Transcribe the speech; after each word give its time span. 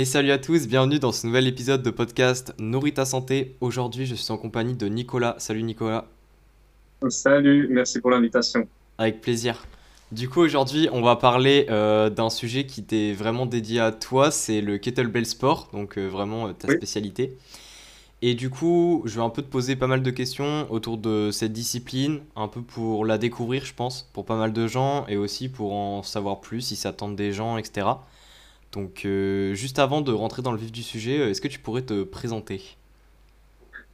Et 0.00 0.06
salut 0.06 0.30
à 0.30 0.38
tous, 0.38 0.66
bienvenue 0.66 0.98
dans 0.98 1.12
ce 1.12 1.26
nouvel 1.26 1.46
épisode 1.46 1.82
de 1.82 1.90
podcast 1.90 2.54
Nourrit 2.58 2.94
ta 2.94 3.04
santé. 3.04 3.54
Aujourd'hui, 3.60 4.06
je 4.06 4.14
suis 4.14 4.32
en 4.32 4.38
compagnie 4.38 4.72
de 4.72 4.86
Nicolas. 4.86 5.34
Salut 5.36 5.62
Nicolas. 5.62 6.06
Salut, 7.10 7.68
merci 7.70 8.00
pour 8.00 8.10
l'invitation. 8.10 8.66
Avec 8.96 9.20
plaisir. 9.20 9.62
Du 10.10 10.30
coup, 10.30 10.40
aujourd'hui, 10.40 10.88
on 10.90 11.02
va 11.02 11.16
parler 11.16 11.66
euh, 11.68 12.08
d'un 12.08 12.30
sujet 12.30 12.64
qui 12.64 12.82
t'est 12.82 13.12
vraiment 13.12 13.44
dédié 13.44 13.80
à 13.80 13.92
toi, 13.92 14.30
c'est 14.30 14.62
le 14.62 14.78
kettlebell 14.78 15.26
sport, 15.26 15.68
donc 15.74 15.98
euh, 15.98 16.06
vraiment 16.08 16.48
euh, 16.48 16.52
ta 16.54 16.68
Oui, 16.68 16.76
spécialité. 16.76 17.36
Et 18.22 18.34
du 18.34 18.48
coup, 18.48 19.02
je 19.04 19.16
vais 19.16 19.22
un 19.22 19.28
peu 19.28 19.42
te 19.42 19.50
poser 19.50 19.76
pas 19.76 19.86
mal 19.86 20.02
de 20.02 20.10
questions 20.10 20.66
autour 20.72 20.96
de 20.96 21.30
cette 21.30 21.52
discipline, 21.52 22.20
un 22.36 22.48
peu 22.48 22.62
pour 22.62 23.04
la 23.04 23.18
découvrir, 23.18 23.66
je 23.66 23.74
pense, 23.74 24.08
pour 24.14 24.24
pas 24.24 24.36
mal 24.36 24.54
de 24.54 24.66
gens, 24.66 25.06
et 25.08 25.18
aussi 25.18 25.50
pour 25.50 25.74
en 25.74 26.02
savoir 26.02 26.40
plus, 26.40 26.62
si 26.62 26.76
ça 26.76 26.94
tente 26.94 27.16
des 27.16 27.34
gens, 27.34 27.58
etc. 27.58 27.86
Donc, 28.72 29.04
euh, 29.04 29.54
juste 29.54 29.78
avant 29.78 30.00
de 30.00 30.12
rentrer 30.12 30.42
dans 30.42 30.52
le 30.52 30.58
vif 30.58 30.70
du 30.72 30.82
sujet, 30.82 31.20
euh, 31.20 31.30
est-ce 31.30 31.40
que 31.40 31.48
tu 31.48 31.58
pourrais 31.60 31.82
te 31.82 32.04
présenter? 32.04 32.78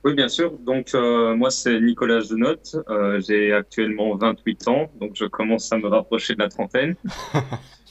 oui, 0.04 0.14
bien 0.14 0.28
sûr. 0.28 0.56
Donc, 0.60 0.94
euh, 0.94 1.34
moi, 1.34 1.50
c'est 1.50 1.80
Nicolas 1.80 2.20
Genotte. 2.20 2.76
Euh, 2.88 3.20
j'ai 3.20 3.52
actuellement 3.52 4.14
28 4.16 4.68
ans, 4.68 4.90
donc 5.00 5.12
je 5.16 5.24
commence 5.24 5.72
à 5.72 5.78
me 5.78 5.88
rapprocher 5.88 6.34
de 6.34 6.40
la 6.40 6.48
trentaine. 6.48 6.96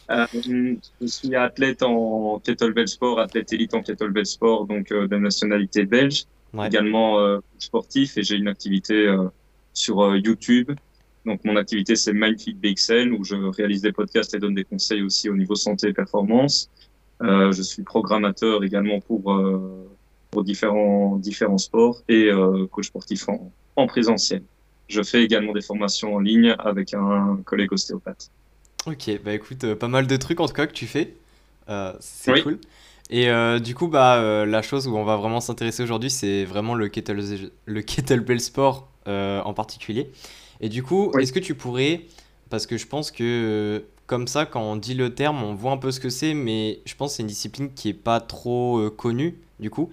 Je 0.07 0.77
suis 1.07 1.35
athlète 1.35 1.81
en 1.81 2.39
kettlebell 2.39 2.87
sport, 2.87 3.19
athlète 3.19 3.51
élite 3.53 3.73
en 3.73 3.81
kettlebell 3.81 4.27
sport, 4.27 4.67
donc 4.67 4.89
de 4.89 5.17
nationalité 5.17 5.83
belge, 5.85 6.25
Ouais, 6.53 6.67
également 6.67 7.39
sportif, 7.57 8.15
et 8.15 8.21
j'ai 8.21 8.35
une 8.35 8.47
activité 8.47 9.11
sur 9.73 10.15
YouTube. 10.15 10.73
Donc, 11.25 11.43
mon 11.43 11.55
activité, 11.55 11.95
c'est 11.95 12.13
MindFit 12.13 12.53
BXL, 12.53 13.11
où 13.13 13.23
je 13.23 13.35
réalise 13.35 13.81
des 13.81 13.91
podcasts 13.91 14.33
et 14.33 14.39
donne 14.39 14.55
des 14.55 14.63
conseils 14.63 15.01
aussi 15.01 15.29
au 15.29 15.35
niveau 15.35 15.55
santé 15.55 15.89
et 15.89 15.93
performance. 15.93 16.69
Euh, 17.21 17.51
je 17.51 17.61
suis 17.61 17.83
programmateur 17.83 18.63
également 18.63 18.99
pour, 18.99 19.33
euh, 19.33 19.87
pour 20.31 20.43
différents, 20.43 21.15
différents 21.17 21.57
sports 21.57 22.03
et 22.09 22.25
euh, 22.25 22.67
coach 22.67 22.87
sportif 22.87 23.27
en, 23.29 23.51
en 23.75 23.87
présentiel. 23.87 24.43
Je 24.87 25.01
fais 25.01 25.23
également 25.23 25.53
des 25.53 25.61
formations 25.61 26.15
en 26.15 26.19
ligne 26.19 26.55
avec 26.59 26.93
un 26.93 27.39
collègue 27.45 27.73
ostéopathe. 27.73 28.29
ok, 28.85 29.19
bah 29.23 29.33
écoute, 29.33 29.73
pas 29.75 29.87
mal 29.87 30.05
de 30.05 30.15
trucs 30.17 30.39
en 30.39 30.47
tout 30.47 30.53
cas 30.53 30.67
que 30.67 30.73
tu 30.73 30.85
fais, 30.85 31.15
c'est 31.99 32.33
Oui, 32.33 32.43
cool. 32.43 32.59
Et 33.09 33.29
euh, 33.29 33.59
du 33.59 33.75
coup, 33.75 33.87
bah, 33.87 34.17
euh, 34.17 34.45
la 34.45 34.61
chose 34.61 34.87
où 34.87 34.95
on 34.95 35.03
va 35.03 35.15
vraiment 35.15 35.39
s'intéresser 35.39 35.83
aujourd'hui, 35.83 36.09
c'est 36.09 36.43
vraiment 36.43 36.73
le 36.73 36.87
kettle, 36.87 37.51
le 37.65 37.81
kettlebell 37.81 38.39
sport 38.39 38.89
euh, 39.07 39.41
en 39.41 39.53
particulier. 39.53 40.11
Et 40.61 40.69
du 40.69 40.83
coup, 40.83 41.11
oui, 41.13 41.23
est-ce 41.23 41.33
que 41.33 41.39
tu 41.39 41.55
pourrais, 41.55 42.01
parce 42.49 42.65
que 42.67 42.77
je 42.77 42.87
pense 42.87 43.11
que 43.11 43.23
euh, 43.23 43.79
comme 44.07 44.27
ça, 44.27 44.45
quand 44.45 44.61
on 44.61 44.75
dit 44.75 44.93
le 44.93 45.13
terme, 45.13 45.43
on 45.43 45.55
voit 45.55 45.71
un 45.71 45.77
peu 45.77 45.91
ce 45.91 45.99
que 45.99 46.09
c'est, 46.09 46.33
mais 46.33 46.79
je 46.85 46.95
pense 46.95 47.11
que 47.11 47.17
c'est 47.17 47.23
une 47.23 47.27
discipline 47.27 47.73
qui 47.73 47.89
est 47.89 47.93
pas 47.93 48.19
trop 48.19 48.79
euh, 48.79 48.89
connue, 48.89 49.39
du 49.59 49.69
coup. 49.69 49.89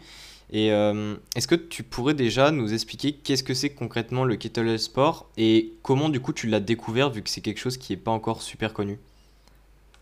Et 0.51 0.71
euh, 0.71 1.17
est-ce 1.35 1.49
que 1.49 1.55
tu 1.55 1.83
pourrais 1.83 2.13
déjà 2.15 2.51
nous 2.51 2.75
expliquer 2.75 3.13
qu'est-ce 3.15 3.43
que 3.43 3.55
c'est 3.55 3.71
concrètement 3.71 4.25
le 4.25 4.37
kettlebell 4.37 4.79
sport 4.79 5.31
et 5.39 5.73
comment 5.83 6.11
du 6.11 6.21
coup 6.21 6.35
tu 6.35 6.47
l'as 6.47 6.61
découvert 6.61 7.09
vu 7.09 7.23
que 7.23 7.31
c'est 7.31 7.41
quelque 7.41 7.59
chose 7.59 7.79
qui 7.79 7.95
est 7.95 7.97
pas 7.97 8.11
encore 8.11 8.43
super 8.43 8.75
connu? 8.75 8.99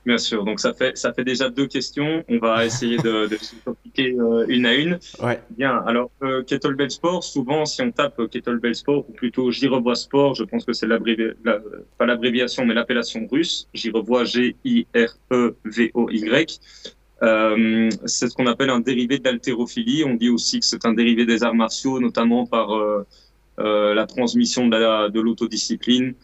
Bien 0.06 0.18
sûr. 0.18 0.44
Donc 0.44 0.60
ça 0.60 0.72
fait 0.72 0.96
ça 0.96 1.12
fait 1.12 1.24
déjà 1.24 1.48
deux 1.50 1.66
questions. 1.66 2.24
On 2.28 2.38
va 2.38 2.64
essayer 2.70 2.96
de, 2.98 3.26
de 3.26 3.36
se 3.36 3.54
compliquer 3.64 4.14
euh, 4.18 4.44
une 4.48 4.66
à 4.66 4.74
une. 4.74 4.98
Ouais, 5.22 5.40
Bien. 5.56 5.76
Alors 5.86 6.10
euh, 6.22 6.42
kettlebell 6.42 6.90
sport, 6.90 7.22
souvent 7.24 7.64
si 7.66 7.82
on 7.82 7.90
tape 7.92 8.18
euh, 8.20 8.26
kettlebell 8.28 8.74
sport 8.74 9.04
ou 9.08 9.12
plutôt 9.12 9.50
j'y 9.50 9.68
revois 9.68 9.94
sport, 9.94 10.34
je 10.34 10.44
pense 10.44 10.64
que 10.64 10.72
c'est 10.72 10.86
l'abrévi- 10.86 11.34
la- 11.44 11.60
pas 11.98 12.06
l'abréviation 12.06 12.64
mais 12.64 12.74
l'appellation 12.74 13.26
russe. 13.30 13.68
J'y 13.74 13.90
revois 13.90 14.24
G-I-R-E-V-O-Y. 15.30 16.60
Euh, 17.22 17.90
c'est 18.06 18.28
ce 18.28 18.34
qu'on 18.34 18.46
appelle 18.46 18.70
un 18.70 18.80
dérivé 18.80 19.18
de 19.18 19.24
l'haltérophilie. 19.24 20.04
On 20.04 20.14
dit 20.14 20.30
aussi 20.30 20.60
que 20.60 20.66
c'est 20.66 20.84
un 20.86 20.94
dérivé 20.94 21.26
des 21.26 21.42
arts 21.44 21.54
martiaux, 21.54 22.00
notamment 22.00 22.46
par 22.46 22.74
euh, 22.74 23.06
euh, 23.58 23.92
la 23.94 24.06
transmission 24.06 24.66
de 24.68 24.76
la- 24.76 25.08
de 25.10 25.20
l'autodiscipline 25.20 26.14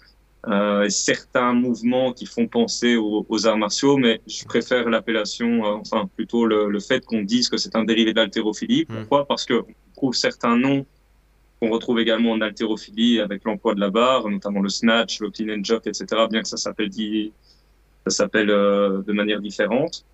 euh, 0.48 0.82
et 0.84 0.90
certains 0.90 1.52
mouvements 1.52 2.12
qui 2.12 2.26
font 2.26 2.46
penser 2.46 2.96
aux, 2.96 3.26
aux 3.28 3.46
arts 3.46 3.58
martiaux, 3.58 3.96
mais 3.96 4.20
je 4.26 4.44
préfère 4.44 4.88
l'appellation, 4.88 5.64
euh, 5.66 5.74
enfin 5.80 6.08
plutôt 6.14 6.46
le, 6.46 6.68
le 6.70 6.80
fait 6.80 7.04
qu'on 7.04 7.22
dise 7.22 7.48
que 7.48 7.56
c'est 7.56 7.74
un 7.74 7.84
dérivé 7.84 8.12
de 8.12 8.20
l'haltérophilie. 8.20 8.84
Hmm. 8.88 9.00
Pourquoi? 9.00 9.26
Parce 9.26 9.44
qu'on 9.44 9.66
trouve 9.96 10.14
certains 10.14 10.56
noms 10.56 10.86
qu'on 11.60 11.70
retrouve 11.70 11.98
également 12.00 12.32
en 12.32 12.40
haltérophilie 12.42 13.18
avec 13.18 13.42
l'emploi 13.44 13.74
de 13.74 13.80
la 13.80 13.90
barre, 13.90 14.28
notamment 14.28 14.60
le 14.60 14.68
snatch, 14.68 15.20
le 15.20 15.30
clean 15.30 15.48
and 15.58 15.64
jerk, 15.64 15.86
etc. 15.86 16.04
Bien 16.30 16.42
que 16.42 16.48
ça 16.48 16.58
s'appelle 16.58 16.90
dit- 16.90 17.32
ça 18.06 18.10
s'appelle 18.14 18.50
euh, 18.50 19.02
de 19.02 19.12
manière 19.12 19.40
différente. 19.40 20.04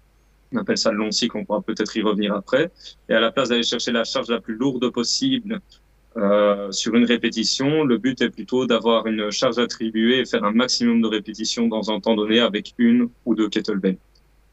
On 0.55 0.59
appelle 0.59 0.78
ça 0.78 0.93
le 0.93 0.99
long 0.99 1.11
cycle, 1.11 1.37
on 1.37 1.44
pourra 1.44 1.62
peut-être 1.62 1.97
y 1.97 2.03
revenir 2.03 2.32
après. 2.34 2.71
Et 3.09 3.15
à 3.15 3.21
la 3.21 3.32
place 3.32 3.49
d'aller 3.49 3.62
chercher 3.65 3.91
la 3.91 4.05
charge 4.05 4.28
la 4.28 4.41
plus 4.41 4.55
lourde 4.55 4.88
possible 4.91 5.61
euh, 6.17 6.71
sur 6.73 6.95
une 6.95 7.05
répétition, 7.05 7.84
le 7.84 7.97
but 7.99 8.21
est 8.21 8.31
plutôt 8.31 8.67
d'avoir 8.67 9.06
une 9.06 9.31
charge 9.31 9.59
attribuée 9.59 10.19
et 10.19 10.25
faire 10.27 10.45
un 10.45 10.53
maximum 10.53 11.00
de 11.00 11.06
répétitions 11.06 11.69
dans 11.69 11.91
un 11.91 12.00
temps 12.00 12.15
donné 12.15 12.41
avec 12.41 12.75
une 12.78 13.09
ou 13.25 13.34
deux 13.34 13.49
kettlebells. 13.49 13.99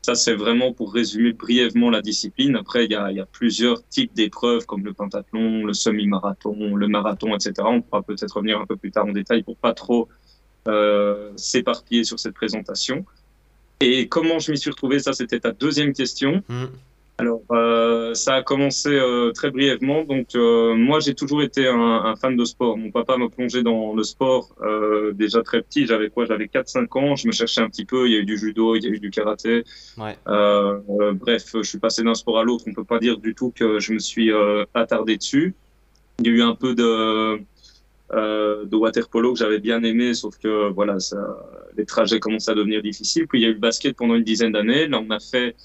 Ça, 0.02 0.16
c'est 0.16 0.36
vraiment 0.36 0.72
pour 0.72 0.94
résumer 0.94 1.34
brièvement 1.34 1.90
la 1.90 2.02
discipline. 2.02 2.56
Après, 2.56 2.86
il 2.86 2.92
y 2.92 2.96
a, 2.96 3.25
plusieurs 3.25 3.86
types 3.90 4.14
d'épreuves 4.14 4.66
comme 4.66 4.86
le 4.86 4.94
pentathlon, 4.94 5.66
le 5.66 5.74
semi-marathon, 5.74 6.75
le 6.75 6.88
marathon, 6.88 7.36
etc. 7.36 7.53
On 7.66 7.81
pourra 7.81 8.02
peut-être 8.02 8.31
revenir 8.31 8.59
un 8.59 8.66
peu 8.66 8.78
plus 8.78 8.91
tard 8.91 9.06
en 9.06 9.12
détail 9.12 9.44
pour 9.44 9.58
pas 9.58 9.74
trop 9.74 10.08
euh, 10.68 11.31
s'éparpiller 11.36 12.06
sur 12.06 12.18
cette 12.18 12.34
présentation. 12.34 13.06
Et 13.81 14.08
comment 14.08 14.40
je 14.40 14.52
m'y 14.52 14.58
suis 14.58 14.70
retrouvé, 14.70 15.00
ça 15.00 15.14
c'était 15.14 15.40
ta 15.41 15.52
deuxième 15.52 15.94
question. 15.94 16.44
Hmm, 16.47 16.66
Alors, 17.19 17.41
euh, 17.52 18.13
ça 18.13 18.35
a 18.35 18.44
commencé 18.44 18.90
euh, 18.90 19.31
très 19.34 19.52
brièvement. 19.52 20.03
Donc, 20.06 20.35
euh, 20.35 20.74
moi, 20.74 21.00
j'ai 21.02 21.13
toujours 21.13 21.41
été 21.41 21.68
un, 21.68 21.75
un 21.78 22.16
fan 22.16 22.35
de 22.38 22.46
sport. 22.46 22.78
Mon 22.78 22.91
papa 22.91 23.18
m'a 23.18 23.28
plongé 23.30 23.62
dans 23.62 23.94
le 23.94 24.03
sport 24.03 24.56
euh, 24.62 25.12
déjà 25.12 25.44
très 25.44 25.62
petit. 25.62 25.85
J'avais 25.85 26.09
quoi? 26.09 26.25
J'avais 26.25 26.47
quatre 26.47 26.69
cinq 26.69 26.96
ans. 26.96 27.16
Je 27.18 27.28
me 27.28 27.34
cherchais 27.34 27.62
un 27.62 27.69
petit 27.69 27.85
peu. 27.85 28.08
Il 28.08 28.13
y 28.13 28.16
a 28.16 28.19
eu 28.19 28.25
du 28.25 28.38
judo, 28.38 28.75
il 28.75 28.84
y 28.84 28.88
a 28.88 28.90
eu 28.90 29.00
du 29.00 29.09
karaté. 29.12 29.63
ouais, 29.97 30.18
Euh, 30.28 30.79
euh, 31.02 31.12
bref, 31.13 31.44
je 31.53 31.62
suis 31.63 31.78
passé 31.79 32.03
d'un 32.03 32.16
sport 32.16 32.40
à 32.40 32.44
l'autre. 32.44 32.63
On 32.68 32.74
peut 32.74 32.85
pas 32.85 33.00
dire 33.00 33.18
du 33.18 33.35
tout 33.35 33.52
que 33.53 33.79
je 33.79 33.91
me 33.94 34.00
suis 34.00 34.31
euh, 34.31 34.63
attardé 34.74 35.18
dessus. 35.18 35.53
Il 36.19 36.28
y 36.28 36.29
a 36.29 36.34
eu 36.34 36.41
un 36.41 36.56
peu 36.56 36.74
de 36.74 37.40
euh, 38.12 38.66
de 38.66 38.75
water 38.75 39.08
polo 39.08 39.34
que 39.34 39.40
j'avais 39.40 39.59
bien 39.59 39.84
aimé, 39.84 40.16
sauf 40.16 40.38
que 40.40 40.69
voilà, 40.69 41.00
ça, 41.00 41.18
les 41.78 41.85
trajets 41.85 42.19
commencent 42.19 42.50
à 42.50 42.56
devenir 42.56 42.81
difficiles. 42.81 43.28
Puis 43.28 43.40
il 43.40 43.44
y 43.44 43.46
a 43.46 43.50
eu 43.50 43.53
le 43.53 43.59
basket 43.59 43.96
pendant 43.96 44.16
une 44.16 44.24
dizaine 44.24 44.52
d'années. 44.53 44.88
Là, 44.88 45.00
on 45.06 45.09
a 45.12 45.19
fait 45.19 45.56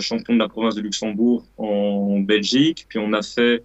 champion 0.00 0.34
de 0.34 0.38
la 0.38 0.48
province 0.48 0.74
de 0.74 0.80
Luxembourg 0.80 1.44
en 1.58 2.20
Belgique. 2.20 2.86
Puis 2.88 2.98
on 2.98 3.12
a 3.12 3.22
fait 3.22 3.62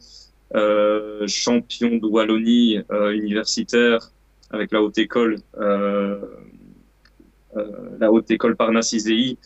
euh, 0.56 1.26
champion 1.28 1.98
de 1.98 2.06
Wallonie 2.06 2.80
euh, 2.92 3.12
universitaire 3.12 4.12
avec 4.52 4.72
la 4.72 4.82
haute 4.82 4.98
école, 4.98 5.38
euh, 5.60 6.20
euh, 7.58 7.98
la 8.00 8.12
haute 8.12 8.32
école 8.32 8.56
Parnasse-Isei 8.56 9.38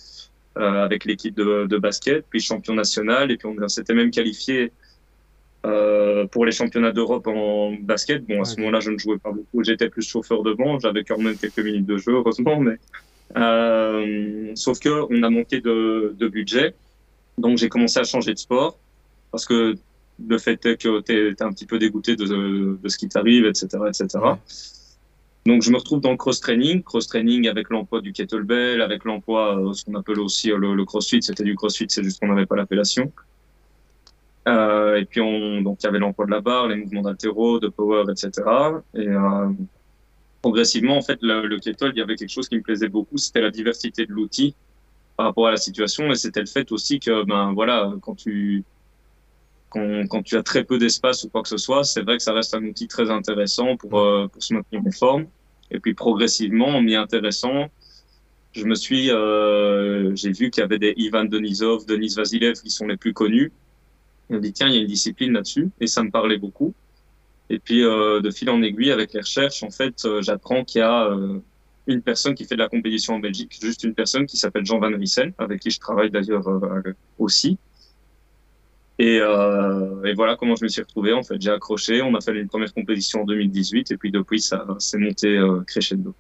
euh, 0.58 0.84
avec 0.84 1.06
l'équipe 1.06 1.36
de, 1.36 1.66
de 1.66 1.78
basket, 1.78 2.26
puis 2.30 2.40
champion 2.40 2.76
national. 2.76 3.32
Et 3.32 3.38
puis 3.38 3.48
on 3.48 3.68
s'était 3.68 3.94
même 3.96 4.12
qualifié 4.12 4.72
euh, 5.66 6.28
pour 6.28 6.46
les 6.46 6.52
championnats 6.52 6.92
d'Europe 6.92 7.28
en 7.28 7.74
basket. 7.80 8.26
Bon, 8.28 8.42
à 8.42 8.46
ce 8.46 8.58
moment-là, 8.58 8.80
je 8.80 8.92
ne 8.92 8.98
jouais 8.98 9.18
pas 9.18 9.32
beaucoup. 9.32 9.64
J'étais 9.64 9.90
plus 9.90 10.08
chauffeur 10.08 10.44
de 10.44 10.54
banc. 10.54 10.80
J'avais 10.80 11.04
quand 11.04 11.18
même 11.18 11.38
quelques 11.38 11.60
minutes 11.60 11.86
de 11.86 11.98
jeu, 11.98 12.14
heureusement. 12.14 12.60
Mais 12.60 12.78
euh, 13.38 14.52
sauf 14.56 14.80
que 14.80 14.90
on 15.10 15.24
a 15.24 15.30
manqué 15.30 15.62
de, 15.62 16.28
budget. 16.28 16.76
Donc 17.38 17.58
j'ai 17.58 17.70
commencé 17.70 18.00
à 18.00 18.04
changer 18.04 18.34
de 18.34 18.40
sport 18.40 18.78
parce 19.32 19.46
que 19.46 19.76
le 20.28 20.38
fait 20.38 20.66
est 20.66 20.82
que 20.82 21.02
tu 21.02 21.14
es, 21.14 21.42
un 21.42 21.52
petit 21.52 21.66
peu 21.66 21.80
dégoûté 21.80 22.16
de, 22.16 22.78
ce 22.86 22.98
qui 22.98 23.08
t'arrive, 23.08 23.46
etc., 23.46 23.68
etc. 23.88 24.20
Donc 25.46 25.64
je 25.64 25.72
me 25.72 25.78
retrouve 25.78 26.02
dans 26.02 26.12
le 26.12 26.18
cross-training, 26.18 26.84
cross-training 26.84 27.48
avec 27.48 27.70
l'emploi 27.70 28.02
du 28.02 28.14
kettlebell, 28.14 28.82
avec 28.82 29.06
l'emploi, 29.06 29.58
euh, 29.58 29.74
ce 29.74 29.86
qu'on 29.86 29.96
appelle 29.96 30.20
aussi 30.20 30.52
euh, 30.52 30.58
le, 30.58 30.76
le 30.76 30.86
crossfit, 30.86 31.24
c'était 31.24 31.44
du 31.44 31.56
crossfit, 31.56 31.88
c'est 31.90 32.04
juste 32.04 32.20
qu'on 32.20 32.28
n'avait 32.28 32.46
pas 32.46 32.56
l'appellation. 32.56 33.12
Euh, 34.48 34.98
et 34.98 35.06
puis 35.06 35.20
on, 35.22 35.62
donc 35.62 35.80
il 35.82 35.86
y 35.86 35.90
avait 35.90 36.00
l'emploi 36.00 36.26
de 36.26 36.32
la 36.32 36.42
barre, 36.42 36.68
les 36.68 36.76
mouvements 36.76 37.02
d'altéro, 37.02 37.60
de 37.60 37.70
power, 37.70 38.04
etc. 38.12 38.32
Et 38.96 39.08
progressivement, 40.42 40.98
en 40.98 41.02
fait, 41.02 41.20
le, 41.22 41.48
le 41.48 41.60
kettle, 41.60 41.92
il 41.96 42.00
y 42.00 42.02
avait 42.02 42.16
quelque 42.16 42.30
chose 42.32 42.50
qui 42.50 42.56
me 42.56 42.62
plaisait 42.62 42.90
beaucoup, 42.90 43.18
c'était 43.18 43.42
la 43.42 43.52
diversité 43.52 44.06
de 44.06 44.12
l'outil 44.12 44.56
par 45.18 45.28
rapport 45.28 45.48
à 45.48 45.52
la 45.52 45.58
situation, 45.58 46.12
et 46.12 46.16
c'était 46.16 46.40
le 46.40 46.48
fait 46.48 46.72
aussi 46.72 47.00
que, 47.00 47.24
ben 47.26 47.54
voilà, 47.54 47.94
quand 48.02 48.16
tu 48.16 48.64
quand, 49.70 50.08
quand 50.10 50.22
tu 50.22 50.36
as 50.36 50.44
très 50.44 50.64
peu 50.64 50.78
d'espace 50.78 51.24
ou 51.24 51.30
quoi 51.30 51.42
que 51.42 51.48
ce 51.50 51.58
soit, 51.58 51.84
c'est 51.84 52.02
vrai 52.02 52.18
que 52.18 52.24
ça 52.24 52.34
reste 52.34 52.54
un 52.54 52.64
outil 52.66 52.88
très 52.88 53.10
intéressant 53.10 53.78
pour, 53.78 54.00
euh, 54.00 54.28
pour 54.28 54.44
se 54.44 54.54
maintenir 54.54 54.82
en 54.86 54.92
forme. 54.92 55.28
Et 55.72 55.80
puis 55.80 55.94
progressivement, 55.94 56.68
en 56.68 56.82
m'y 56.82 56.96
intéressant, 56.96 57.70
je 58.52 58.66
me 58.66 58.76
suis, 58.76 59.10
euh, 59.12 60.14
j'ai 60.16 60.34
vu 60.34 60.50
qu'il 60.52 60.62
y 60.62 60.64
avait 60.66 60.78
des 60.78 60.94
Ivan 60.98 61.24
Denisov, 61.24 61.86
Denis 61.86 62.14
Vasilev 62.18 62.56
qui 62.62 62.70
sont 62.70 62.86
les 62.86 62.98
plus 62.98 63.14
connus. 63.14 63.52
On 64.30 64.40
dit 64.40 64.52
tiens, 64.52 64.68
il 64.68 64.76
y 64.76 64.78
a 64.78 64.82
une 64.82 64.88
discipline 64.88 65.34
là-dessus, 65.34 65.70
et 65.80 65.88
ça 65.88 66.04
me 66.04 66.12
parlait 66.12 66.38
beaucoup. 66.38 66.74
Et 67.52 67.60
puis 67.60 67.84
euh, 67.84 68.22
de 68.22 68.32
fil 68.32 68.50
en 68.50 68.62
aiguille 68.62 68.92
avec 68.92 69.12
les 69.12 69.20
recherches, 69.20 69.62
en 69.62 69.70
fait, 69.70 70.06
euh, 70.06 70.22
j'apprends 70.22 70.64
qu'il 70.64 70.80
y 70.80 70.84
a 70.84 71.04
euh, 71.08 71.38
une 71.86 72.02
personne 72.02 72.34
qui 72.34 72.46
fait 72.46 72.56
de 72.56 72.62
la 72.62 72.70
compétition 72.70 73.16
en 73.16 73.20
Belgique, 73.20 73.60
juste 73.62 73.84
une 73.84 73.94
personne 73.94 74.26
qui 74.26 74.38
s'appelle 74.38 74.66
Jean 74.66 74.80
Van 74.80 74.88
Riesel, 74.88 75.34
avec 75.38 75.60
qui 75.60 75.70
je 75.70 75.80
travaille 75.80 76.10
d'ailleurs 76.10 76.46
aussi. 77.20 77.58
Et, 79.00 79.20
voilà 79.20 80.38
comment 80.38 80.56
je 80.56 80.64
me 80.64 80.70
suis 80.70 80.82
retrouvé. 80.82 81.12
En 81.12 81.24
fait, 81.24 81.42
j'ai 81.42 81.50
accroché. 81.50 82.02
On 82.02 82.16
a 82.16 82.22
fait 82.22 82.32
une 82.40 82.48
première 82.48 82.74
compétition 82.74 83.24
en 83.24 83.26
2018 83.26 83.92
et 83.92 83.98
puis 83.98 84.12
depuis, 84.12 84.40
ça 84.40 84.66
s'est 84.80 85.00
monté 85.00 85.42
crescendo. 85.68 86.14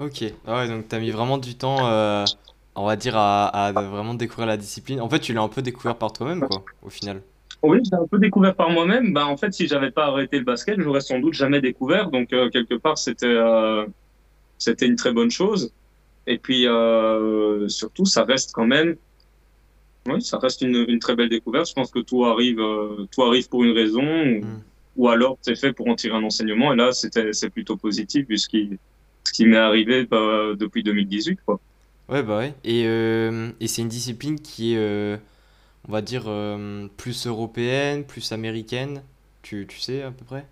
Ok. 0.00 0.24
Ah 0.46 0.58
ouais, 0.58 0.68
donc 0.68 0.88
tu 0.88 0.96
as 0.96 0.98
mis 0.98 1.12
vraiment 1.12 1.38
du 1.38 1.54
temps, 1.54 1.78
on 2.74 2.86
va 2.86 2.96
dire, 2.96 3.16
à, 3.16 3.46
à, 3.46 3.72
vraiment 3.72 4.14
découvrir 4.14 4.48
la 4.48 4.58
discipline. 4.58 5.00
En 5.00 5.08
fait, 5.08 5.20
tu 5.20 5.32
l'as 5.32 5.42
un 5.42 5.48
peu 5.48 5.62
découvert 5.62 5.96
par 5.96 6.12
toi-même, 6.12 6.40
quoi, 6.40 6.62
au 6.82 6.90
final. 6.90 7.22
Oui, 7.62 7.80
j'ai 7.82 7.96
un 7.96 8.06
peu 8.06 8.18
découvert 8.18 8.54
par 8.54 8.70
moi-même. 8.70 9.12
Bah, 9.12 9.26
en 9.26 9.36
fait, 9.36 9.52
si 9.52 9.66
j'avais 9.66 9.90
pas 9.90 10.06
arrêté 10.06 10.38
le 10.38 10.44
basket, 10.44 10.80
j'aurais 10.80 11.00
sans 11.00 11.18
doute 11.18 11.34
jamais 11.34 11.60
découvert. 11.60 12.10
Donc, 12.10 12.32
euh, 12.32 12.50
quelque 12.50 12.74
part, 12.74 12.98
c'était 12.98 13.26
euh, 13.26 13.86
c'était 14.58 14.86
une 14.86 14.96
très 14.96 15.12
bonne 15.12 15.30
chose. 15.30 15.72
Et 16.26 16.38
puis, 16.38 16.66
euh, 16.66 17.68
surtout, 17.68 18.04
ça 18.04 18.24
reste 18.24 18.52
quand 18.52 18.66
même 18.66 18.96
oui, 20.06 20.20
ça 20.20 20.36
reste 20.36 20.60
une, 20.60 20.84
une, 20.86 20.98
très 20.98 21.16
belle 21.16 21.30
découverte. 21.30 21.66
Je 21.66 21.72
pense 21.72 21.90
que 21.90 22.00
tout 22.00 22.26
arrive, 22.26 22.60
tout 23.10 23.22
arrive 23.22 23.48
pour 23.48 23.64
une 23.64 23.72
raison, 23.72 24.02
ou, 24.02 24.40
mm. 24.44 24.62
ou 24.96 25.08
alors 25.08 25.38
c'est 25.40 25.58
fait 25.58 25.72
pour 25.72 25.88
en 25.88 25.94
tirer 25.94 26.14
un 26.14 26.22
enseignement. 26.22 26.74
Et 26.74 26.76
là, 26.76 26.90
c'est 26.92 27.48
plutôt 27.48 27.78
positif 27.78 28.28
vu 28.28 28.36
ce 28.36 28.46
qui, 28.46 28.78
ce 29.24 29.32
qui 29.32 29.46
m'est 29.46 29.56
arrivé 29.56 30.04
bah, 30.04 30.52
depuis 30.56 30.82
2018. 30.82 31.38
Quoi. 31.46 31.58
Ouais, 32.10 32.22
bah 32.22 32.36
ouais. 32.36 32.54
Et, 32.64 32.82
et 32.82 33.66
c'est 33.66 33.80
une 33.80 33.88
discipline 33.88 34.38
qui 34.38 34.74
est, 34.74 35.18
on 35.88 35.92
va 35.92 36.02
dire, 36.02 36.24
euh, 36.26 36.86
plus 36.96 37.26
européenne, 37.26 38.04
plus 38.04 38.32
américaine. 38.32 39.02
Tu, 39.42 39.66
tu 39.66 39.80
sais 39.80 40.02
à 40.02 40.10
peu 40.10 40.24
près? 40.24 40.46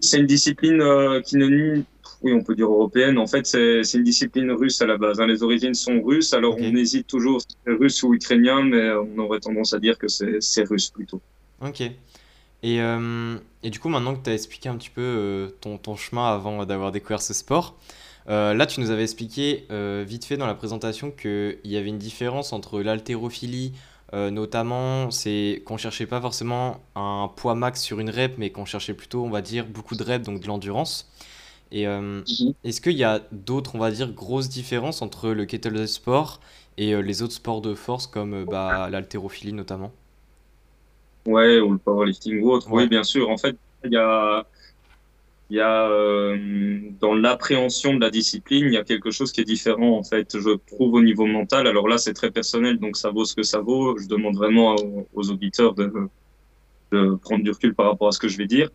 C'est 0.00 0.18
une 0.18 0.26
discipline 0.26 0.80
euh, 0.80 1.20
qui 1.20 1.36
ne 1.36 1.82
oui, 2.22 2.32
on 2.32 2.42
peut 2.42 2.54
dire 2.54 2.66
européenne. 2.66 3.18
En 3.18 3.26
fait, 3.26 3.46
c'est 3.46 3.94
une 3.94 4.02
discipline 4.02 4.50
russe 4.50 4.80
à 4.82 4.86
la 4.86 4.96
base. 4.96 5.20
Hein. 5.20 5.26
Les 5.26 5.42
origines 5.42 5.74
sont 5.74 6.02
russes, 6.02 6.32
alors 6.32 6.54
okay. 6.54 6.68
on 6.72 6.76
hésite 6.76 7.06
toujours 7.06 7.40
si 7.40 7.48
c'est 7.64 7.72
russe 7.72 8.02
ou 8.02 8.14
ukrainien, 8.14 8.64
mais 8.64 8.90
on 8.90 9.18
aurait 9.18 9.40
tendance 9.40 9.72
à 9.72 9.78
dire 9.78 9.98
que 9.98 10.08
c'est 10.08 10.62
russe 10.64 10.90
plutôt. 10.90 11.20
Ok. 11.60 11.80
Et, 11.80 12.80
euh, 12.80 13.36
et, 13.62 13.70
du 13.70 13.78
coup, 13.78 13.88
maintenant 13.88 14.16
que 14.16 14.24
tu 14.24 14.30
as 14.30 14.34
expliqué 14.34 14.68
un 14.68 14.76
petit 14.76 14.90
peu 14.90 15.54
ton, 15.60 15.78
ton, 15.78 15.94
chemin 15.94 16.26
avant 16.32 16.66
d'avoir 16.66 16.90
découvert 16.90 17.22
ce 17.22 17.34
sport, 17.34 17.76
euh, 18.28 18.52
là, 18.52 18.66
tu 18.66 18.80
nous 18.80 18.90
avais 18.90 19.04
expliqué 19.04 19.64
euh, 19.70 20.04
vite 20.06 20.24
fait 20.24 20.36
dans 20.36 20.46
la 20.46 20.54
présentation 20.54 21.10
qu'il 21.10 21.58
y 21.64 21.76
avait 21.76 21.88
une 21.88 21.98
différence 21.98 22.52
entre 22.52 22.80
l'haltérophilie, 22.80 23.72
euh, 24.14 24.30
notamment, 24.30 25.10
c'est 25.10 25.62
qu'on 25.66 25.76
cherchait 25.76 26.06
pas 26.06 26.20
forcément 26.20 26.80
un 26.96 27.30
poids 27.36 27.54
max 27.54 27.82
sur 27.82 28.00
une 28.00 28.10
rep, 28.10 28.34
mais 28.38 28.50
qu'on 28.50 28.64
cherchait 28.64 28.94
plutôt, 28.94 29.24
on 29.24 29.30
va 29.30 29.42
dire, 29.42 29.66
beaucoup 29.66 29.96
de 29.96 30.04
reps, 30.04 30.24
donc 30.26 30.40
de 30.40 30.46
l'endurance. 30.46 31.10
Et 31.72 31.86
euh, 31.88 32.22
Mhm. 32.26 32.52
est-ce 32.64 32.80
qu'il 32.80 32.94
y 32.96 33.04
a 33.04 33.20
d'autres, 33.32 33.74
on 33.76 33.78
va 33.78 33.90
dire, 33.90 34.12
grosses 34.12 34.48
différences 34.48 35.02
entre 35.02 35.30
le 35.30 35.44
kettlebell 35.46 35.88
sport 35.88 36.40
et 36.78 36.94
euh, 36.94 37.00
les 37.02 37.22
autres 37.22 37.34
sports 37.34 37.60
de 37.62 37.74
force 37.74 38.06
comme 38.06 38.44
bah, 38.46 38.88
l'haltérophilie 38.90 39.52
notamment? 39.54 39.92
Ouais, 41.26 41.60
ou 41.60 41.72
le 41.72 41.78
powerlifting 41.78 42.40
ou 42.42 42.50
autre. 42.50 42.68
Oui, 42.70 42.88
bien 42.88 43.04
sûr. 43.04 43.28
En 43.30 43.36
fait, 43.36 43.56
il 43.84 43.92
y 43.92 43.96
a, 43.96 44.46
il 45.50 45.56
y 45.56 45.60
a 45.60 45.88
euh, 45.90 46.36
dans 47.00 47.14
l'appréhension 47.14 47.94
de 47.94 48.00
la 48.00 48.10
discipline, 48.10 48.66
il 48.66 48.74
y 48.74 48.76
a 48.76 48.84
quelque 48.84 49.10
chose 49.10 49.32
qui 49.32 49.40
est 49.40 49.44
différent 49.44 49.96
en 49.98 50.02
fait. 50.04 50.38
Je 50.38 50.56
trouve 50.66 50.94
au 50.94 51.02
niveau 51.02 51.26
mental. 51.26 51.66
Alors 51.66 51.88
là, 51.88 51.98
c'est 51.98 52.12
très 52.14 52.30
personnel, 52.30 52.78
donc 52.78 52.96
ça 52.96 53.10
vaut 53.10 53.24
ce 53.24 53.34
que 53.34 53.42
ça 53.42 53.60
vaut. 53.60 53.96
Je 53.98 54.08
demande 54.08 54.36
vraiment 54.36 54.74
aux, 54.76 55.08
aux 55.14 55.30
auditeurs 55.30 55.74
de, 55.74 55.90
de 56.92 57.14
prendre 57.16 57.44
du 57.44 57.50
recul 57.50 57.74
par 57.74 57.86
rapport 57.86 58.08
à 58.08 58.12
ce 58.12 58.18
que 58.18 58.28
je 58.28 58.38
vais 58.38 58.46
dire. 58.46 58.70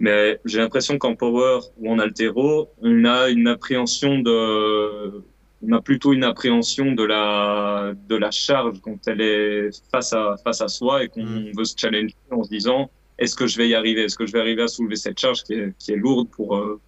Mais 0.00 0.40
j'ai 0.44 0.58
l'impression 0.58 0.98
qu'en 0.98 1.14
power 1.16 1.60
ou 1.78 1.90
en 1.92 1.98
altéro, 1.98 2.70
on 2.82 3.04
a 3.04 3.28
une 3.30 3.46
appréhension 3.48 4.18
de, 4.20 5.22
on 5.62 5.72
a 5.72 5.80
plutôt 5.80 6.12
une 6.12 6.24
appréhension 6.24 6.92
de 6.92 7.04
la, 7.04 7.92
de 8.08 8.16
la 8.16 8.30
charge 8.32 8.80
quand 8.82 8.98
elle 9.06 9.20
est 9.20 9.70
face 9.92 10.12
à, 10.12 10.36
face 10.44 10.60
à 10.60 10.68
soi 10.68 11.04
et 11.04 11.08
qu'on 11.08 11.24
Mm. 11.24 11.52
veut 11.56 11.64
se 11.64 11.74
challenger 11.78 12.16
en 12.30 12.42
se 12.44 12.50
disant, 12.50 12.90
est-ce 13.22 13.36
que 13.36 13.46
je 13.46 13.56
vais 13.56 13.68
y 13.68 13.74
arriver? 13.74 14.02
Est-ce 14.02 14.18
que 14.18 14.26
je 14.26 14.32
vais 14.32 14.40
arriver 14.40 14.62
à 14.62 14.68
soulever 14.68 14.96
cette 14.96 15.18
charge 15.18 15.44
qui 15.44 15.54
est, 15.54 15.72
qui 15.78 15.92
est 15.92 15.96
lourde 15.96 16.28
pour, 16.30 16.56
euh, 16.56 16.80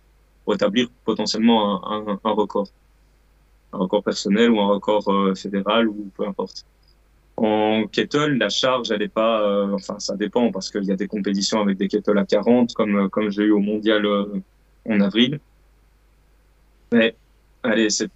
établir 0.52 0.88
potentiellement 1.04 1.88
un, 1.90 2.18
un, 2.24 2.30
record? 2.32 2.68
Un 3.72 3.78
record 3.78 4.02
personnel 4.02 4.50
ou 4.50 4.60
un 4.60 4.66
record 4.66 5.08
euh, 5.08 5.34
fédéral 5.34 5.88
ou 5.88 6.10
peu 6.16 6.26
importe. 6.26 6.66
En 7.36 7.86
kettle, 7.86 8.36
la 8.38 8.48
charge, 8.48 8.90
elle 8.90 9.02
est 9.02 9.08
pas, 9.08 9.42
euh, 9.42 9.74
enfin, 9.74 9.98
ça 10.00 10.16
dépend 10.16 10.50
parce 10.50 10.70
qu'il 10.70 10.84
y 10.84 10.92
a 10.92 10.96
des 10.96 11.08
compétitions 11.08 11.60
avec 11.60 11.78
des 11.78 11.88
kettles 11.88 12.18
à 12.18 12.24
40, 12.24 12.74
comme, 12.74 13.08
comme 13.10 13.30
j'ai 13.30 13.44
eu 13.44 13.50
au 13.52 13.60
mondial 13.60 14.04
euh, 14.04 14.26
en 14.88 15.00
avril. 15.00 15.40
Mais, 16.92 17.14
allez, 17.62 17.90
c'est, 17.90 18.10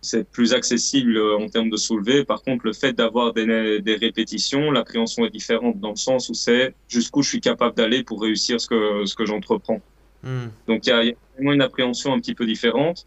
c'est 0.00 0.28
plus 0.28 0.52
accessible 0.52 1.16
euh, 1.16 1.38
en 1.38 1.48
termes 1.48 1.70
de 1.70 1.76
soulevé. 1.76 2.24
Par 2.24 2.42
contre, 2.42 2.66
le 2.66 2.72
fait 2.72 2.92
d'avoir 2.92 3.32
des, 3.32 3.80
des 3.80 3.96
répétitions, 3.96 4.70
l'appréhension 4.70 5.24
est 5.24 5.30
différente 5.30 5.80
dans 5.80 5.90
le 5.90 5.96
sens 5.96 6.28
où 6.28 6.34
c'est 6.34 6.74
jusqu'où 6.88 7.22
je 7.22 7.30
suis 7.30 7.40
capable 7.40 7.74
d'aller 7.74 8.02
pour 8.04 8.22
réussir 8.22 8.60
ce 8.60 8.68
que, 8.68 9.04
ce 9.04 9.14
que 9.14 9.26
j'entreprends. 9.26 9.80
Hmm. 10.22 10.48
Donc, 10.68 10.86
il 10.86 10.90
y 10.90 10.92
a, 10.92 11.02
il 11.02 11.08
y 11.08 11.12
a 11.12 11.14
vraiment 11.34 11.52
une 11.52 11.62
appréhension 11.62 12.12
un 12.12 12.20
petit 12.20 12.34
peu 12.34 12.46
différente. 12.46 13.04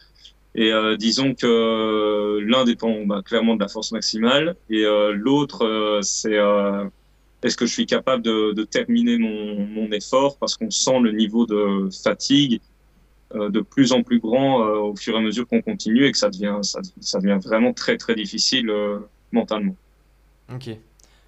Et 0.56 0.74
euh, 0.74 0.98
disons 0.98 1.36
que 1.36 2.40
l'un 2.42 2.66
dépend 2.66 3.06
bah, 3.06 3.22
clairement 3.24 3.56
de 3.56 3.62
la 3.62 3.68
force 3.68 3.92
maximale 3.92 4.56
et 4.70 4.84
euh, 4.84 5.14
l'autre, 5.14 5.64
euh, 5.64 6.02
c'est 6.02 6.38
euh, 6.38 6.86
est-ce 7.44 7.56
que 7.56 7.68
je 7.68 7.74
suis 7.74 7.86
capable 7.86 8.24
de, 8.24 8.54
de 8.54 8.64
terminer 8.64 9.20
mon, 9.20 9.60
mon 9.60 9.92
effort 9.92 10.38
parce 10.40 10.58
qu'on 10.58 10.72
sent 10.72 11.00
le 11.02 11.12
niveau 11.12 11.46
de 11.46 11.90
fatigue 12.04 12.56
euh, 12.56 12.69
de 13.34 13.62
plus 13.62 13.92
en 13.92 14.02
plus 14.02 14.20
grand 14.20 14.64
euh, 14.64 14.78
au 14.80 14.96
fur 14.96 15.14
et 15.14 15.18
à 15.18 15.22
mesure 15.22 15.48
qu'on 15.48 15.62
continue 15.62 16.06
et 16.06 16.12
que 16.12 16.18
ça 16.18 16.30
devient, 16.30 16.58
ça, 16.64 16.80
ça 17.00 17.20
devient 17.20 17.38
vraiment 17.44 17.74
très 17.74 17.96
très 17.96 18.16
difficile 18.16 18.70
euh, 18.70 19.00
mentalement. 19.32 19.76
Ok. 20.52 20.70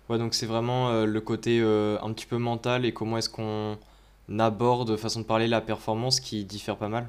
Ouais, 0.10 0.18
donc 0.18 0.34
c'est 0.34 0.48
vraiment 0.48 0.90
euh, 0.90 1.06
le 1.06 1.22
côté 1.22 1.60
euh, 1.62 1.98
un 2.02 2.12
petit 2.12 2.26
peu 2.26 2.38
mental 2.38 2.86
et 2.86 2.92
comment 2.92 3.18
est-ce 3.18 3.30
qu'on 3.30 3.78
aborde, 4.40 4.98
façon 4.98 5.22
de 5.22 5.26
parler, 5.26 5.48
la 5.48 5.62
performance 5.62 6.20
qui 6.20 6.44
diffère 6.44 6.78
pas 6.78 6.90
mal? 6.90 7.08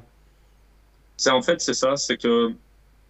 C'est 1.17 1.31
en 1.31 1.41
fait 1.41 1.59
c'est 1.59 1.73
ça, 1.73 1.95
c'est 1.95 2.17
que 2.17 2.53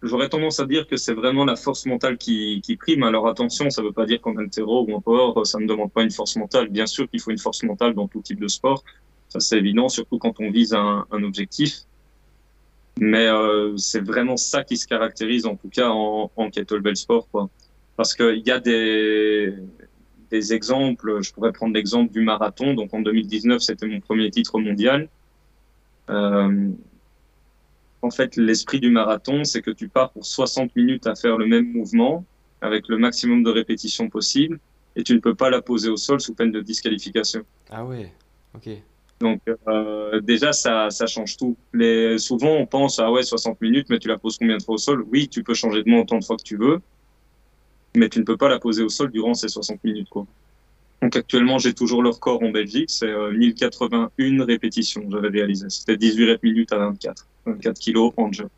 j'aurais 0.02 0.28
tendance 0.28 0.60
à 0.60 0.66
dire 0.66 0.86
que 0.86 0.96
c'est 0.96 1.14
vraiment 1.14 1.44
la 1.44 1.56
force 1.56 1.86
mentale 1.86 2.16
qui, 2.16 2.60
qui 2.62 2.76
prime. 2.76 3.02
Alors 3.02 3.28
attention, 3.28 3.70
ça 3.70 3.82
ne 3.82 3.88
veut 3.88 3.92
pas 3.92 4.06
dire 4.06 4.20
qu'en 4.20 4.36
altéro 4.36 4.86
ou 4.88 4.94
en 4.94 5.00
power, 5.00 5.44
ça 5.44 5.58
ne 5.58 5.66
demande 5.66 5.92
pas 5.92 6.02
une 6.02 6.10
force 6.10 6.36
mentale. 6.36 6.68
Bien 6.68 6.86
sûr 6.86 7.08
qu'il 7.08 7.20
faut 7.20 7.30
une 7.30 7.38
force 7.38 7.62
mentale 7.62 7.94
dans 7.94 8.08
tout 8.08 8.20
type 8.20 8.40
de 8.40 8.48
sport, 8.48 8.84
ça 9.34 9.40
c'est 9.40 9.58
évident, 9.58 9.88
surtout 9.88 10.18
quand 10.18 10.34
on 10.38 10.50
vise 10.50 10.74
un, 10.74 11.06
objectif. 11.10 11.80
Mais 13.00 13.26
euh, 13.26 13.76
c'est 13.76 14.00
vraiment 14.00 14.36
ça 14.36 14.62
qui 14.62 14.76
se 14.76 14.86
caractérise 14.86 15.46
en 15.46 15.56
tout 15.56 15.68
cas 15.68 15.88
en, 15.88 16.30
en 16.36 16.50
kettlebell 16.50 16.96
sport, 16.96 17.28
quoi. 17.28 17.50
Parce 17.96 18.14
qu'il 18.14 18.42
y 18.46 18.52
a 18.52 18.60
des, 18.60 19.52
des 20.30 20.52
exemples. 20.52 21.20
Je 21.20 21.32
pourrais 21.32 21.50
prendre 21.50 21.74
l'exemple 21.74 22.12
du 22.12 22.20
marathon. 22.20 22.74
Donc 22.74 22.94
en 22.94 23.00
2019, 23.00 23.60
c'était 23.60 23.86
mon 23.86 23.98
premier 23.98 24.30
titre 24.30 24.60
mondial. 24.60 25.08
Euh, 26.10 26.70
en 28.02 28.10
fait, 28.10 28.36
l'esprit 28.36 28.78
du 28.78 28.90
marathon, 28.90 29.42
c'est 29.42 29.62
que 29.62 29.72
tu 29.72 29.88
pars 29.88 30.12
pour 30.12 30.24
60 30.24 30.76
minutes 30.76 31.08
à 31.08 31.16
faire 31.16 31.38
le 31.38 31.46
même 31.46 31.72
mouvement 31.72 32.24
avec 32.60 32.86
le 32.86 32.98
maximum 32.98 33.42
de 33.42 33.50
répétitions 33.50 34.08
possible 34.08 34.60
et 34.94 35.02
tu 35.02 35.12
ne 35.14 35.18
peux 35.18 35.34
pas 35.34 35.50
la 35.50 35.60
poser 35.60 35.88
au 35.88 35.96
sol 35.96 36.20
sous 36.20 36.34
peine 36.34 36.52
de 36.52 36.60
disqualification. 36.60 37.44
Ah 37.70 37.84
ouais, 37.84 38.12
ok. 38.54 38.68
Donc 39.24 39.40
euh, 39.68 40.20
déjà, 40.20 40.52
ça, 40.52 40.90
ça 40.90 41.06
change 41.06 41.36
tout. 41.38 41.56
Les, 41.72 42.18
souvent, 42.18 42.50
on 42.56 42.66
pense, 42.66 42.98
ah 42.98 43.10
ouais, 43.10 43.22
60 43.22 43.60
minutes, 43.62 43.88
mais 43.90 43.98
tu 43.98 44.08
la 44.08 44.18
poses 44.18 44.38
combien 44.38 44.58
de 44.58 44.62
fois 44.62 44.74
au 44.74 44.78
sol? 44.78 45.04
Oui, 45.10 45.28
tu 45.30 45.42
peux 45.42 45.54
changer 45.54 45.82
de 45.82 45.90
main 45.90 46.00
autant 46.00 46.18
de 46.18 46.24
fois 46.24 46.36
que 46.36 46.42
tu 46.44 46.56
veux, 46.58 46.80
mais 47.96 48.08
tu 48.08 48.18
ne 48.20 48.24
peux 48.24 48.36
pas 48.36 48.48
la 48.48 48.58
poser 48.58 48.82
au 48.82 48.88
sol 48.88 49.10
durant 49.10 49.34
ces 49.34 49.48
60 49.48 49.82
minutes, 49.84 50.08
quoi. 50.10 50.26
Donc 51.02 51.16
actuellement, 51.16 51.58
j'ai 51.58 51.74
toujours 51.74 52.02
le 52.02 52.10
record 52.10 52.42
en 52.42 52.50
Belgique, 52.50 52.90
c'est 52.90 53.08
euh, 53.08 53.32
1081 53.32 54.44
répétitions, 54.44 55.02
j'avais 55.10 55.28
réalisé. 55.28 55.66
C'était 55.70 55.96
18 55.98 56.32
rep 56.32 56.42
minutes 56.42 56.72
à 56.72 56.78
24, 56.78 57.28
24 57.46 57.78
kilos 57.78 58.12
en 58.16 58.32
jeu. 58.32 58.48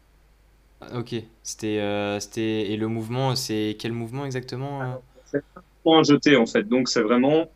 Ah, 0.81 0.99
Ok. 0.99 1.15
C'était, 1.43 1.79
euh, 1.81 2.21
c'était... 2.21 2.71
Et 2.73 2.77
le 2.77 2.89
mouvement, 2.89 3.35
c'est 3.37 3.77
quel 3.81 3.93
mouvement 3.93 4.27
exactement? 4.27 4.83
euh? 4.83 4.97
C'est 5.25 5.43
un 5.87 6.03
jeté 6.03 6.37
en 6.37 6.47
fait, 6.47 6.65
donc 6.65 6.89
c'est 6.89 7.03
vraiment 7.03 7.47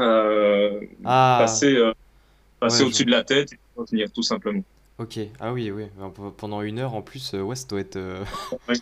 euh, 0.00 0.80
Ah, 1.04 1.36
passer, 1.40 1.74
euh, 1.76 1.92
passer 2.60 2.82
ouais, 2.82 2.88
je 2.88 2.88
au-dessus 2.88 3.04
de 3.04 3.10
la 3.10 3.24
tête 3.24 3.52
et 3.52 3.58
retenir 3.76 4.12
tout 4.12 4.22
simplement. 4.22 4.62
Ok, 4.98 5.18
ah 5.38 5.52
oui, 5.52 5.70
oui. 5.70 5.84
Pe- 6.14 6.30
Pendant 6.36 6.60
une 6.62 6.78
heure 6.80 6.94
en 6.94 7.02
plus, 7.02 7.34
euh, 7.34 7.42
ouais, 7.42 7.56
ça 7.56 7.66
doit 7.68 7.80
être. 7.80 7.96
euh, 7.96 8.24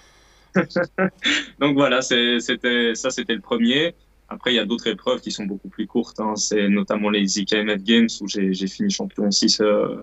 Donc 1.58 1.74
voilà, 1.74 2.00
c'était 2.02 2.94
ça, 2.94 3.10
c'était 3.10 3.34
le 3.34 3.40
premier. 3.40 3.94
Après, 4.28 4.52
il 4.52 4.56
y 4.56 4.58
a 4.58 4.64
d'autres 4.64 4.88
épreuves 4.88 5.20
qui 5.20 5.30
sont 5.30 5.44
beaucoup 5.44 5.68
plus 5.68 5.86
courtes. 5.86 6.18
Hein. 6.20 6.34
C'est 6.36 6.68
notamment 6.68 7.10
les 7.10 7.38
IKMF 7.38 7.82
Games 7.82 8.08
où 8.20 8.28
j'ai 8.28 8.66
fini 8.66 8.90
champion 8.90 9.30
6. 9.30 9.60
Euh, 9.60 9.96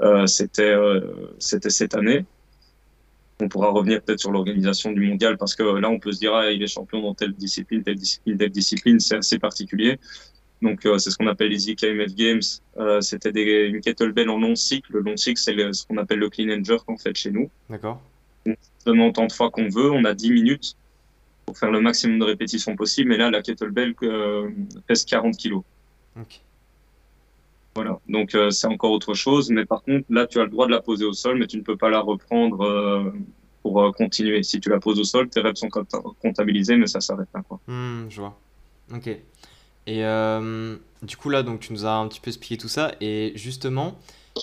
euh, 0.00 0.26
c'était 0.26 0.74
c'était 1.38 1.70
cette 1.70 1.94
année. 1.94 2.24
On 3.40 3.48
pourra 3.48 3.70
revenir 3.70 4.02
peut-être 4.02 4.18
sur 4.18 4.32
l'organisation 4.32 4.90
du 4.92 5.00
mondial 5.00 5.38
parce 5.38 5.54
que 5.54 5.62
là, 5.62 5.88
on 5.90 6.00
peut 6.00 6.10
se 6.10 6.18
dire, 6.18 6.34
ah, 6.34 6.50
il 6.50 6.60
est 6.62 6.66
champion 6.66 7.00
dans 7.00 7.14
telle 7.14 7.34
discipline, 7.34 7.84
telle 7.84 7.94
discipline, 7.96 8.36
telle 8.36 8.50
discipline. 8.50 8.98
C'est 8.98 9.16
assez 9.16 9.38
particulier. 9.38 9.98
Donc, 10.60 10.84
euh, 10.86 10.98
c'est 10.98 11.10
ce 11.10 11.16
qu'on 11.16 11.28
appelle 11.28 11.50
les 11.50 11.70
IKMF 11.70 12.14
Games. 12.14 12.40
Euh, 12.78 13.00
c'était 13.00 13.30
des, 13.32 13.66
une 13.68 13.80
kettlebell 13.80 14.28
en 14.28 14.38
long 14.40 14.56
cycle. 14.56 14.92
Le 14.92 15.00
long 15.00 15.16
cycle, 15.16 15.40
c'est 15.40 15.54
ce 15.72 15.86
qu'on 15.86 15.96
appelle 15.98 16.18
le 16.18 16.28
clean 16.28 16.50
and 16.50 16.64
jerk, 16.64 16.88
en 16.88 16.96
fait, 16.96 17.16
chez 17.16 17.30
nous. 17.30 17.48
D'accord. 17.70 18.00
On 18.86 18.98
autant 19.00 19.26
de 19.26 19.32
fois 19.32 19.50
qu'on 19.50 19.68
veut. 19.68 19.90
On 19.90 20.04
a 20.04 20.14
10 20.14 20.32
minutes 20.32 20.74
pour 21.46 21.56
faire 21.56 21.70
le 21.70 21.80
maximum 21.80 22.18
de 22.18 22.24
répétitions 22.24 22.74
possible. 22.76 23.10
Mais 23.10 23.16
là, 23.18 23.30
la 23.30 23.40
kettlebell 23.42 23.94
euh, 24.02 24.50
pèse 24.86 25.04
40 25.04 25.36
kilos. 25.36 25.62
Ok. 26.18 26.40
Voilà. 27.74 28.00
Donc, 28.08 28.36
c'est 28.50 28.66
encore 28.66 28.90
autre 28.90 29.14
chose. 29.14 29.50
Mais 29.50 29.64
par 29.64 29.82
contre, 29.82 30.04
là, 30.10 30.26
tu 30.26 30.40
as 30.40 30.44
le 30.44 30.50
droit 30.50 30.66
de 30.66 30.72
la 30.72 30.80
poser 30.80 31.04
au 31.04 31.12
sol, 31.12 31.38
mais 31.38 31.46
tu 31.46 31.56
ne 31.58 31.62
peux 31.62 31.76
pas 31.76 31.90
la 31.90 32.00
reprendre 32.00 33.12
pour 33.62 33.94
continuer. 33.94 34.42
Si 34.42 34.58
tu 34.60 34.68
la 34.70 34.80
poses 34.80 34.98
au 34.98 35.04
sol, 35.04 35.28
tes 35.28 35.40
reps 35.40 35.60
sont 35.60 35.68
compta- 35.68 36.02
comptabilisés, 36.20 36.76
mais 36.76 36.88
ça 36.88 37.00
s'arrête 37.00 37.28
là, 37.32 37.42
quoi. 37.46 37.60
Hmm, 37.68 38.06
je 38.08 38.20
vois. 38.20 38.36
Ok. 38.92 39.10
Et 39.88 40.04
euh, 40.04 40.76
du 41.02 41.16
coup, 41.16 41.30
là, 41.30 41.42
donc, 41.42 41.60
tu 41.60 41.72
nous 41.72 41.86
as 41.86 41.94
un 41.94 42.06
petit 42.08 42.20
peu 42.20 42.28
expliqué 42.28 42.58
tout 42.58 42.68
ça. 42.68 42.92
Et 43.00 43.32
justement, 43.36 43.98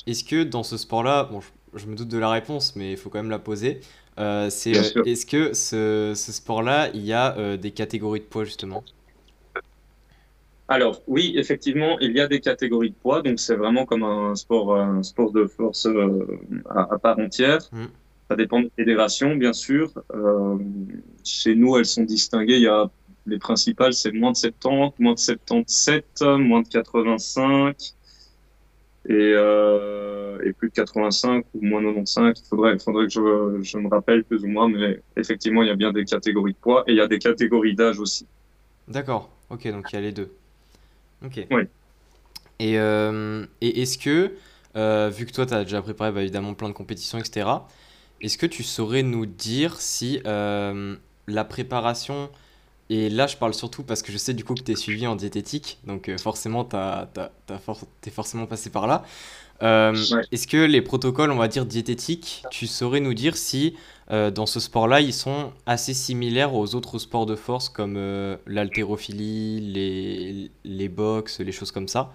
est-ce 0.07 0.23
que 0.23 0.43
dans 0.43 0.63
ce 0.63 0.75
sport-là, 0.75 1.25
bon, 1.31 1.39
je, 1.39 1.79
je 1.79 1.85
me 1.85 1.95
doute 1.95 2.07
de 2.07 2.17
la 2.17 2.31
réponse, 2.31 2.75
mais 2.75 2.93
il 2.93 2.97
faut 2.97 3.11
quand 3.11 3.19
même 3.19 3.29
la 3.29 3.37
poser. 3.37 3.79
euh, 4.17 4.49
c'est, 4.49 4.71
est-ce 4.71 5.25
que 5.27 5.53
ce, 5.53 6.13
ce 6.15 6.31
sport-là, 6.31 6.89
il 6.95 7.05
y 7.05 7.13
a 7.13 7.37
euh, 7.37 7.57
des 7.57 7.69
catégories 7.69 8.21
de 8.21 8.25
poids, 8.25 8.43
justement? 8.43 8.83
Alors, 10.67 11.03
oui, 11.05 11.33
effectivement, 11.37 11.99
il 11.99 12.17
y 12.17 12.19
a 12.19 12.27
des 12.27 12.39
catégories 12.39 12.89
de 12.89 12.95
poids, 12.95 13.21
donc 13.21 13.39
c'est 13.39 13.55
vraiment 13.55 13.85
comme 13.85 14.01
un 14.01 14.33
sport, 14.35 14.75
un 14.75 15.03
sport 15.03 15.31
de 15.31 15.45
force 15.45 15.87
à, 16.69 16.87
à 16.95 16.97
part 16.97 17.19
entière. 17.19 17.59
Mm. 17.71 17.85
Ça 18.31 18.35
dépend 18.35 18.61
des 18.61 18.71
fédérations, 18.75 19.35
bien 19.35 19.53
sûr. 19.53 19.91
Chez 21.23 21.53
nous, 21.53 21.77
elles 21.77 21.85
sont 21.85 22.03
distinguées. 22.03 22.55
Il 22.55 22.63
y 22.63 22.67
a 22.67 22.89
les 23.25 23.39
principales, 23.39 23.93
c'est 23.93 24.11
moins 24.11 24.31
de 24.31 24.37
70, 24.37 24.99
moins 24.99 25.13
de 25.13 25.19
77, 25.19 26.21
moins 26.21 26.61
de 26.61 26.67
85 26.67 27.75
et, 29.07 29.13
euh, 29.13 30.39
et 30.43 30.53
plus 30.53 30.69
de 30.69 30.73
85 30.73 31.45
ou 31.53 31.65
moins 31.65 31.81
de 31.81 31.87
95. 31.87 32.41
Il 32.43 32.47
faudrait, 32.47 32.73
il 32.73 32.79
faudrait 32.79 33.05
que 33.05 33.11
je, 33.11 33.59
je 33.61 33.77
me 33.77 33.87
rappelle 33.87 34.23
plus 34.23 34.43
ou 34.43 34.47
moins, 34.47 34.69
mais 34.69 34.99
effectivement, 35.17 35.61
il 35.61 35.67
y 35.67 35.71
a 35.71 35.75
bien 35.75 35.91
des 35.91 36.05
catégories 36.05 36.53
de 36.53 36.57
poids 36.57 36.83
et 36.87 36.91
il 36.91 36.97
y 36.97 37.01
a 37.01 37.07
des 37.07 37.19
catégories 37.19 37.75
d'âge 37.75 37.99
aussi. 37.99 38.25
D'accord. 38.87 39.29
Ok, 39.49 39.67
donc 39.71 39.91
il 39.91 39.95
y 39.95 39.97
a 39.99 40.01
les 40.01 40.11
deux. 40.11 40.31
Ok. 41.23 41.45
Oui. 41.51 41.63
Et, 42.59 42.79
euh, 42.79 43.45
et 43.61 43.81
est-ce 43.81 43.97
que, 43.97 44.31
euh, 44.75 45.09
vu 45.09 45.25
que 45.25 45.31
toi, 45.31 45.45
tu 45.45 45.53
as 45.53 45.63
déjà 45.63 45.81
préparé 45.81 46.11
bah, 46.11 46.21
évidemment 46.21 46.53
plein 46.53 46.69
de 46.69 46.73
compétitions, 46.73 47.17
etc., 47.17 47.47
est-ce 48.21 48.37
que 48.37 48.45
tu 48.45 48.63
saurais 48.63 49.03
nous 49.03 49.25
dire 49.25 49.79
si 49.81 50.21
euh, 50.25 50.95
la 51.27 51.43
préparation, 51.43 52.29
et 52.89 53.09
là 53.09 53.27
je 53.27 53.37
parle 53.37 53.53
surtout 53.53 53.83
parce 53.83 54.01
que 54.03 54.11
je 54.11 54.17
sais 54.17 54.33
du 54.33 54.43
coup 54.43 54.55
que 54.55 54.63
tu 54.63 54.71
es 54.71 54.75
suivi 54.75 55.07
en 55.07 55.15
diététique, 55.15 55.79
donc 55.85 56.09
euh, 56.09 56.17
forcément 56.19 56.65
tu 56.65 56.75
es 56.77 58.11
forcément 58.11 58.45
passé 58.47 58.69
par 58.69 58.87
là. 58.87 59.03
Euh, 59.63 60.07
Ouais. 60.11 60.25
est-ce 60.31 60.47
que 60.47 60.57
les 60.57 60.81
protocoles, 60.81 61.31
on 61.31 61.37
va 61.37 61.47
dire 61.47 61.65
diététiques, 61.65 62.47
tu 62.51 62.67
saurais 62.67 62.99
nous 63.01 63.13
dire 63.15 63.37
si 63.37 63.75
euh, 64.11 64.31
dans 64.31 64.45
ce 64.45 64.59
sport-là, 64.59 65.01
ils 65.01 65.13
sont 65.13 65.53
assez 65.65 65.93
similaires 65.93 66.53
aux 66.55 66.75
autres 66.75 66.99
sports 66.99 67.25
de 67.25 67.35
force 67.35 67.69
comme 67.69 67.97
l'haltérophilie, 68.47 69.61
les, 69.61 70.51
les 70.65 70.89
box, 70.89 71.39
les 71.41 71.51
choses 71.53 71.71
comme 71.71 71.87
ça, 71.89 72.13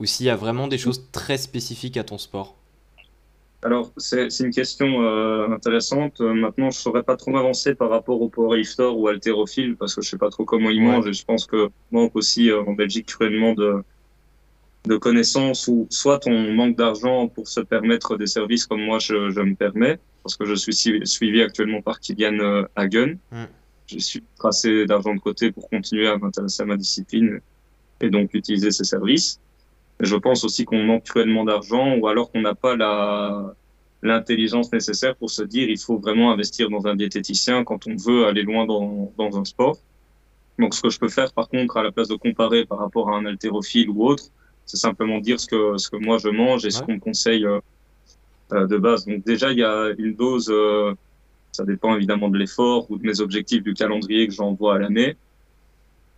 ou 0.00 0.06
s'il 0.06 0.26
y 0.26 0.30
a 0.30 0.36
vraiment 0.36 0.68
des 0.68 0.78
choses 0.78 1.10
très 1.12 1.38
spécifiques 1.38 1.96
à 1.98 2.04
ton 2.04 2.18
sport? 2.18 2.59
Alors, 3.62 3.92
c'est 3.98 4.28
une 4.40 4.50
question 4.52 5.02
euh, 5.02 5.48
intéressante. 5.50 6.20
Euh, 6.22 6.32
Maintenant, 6.32 6.70
je 6.70 6.78
saurais 6.78 7.02
pas 7.02 7.16
trop 7.16 7.30
m'avancer 7.30 7.74
par 7.74 7.90
rapport 7.90 8.20
au 8.22 8.30
powerlifter 8.30 8.84
ou 8.94 9.06
haltérophile 9.08 9.76
parce 9.76 9.94
que 9.94 10.00
je 10.00 10.08
sais 10.08 10.16
pas 10.18 10.30
trop 10.30 10.46
comment 10.46 10.70
ils 10.70 10.80
Ouais. 10.80 10.86
mangent 10.86 11.08
et 11.08 11.12
je 11.12 11.24
pense 11.24 11.44
que 11.46 11.68
manque 11.90 12.16
aussi 12.16 12.50
euh, 12.50 12.62
en 12.62 12.72
Belgique 12.72 13.06
cruellement 13.06 13.52
de, 13.52 13.82
de 14.86 14.96
connaissances 14.96 15.68
ou 15.68 15.86
soit 15.90 16.26
on 16.26 16.52
manque 16.54 16.76
d'argent 16.76 17.28
pour 17.28 17.48
se 17.48 17.60
permettre 17.60 18.16
des 18.16 18.26
services 18.26 18.66
comme 18.66 18.80
moi 18.82 18.98
je, 18.98 19.28
je 19.30 19.40
me 19.40 19.54
permets 19.54 19.98
parce 20.22 20.36
que 20.36 20.46
je 20.46 20.54
suis 20.54 20.72
si- 20.72 21.00
suivi 21.04 21.42
actuellement 21.42 21.82
par 21.82 22.00
Kylian 22.00 22.38
euh, 22.38 22.62
Hagen. 22.76 23.18
Mm. 23.30 23.44
J'ai 23.88 24.00
su 24.00 24.24
tracer 24.38 24.86
d'argent 24.86 25.14
de 25.14 25.20
côté 25.20 25.52
pour 25.52 25.68
continuer 25.68 26.08
à 26.08 26.16
m'intéresser 26.16 26.62
à 26.62 26.66
ma 26.66 26.76
discipline 26.78 27.40
et 28.00 28.08
donc 28.08 28.32
utiliser 28.32 28.70
ses 28.70 28.84
services. 28.84 29.38
Je 30.00 30.16
pense 30.16 30.44
aussi 30.44 30.64
qu'on 30.64 30.82
manque 30.82 31.04
cruellement 31.04 31.44
d'argent 31.44 31.96
ou 31.96 32.08
alors 32.08 32.32
qu'on 32.32 32.40
n'a 32.40 32.54
pas 32.54 32.76
la 32.76 33.54
l'intelligence 34.02 34.72
nécessaire 34.72 35.14
pour 35.16 35.30
se 35.30 35.42
dire 35.42 35.68
il 35.68 35.78
faut 35.78 35.98
vraiment 35.98 36.32
investir 36.32 36.70
dans 36.70 36.86
un 36.86 36.96
diététicien 36.96 37.64
quand 37.64 37.86
on 37.86 37.96
veut 37.96 38.26
aller 38.26 38.42
loin 38.42 38.64
dans, 38.64 39.12
dans 39.18 39.38
un 39.38 39.44
sport. 39.44 39.76
Donc 40.58 40.74
ce 40.74 40.82
que 40.82 40.90
je 40.90 40.98
peux 40.98 41.08
faire 41.08 41.32
par 41.32 41.48
contre 41.48 41.76
à 41.76 41.82
la 41.82 41.92
place 41.92 42.08
de 42.08 42.14
comparer 42.14 42.64
par 42.64 42.78
rapport 42.78 43.10
à 43.10 43.16
un 43.16 43.26
haltérophile 43.26 43.90
ou 43.90 44.06
autre, 44.06 44.24
c'est 44.66 44.76
simplement 44.76 45.18
dire 45.18 45.38
ce 45.38 45.46
que 45.46 45.76
ce 45.78 45.90
que 45.90 45.96
moi 45.96 46.18
je 46.18 46.28
mange 46.28 46.64
et 46.64 46.70
ce 46.70 46.82
qu'on 46.82 46.94
me 46.94 47.00
conseille 47.00 47.44
euh, 47.44 47.60
euh, 48.52 48.66
de 48.66 48.76
base. 48.78 49.06
Donc 49.06 49.24
déjà 49.24 49.52
il 49.52 49.58
y 49.58 49.64
a 49.64 49.90
une 49.98 50.14
dose, 50.14 50.48
euh, 50.50 50.94
ça 51.52 51.64
dépend 51.64 51.94
évidemment 51.94 52.28
de 52.28 52.38
l'effort 52.38 52.90
ou 52.90 52.96
de 52.96 53.04
mes 53.04 53.20
objectifs 53.20 53.62
du 53.62 53.74
calendrier 53.74 54.26
que 54.28 54.34
j'envoie 54.34 54.76
à 54.76 54.78
l'année. 54.78 55.16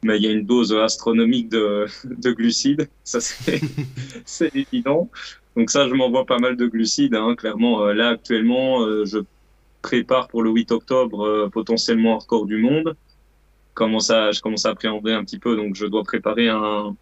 Mais 0.04 0.16
il 0.16 0.24
y 0.24 0.26
a 0.26 0.32
une 0.32 0.46
dose 0.46 0.74
astronomique 0.74 1.48
de, 1.48 1.86
de 2.04 2.32
glucides, 2.32 2.88
ça 3.04 3.20
c'est 3.20 3.60
c'est 4.24 4.54
évident. 4.54 5.10
Donc 5.56 5.70
ça, 5.70 5.88
je 5.88 5.94
m'envoie 5.94 6.26
pas 6.26 6.38
mal 6.38 6.56
de 6.56 6.66
glucides. 6.66 7.14
Hein. 7.14 7.34
Clairement, 7.36 7.82
euh, 7.84 7.92
là 7.92 8.08
actuellement, 8.08 8.82
euh, 8.82 9.04
je 9.04 9.18
prépare 9.82 10.28
pour 10.28 10.42
le 10.42 10.50
8 10.50 10.72
octobre 10.72 11.26
euh, 11.26 11.48
potentiellement 11.50 12.18
record 12.18 12.46
du 12.46 12.56
monde. 12.56 12.96
Commence 13.74 14.10
à, 14.10 14.32
je 14.32 14.40
commence 14.40 14.64
à 14.64 14.70
appréhender 14.70 15.12
un 15.12 15.24
petit 15.24 15.38
peu, 15.38 15.56
donc 15.56 15.74
je 15.74 15.86
dois 15.86 16.02
préparer 16.04 16.48
un, 16.48 16.96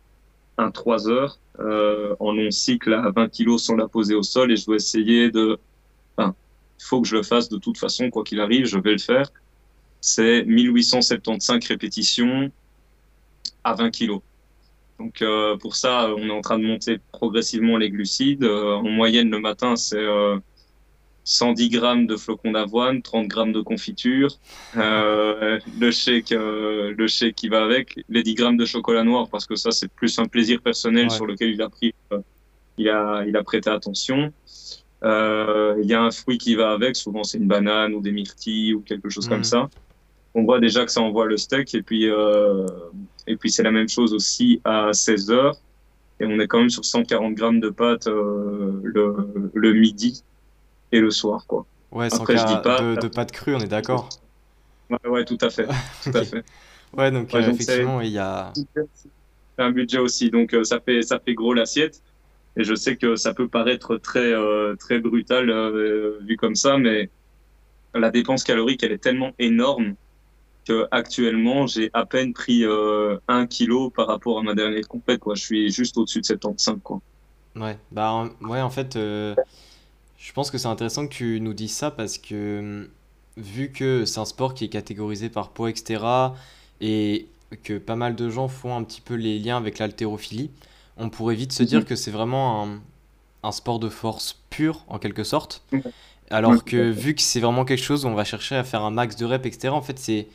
un 0.59 0.71
3 0.71 1.09
heures 1.09 1.39
euh, 1.59 2.15
en 2.21 2.33
long 2.33 2.51
cycle 2.51 2.93
à 2.95 3.11
20 3.11 3.29
kilos 3.29 3.65
sans 3.65 3.77
la 3.77 3.89
poser 3.89 4.15
au 4.15 4.23
sol 4.23 4.51
et 4.53 4.57
je 4.57 4.67
dois 4.67 4.77
essayer 4.77 5.31
de... 5.31 5.59
Enfin, 6.17 6.35
il 6.81 6.85
faut 6.85 7.03
que 7.03 7.09
je 7.09 7.17
le 7.17 7.23
fasse 7.23 7.49
de 7.49 7.59
toute 7.59 7.79
façon, 7.79 8.11
quoi 8.11 8.25
qu'il 8.25 8.41
arrive, 8.41 8.67
je 8.67 8.79
vais 8.79 8.93
le 8.93 8.99
faire. 8.99 9.31
C'est 10.01 10.45
1875 10.45 11.67
répétitions 11.67 12.51
à 13.65 13.75
20 13.75 13.91
kilos. 13.91 14.21
Donc 14.99 15.23
euh, 15.23 15.57
pour 15.57 15.77
ça, 15.77 16.11
on 16.17 16.27
est 16.29 16.31
en 16.31 16.41
train 16.43 16.59
de 16.59 16.65
monter 16.67 16.99
progressivement 17.13 17.77
les 17.79 17.91
glucides. 17.91 18.45
Euh, 18.45 18.75
en 18.75 18.83
moyenne, 18.83 19.31
le 19.31 19.41
matin, 19.41 19.75
c'est 19.77 19.97
euh, 19.97 20.39
110 21.25 21.69
grammes 21.71 22.07
de 22.07 22.17
flocons 22.17 22.53
d'avoine, 22.53 23.01
30 23.03 23.27
grammes 23.29 23.53
de 23.53 23.61
confiture, 23.61 24.29
euh, 24.77 25.59
le 25.79 25.91
shake, 25.91 26.33
euh, 26.33 26.95
le 26.97 27.07
shake 27.09 27.35
qui 27.35 27.49
va 27.49 27.63
avec, 27.65 28.01
les 28.09 28.23
10 28.23 28.35
grammes 28.35 28.57
de 28.57 28.65
chocolat 28.67 29.05
noir 29.05 29.29
parce 29.31 29.47
que 29.47 29.55
ça, 29.55 29.71
c'est 29.71 29.91
plus 29.91 30.19
un 30.19 30.27
plaisir 30.27 30.61
personnel 30.61 31.05
Ouais. 31.05 31.11
sur 31.11 31.27
lequel 31.27 31.51
il 31.51 31.63
a 31.63 31.69
pris, 31.69 31.95
euh, 32.13 32.19
il 32.79 32.89
a, 32.89 33.25
il 33.27 33.37
a 33.37 33.43
prêté 33.43 33.71
attention. 33.71 34.33
Euh, 35.03 35.77
Il 35.83 35.89
y 35.89 35.95
a 35.95 36.03
un 36.03 36.11
fruit 36.11 36.37
qui 36.37 36.55
va 36.57 36.73
avec, 36.73 36.95
souvent 36.97 37.23
c'est 37.23 37.39
une 37.39 37.49
banane 37.49 37.95
ou 37.95 38.01
des 38.03 38.13
myrtilles 38.13 38.75
ou 38.75 38.81
quelque 38.81 39.09
chose 39.09 39.29
comme 39.29 39.45
ça. 39.45 39.71
On 40.35 40.45
voit 40.45 40.61
déjà 40.61 40.85
que 40.85 40.91
ça 40.93 41.01
envoie 41.01 41.27
le 41.27 41.37
steak 41.39 41.75
et 41.75 41.83
puis 41.83 42.07
euh, 42.09 42.67
et 43.31 43.37
puis 43.37 43.51
c'est 43.51 43.63
la 43.63 43.71
même 43.71 43.89
chose 43.89 44.13
aussi 44.13 44.61
à 44.65 44.93
16 44.93 45.31
heures 45.31 45.57
et 46.21 46.27
on 46.27 46.39
est 46.41 46.49
quand 46.49 46.59
même 46.59 46.71
sur 46.71 46.85
140 46.85 47.35
grammes 47.35 47.61
de 47.61 47.71
pâtes 47.71 48.09
euh, 48.09 48.81
le, 48.83 49.51
le 49.55 49.73
midi 49.73 50.23
et 50.93 51.01
le 51.01 51.11
soir 51.11 51.47
quoi. 51.47 51.67
Ouais, 51.93 52.09
Après, 52.13 52.37
je 52.37 52.47
dis 52.47 52.57
pas- 52.63 52.81
de, 52.83 53.01
de 53.01 53.09
pâtes 53.09 53.33
crues, 53.33 53.55
on 53.55 53.61
est 53.61 53.69
d'accord. 53.69 54.09
Ouais, 54.91 55.11
ouais 55.11 55.25
tout 55.25 55.39
à 55.41 55.51
fait, 55.51 55.67
tout 56.03 56.19
à 56.19 56.25
fait. 56.25 56.45
Ouais, 56.97 57.11
donc 57.11 57.33
Ouais, 57.33 57.41
euh, 57.41 57.47
donc 57.47 57.55
effectivement, 57.55 58.01
il 58.01 58.11
y 58.11 58.19
a... 58.19 58.53
Un 59.59 59.73
budget 59.73 59.99
aussi 59.99 60.31
donc 60.31 60.55
euh, 60.55 60.65
ça 60.65 60.81
fait 60.81 61.03
ça 61.03 61.21
fait 61.21 61.35
gros 61.35 61.53
l'assiette 61.53 62.03
et 62.57 62.65
je 62.65 62.75
sais 62.75 62.97
que 62.97 63.15
ça 63.17 63.35
peut 63.35 63.47
paraître 63.49 63.97
très 63.99 64.33
euh, 64.33 64.75
très 64.77 65.01
brutal 65.01 65.51
euh, 65.51 66.19
vu 66.23 66.37
comme 66.39 66.55
ça 66.55 66.79
mais 66.79 67.11
la 67.95 68.11
dépense 68.11 68.43
calorique 68.45 68.83
elle 68.83 68.93
est 68.93 69.03
tellement 69.03 69.33
énorme 69.39 69.97
que 70.67 70.87
actuellement 70.91 71.67
j'ai 71.67 71.91
à 71.93 72.07
peine 72.07 72.33
pris 72.35 72.65
euh, 72.65 73.19
un 73.29 73.47
kilo 73.47 73.91
par 73.91 74.07
rapport 74.09 74.39
à 74.39 74.43
ma 74.43 74.55
dernière 74.55 74.87
compète 74.89 75.21
quoi. 75.21 75.35
Je 75.35 75.43
suis 75.45 75.71
juste 75.73 75.97
au-dessus 75.99 76.21
de 76.21 76.27
75 76.27 76.81
quoi. 76.83 77.01
Ouais, 77.57 77.79
bah 77.91 78.13
en- 78.13 78.29
ouais, 78.49 78.61
en 78.61 78.71
fait, 78.71 78.97
euh, 78.97 79.35
je 80.19 80.33
pense 80.33 80.51
que 80.51 80.59
c'est 80.59 80.69
intéressant 80.69 81.07
que 81.09 81.15
tu 81.15 81.41
nous 81.41 81.55
dises 81.55 81.75
ça 81.75 81.91
parce 81.91 82.19
que 82.19 82.61
hum, 82.61 82.89
vu 83.37 83.73
que 83.73 84.05
c'est 84.07 84.21
un 84.21 84.25
sport 84.27 84.55
qui 84.55 84.65
est 84.67 84.69
catégorisé 84.69 85.31
par 85.31 85.51
poids, 85.51 85.71
etc., 85.71 86.37
et 86.81 87.29
que 87.65 87.79
pas 87.79 87.97
mal 87.97 88.17
de 88.17 88.31
gens 88.31 88.49
font 88.49 88.77
un 88.77 88.85
petit 88.85 89.01
peu 89.03 89.15
les 89.15 89.39
liens 89.39 89.57
avec 89.59 89.79
l'haltérophilie, 89.79 90.51
on 90.99 91.11
pourrait 91.11 91.37
vite 91.37 91.53
se 91.53 91.63
dire 91.65 91.81
Mhm. 91.81 91.87
que 91.87 91.97
c'est 91.97 92.11
vraiment 92.13 92.65
un, 92.67 92.81
un 93.45 93.53
sport 93.53 93.79
de 93.81 93.89
force 93.91 94.39
pur, 94.51 94.85
en 94.89 94.99
quelque 94.99 95.25
sorte. 95.25 95.63
Alors 96.31 96.65
que 96.65 96.91
vu 96.91 97.15
que 97.15 97.23
c'est 97.23 97.41
vraiment 97.41 97.65
quelque 97.65 97.83
chose 97.83 98.05
où 98.05 98.09
on 98.09 98.15
va 98.15 98.25
chercher 98.25 98.57
à 98.57 98.65
faire 98.65 98.83
un 98.83 98.91
max 98.91 99.17
de 99.17 99.25
reps, 99.27 99.47
etc., 99.47 99.75
en 99.75 99.83
fait, 99.83 99.99
c'est 99.99 100.29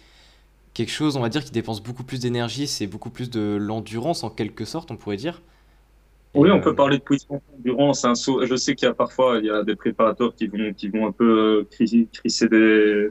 quelque 0.75 0.91
chose, 0.91 1.17
on 1.17 1.21
va 1.21 1.29
dire, 1.29 1.43
qui 1.43 1.51
dépense 1.51 1.81
beaucoup 1.81 2.03
plus 2.03 2.19
d'énergie, 2.19 2.67
c'est 2.67 2.85
beaucoup 2.85 3.09
plus 3.09 3.31
de 3.31 3.57
l'endurance, 3.59 4.23
en 4.23 4.29
quelque 4.29 4.65
sorte, 4.65 4.91
on 4.91 4.97
pourrait 4.97 5.17
dire. 5.17 5.41
Oui, 6.35 6.51
on 6.51 6.57
euh, 6.57 6.61
peut 6.61 6.75
parler 6.75 6.97
de 6.97 7.03
puissance 7.03 7.41
d'endurance. 7.53 8.05
Saut. 8.15 8.45
Je 8.45 8.55
sais 8.55 8.75
qu'il 8.75 8.85
y 8.85 8.91
a 8.91 8.93
parfois 8.93 9.39
il 9.39 9.45
y 9.45 9.49
a 9.49 9.63
des 9.63 9.75
préparateurs 9.75 10.35
qui 10.35 10.47
vont 10.47 10.73
qui 10.73 10.89
vont 10.89 11.07
un 11.07 11.13
peu 11.13 11.39
euh, 11.39 11.67
cri- 11.71 12.09
crisser 12.11 12.49
des 12.49 13.07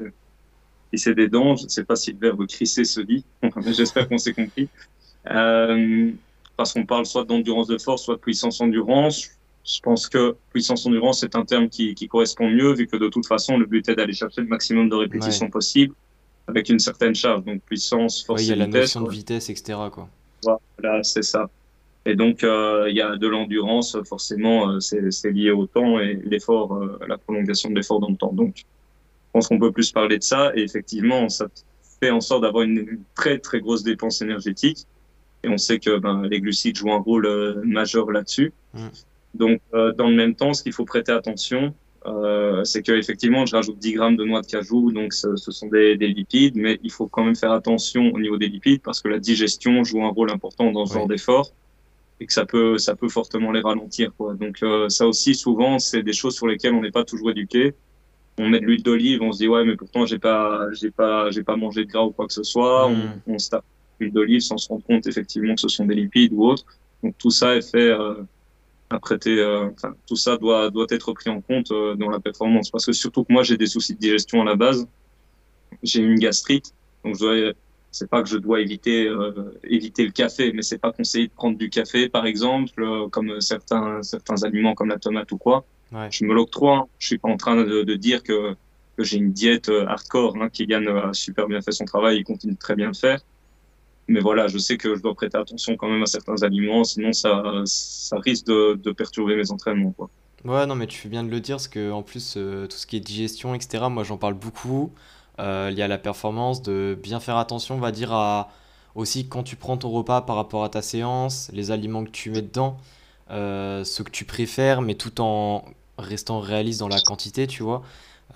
crisser 0.91 1.15
des 1.15 1.29
dents. 1.29 1.57
Je 1.57 1.65
ne 1.65 1.69
sais 1.71 1.85
pas 1.85 1.97
si 1.97 2.13
le 2.13 2.19
verbe 2.19 2.47
crisser 2.47 2.85
se 2.85 3.01
dit, 3.01 3.25
mais 3.43 3.73
j'espère 3.73 4.09
qu'on 4.09 4.19
s'est 4.19 4.35
compris. 4.35 4.69
Euh, 5.31 6.11
parce 6.59 6.75
qu'on 6.75 6.85
parle 6.85 7.07
soit 7.07 7.25
d'endurance 7.25 7.67
de 7.67 7.79
force, 7.79 8.05
soit 8.05 8.17
de 8.17 8.21
puissance 8.21 8.61
endurance. 8.61 9.31
Je 9.65 9.81
pense 9.81 10.07
que 10.07 10.37
puissance 10.53 10.85
endurance 10.85 11.21
c'est 11.21 11.35
un 11.35 11.47
terme 11.47 11.71
qui, 11.71 11.95
qui, 11.95 12.07
correspond 12.09 12.51
mieux 12.51 12.75
vu 12.75 12.87
que 12.87 12.99
de 12.99 13.09
toute 13.09 13.27
façon 13.27 13.57
le 13.57 13.65
but 13.65 13.89
est 13.89 13.95
d'aller 13.95 14.13
chercher 14.13 14.43
le 14.43 14.49
maximum 14.49 14.91
de 14.91 14.95
répétitions 14.97 15.49
possible 15.49 15.95
avec 16.47 16.69
une 16.69 16.79
certaine 16.79 17.15
charge. 17.15 17.45
Donc 17.45 17.63
puissance, 17.63 18.23
force, 18.23 18.41
ouais, 18.41 18.47
il 18.47 18.51
y 18.51 18.53
a 18.53 18.57
la 18.57 18.67
notion 18.67 19.03
de 19.03 19.11
vitesse, 19.11 19.51
etc. 19.51 19.79
Quoi. 19.91 20.09
Voilà, 20.43 21.03
c'est 21.03 21.23
ça. 21.23 21.49
Et 22.07 22.17
donc 22.17 22.45
euh, 22.45 22.87
il 22.91 22.97
y 22.97 23.01
a 23.01 23.17
de 23.17 23.27
l'endurance, 23.27 23.97
forcément, 24.07 24.71
euh, 24.71 24.81
c'est 24.81 25.31
lié 25.31 25.51
au 25.51 25.67
temps 25.67 25.99
et 25.99 26.21
l'effort, 26.25 26.75
euh, 26.75 26.99
la 27.09 27.17
prolongation 27.17 27.71
de 27.71 27.77
l'effort 27.77 28.01
dans 28.01 28.11
le 28.11 28.17
temps. 28.17 28.33
Donc 28.33 28.57
je 28.59 28.63
pense 29.33 29.49
qu'on 29.49 29.59
peut 29.59 29.73
plus 29.73 29.91
parler 29.91 30.19
de 30.19 30.23
ça. 30.23 30.53
Et 30.55 30.63
effectivement, 30.63 31.29
ça 31.29 31.47
fait 32.01 32.11
en 32.11 32.21
sorte 32.21 32.43
d'avoir 32.43 32.65
une, 32.65 33.01
très 33.15 33.39
très 33.39 33.61
grosse 33.61 33.83
dépense 33.83 34.21
énergétique. 34.21 34.87
Et 35.43 35.49
on 35.49 35.59
sait 35.59 35.79
que 35.79 35.99
ben, 35.99 36.23
les 36.23 36.41
glucides 36.41 36.77
jouent 36.77 36.93
un 36.93 37.01
rôle 37.01 37.63
majeur 37.65 38.11
là-dessus. 38.11 38.53
Mm. 38.73 38.89
Donc, 39.35 39.61
dans 39.73 40.09
le 40.09 40.15
même 40.15 40.35
temps, 40.35 40.55
ce 40.55 40.63
qu'il 40.63 40.73
faut 40.73 40.87
prêter 40.87 41.13
attention, 41.13 41.75
euh, 42.07 42.65
c'est 42.65 42.83
qu'effectivement, 42.83 43.47
je 43.47 43.57
rajoute 43.57 43.79
10 43.79 43.93
grammes 43.95 44.17
de 44.17 44.25
noix 44.25 44.43
de 44.43 44.47
cajou, 44.47 44.93
donc 44.93 45.15
ce, 45.15 45.37
ce 45.37 45.51
sont 45.51 45.69
des, 45.69 45.97
des, 45.97 46.09
lipides, 46.09 46.57
mais 46.57 46.79
il 46.83 46.91
faut 46.91 47.07
quand 47.07 47.25
même 47.25 47.37
faire 47.37 47.53
attention 47.53 48.11
au 48.13 48.19
niveau 48.19 48.37
des 48.37 48.49
lipides 48.49 48.83
parce 48.83 49.01
que 49.01 49.09
la 49.09 49.19
digestion 49.19 49.85
joue 49.85 50.05
un 50.05 50.11
rôle 50.11 50.31
important 50.31 50.71
dans 50.71 50.85
ce 50.85 50.95
genre 50.95 51.09
d'effort 51.09 51.53
et 52.21 52.27
que 52.27 52.33
ça 52.33 52.45
peut, 52.45 52.79
ça 52.79 52.95
peut 52.95 53.09
fortement 53.09 53.53
les 53.53 53.61
ralentir. 53.61 54.13
Quoi. 54.17 54.35
Donc 54.35 54.63
euh, 54.63 54.89
ça 54.89 55.07
aussi, 55.07 55.35
souvent, 55.35 55.79
c'est 55.79 56.03
des 56.03 56.13
choses 56.13 56.35
sur 56.35 56.47
lesquelles 56.47 56.75
on 56.75 56.83
n'est 56.83 56.91
pas 56.91 57.05
toujours 57.05 57.31
éduqué. 57.31 57.75
On 58.39 58.49
met 58.49 58.61
de 58.61 58.67
l'huile 58.67 58.83
d'olive, 58.83 59.23
on 59.23 59.33
se 59.33 59.39
dit 59.39 59.49
ouais, 59.49 59.65
mais 59.65 59.77
pourtant 59.77 60.05
j'ai 60.07 60.19
pas, 60.19 60.67
j'ai 60.73 60.91
pas, 60.91 61.31
j'ai 61.31 61.43
pas 61.43 61.57
mangé 61.57 61.85
de 61.85 61.91
gras 61.91 62.05
ou 62.05 62.11
quoi 62.11 62.27
que 62.27 62.33
ce 62.33 62.43
soit. 62.43 62.91
Mm. 62.91 63.23
On, 63.27 63.35
on 63.35 63.39
se 63.39 63.51
tape 63.51 63.65
l'huile 63.99 64.13
d'olive 64.13 64.41
sans 64.41 64.59
se 64.59 64.69
rendre 64.69 64.85
compte 64.85 65.07
effectivement 65.07 65.55
que 65.55 65.61
ce 65.61 65.69
sont 65.69 65.87
des 65.87 65.95
lipides 65.95 66.33
ou 66.35 66.45
autres. 66.45 66.67
Donc 67.03 67.17
tout 67.19 67.31
ça 67.31 67.57
est 67.57 67.63
fait 67.63 67.91
euh, 67.91 68.15
Euh, 69.27 69.71
enfin, 69.73 69.95
tout 70.07 70.17
ça 70.17 70.37
doit 70.37 70.71
doit 70.71 70.87
être 70.91 71.13
pris 71.13 71.31
en 71.31 71.41
compte 71.41 71.71
euh, 71.71 71.95
dans 71.95 72.11
la 72.11 72.21
performance 72.21 72.71
parce 72.71 72.87
que 72.87 72.93
surtout 72.93 73.25
que 73.25 73.33
moi 73.33 73.43
j'ai 73.43 73.57
des 73.57 73.67
soucis 73.67 73.95
de 73.95 73.99
digestion 73.99 74.43
à 74.43 74.45
la 74.45 74.57
base. 74.57 74.87
J'ai 75.83 76.01
une 76.03 76.19
gastrite, 76.19 76.73
donc 77.05 77.17
je 77.19 77.53
c'est 77.91 78.11
pas 78.11 78.23
que 78.23 78.29
je 78.29 78.39
dois 78.39 78.61
éviter 78.61 79.07
euh, 79.07 79.59
éviter 79.65 80.05
le 80.05 80.11
café, 80.11 80.53
mais 80.53 80.63
c'est 80.63 80.79
pas 80.79 80.93
conseillé 80.93 81.29
de 81.29 81.33
prendre 81.33 81.57
du 81.57 81.71
café, 81.71 82.09
par 82.09 82.27
exemple, 82.27 83.09
comme 83.11 83.41
certains 83.41 84.03
certains 84.03 84.43
aliments 84.43 84.75
comme 84.75 84.89
la 84.89 84.99
tomate 84.99 85.31
ou 85.33 85.39
quoi. 85.39 85.65
Ouais. 85.93 86.09
Je 86.11 86.25
me 86.25 86.35
l'octroie. 86.35 86.79
Hein. 86.79 86.87
Je 86.99 87.07
suis 87.09 87.19
pas 87.19 87.29
en 87.29 87.37
train 87.37 87.57
de, 87.57 87.83
de 87.83 87.95
dire 87.95 88.23
que, 88.23 88.55
que 88.97 89.05
j'ai 89.05 89.19
une 89.19 89.33
diète 89.33 89.69
hardcore. 89.69 90.37
Hein, 90.41 90.49
Kylian 90.49 90.87
a 90.87 91.13
super 91.13 91.47
bien 91.47 91.61
fait 91.61 91.73
son 91.73 91.85
travail, 91.85 92.19
il 92.19 92.25
continue 92.25 92.57
très 92.57 92.75
bien 92.75 92.89
le 92.89 92.95
faire. 92.95 93.21
Mais 94.09 94.21
voilà, 94.21 94.49
je 94.49 94.59
sais 94.59 94.77
que 94.77 94.95
je 94.97 95.01
dois 95.01 95.15
prêter 95.15 95.39
attention 95.39 95.77
quand 95.77 95.89
même 95.89 96.03
à 96.03 96.07
certains 96.07 96.43
aliments, 96.43 96.85
sinon 96.85 97.13
ça, 97.13 97.43
ça 97.65 98.19
risque 98.19 98.47
de, 98.47 98.93
perturber 98.93 99.37
mes 99.37 99.51
entraînements. 99.51 99.93
Quoi. 99.93 100.11
Ouais, 100.45 100.67
non, 100.67 100.75
mais 100.75 100.87
tu 100.87 100.99
fais 100.99 101.09
bien 101.09 101.25
de 101.25 101.31
le 101.31 101.41
dire, 101.41 101.57
parce 101.57 101.69
que 101.69 101.91
en 101.91 102.03
plus, 102.03 102.35
euh, 102.37 102.67
tout 102.67 102.77
ce 102.77 102.87
qui 102.87 102.97
est 102.97 103.01
digestion, 103.01 103.55
etc., 103.55 103.85
moi 103.91 104.05
j'en 104.05 104.19
parle 104.19 104.35
beaucoup. 104.35 104.93
Euh, 105.41 105.71
y 105.73 105.83
a 105.83 105.89
la 105.89 105.99
performance, 105.99 106.63
de 106.63 106.97
bien 107.03 107.19
faire 107.19 107.39
attention, 107.39 107.77
on 107.77 107.81
va 107.81 107.93
dire, 107.93 108.13
à 108.13 108.51
aussi 108.95 109.29
quand 109.29 109.43
tu 109.43 109.57
prends 109.57 109.77
ton 109.77 109.91
repas 109.91 110.23
par 110.23 110.37
rapport 110.37 110.65
à 110.65 110.69
ta 110.69 110.83
séance, 110.83 111.51
les 111.53 111.71
aliments 111.71 112.05
que 112.05 112.11
tu 112.11 112.31
mets 112.31 112.43
dedans, 112.43 112.79
euh, 113.31 113.85
ce 113.85 114.03
que 114.03 114.11
tu 114.11 114.25
préfères, 114.25 114.83
mais 114.83 114.95
tout 114.95 115.21
en 115.21 115.65
restant 115.99 116.41
réaliste 116.41 116.81
dans 116.81 116.89
la 116.89 117.01
quantité, 117.01 117.47
tu 117.47 117.63
vois. 117.63 117.83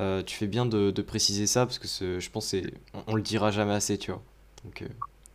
Euh, 0.01 0.23
tu 0.23 0.37
fais 0.37 0.47
bien 0.47 0.67
de, 0.67 0.91
préciser 1.03 1.47
ça, 1.47 1.67
parce 1.67 1.79
que 1.79 2.21
je 2.21 2.31
pense 2.31 2.53
qu'on 2.53 3.03
on 3.07 3.15
le 3.15 3.23
dira 3.23 3.51
jamais 3.51 3.75
assez, 3.75 3.99
tu 3.99 4.11
vois. 4.11 4.23
Donc, 4.65 4.83
euh, 4.83 4.89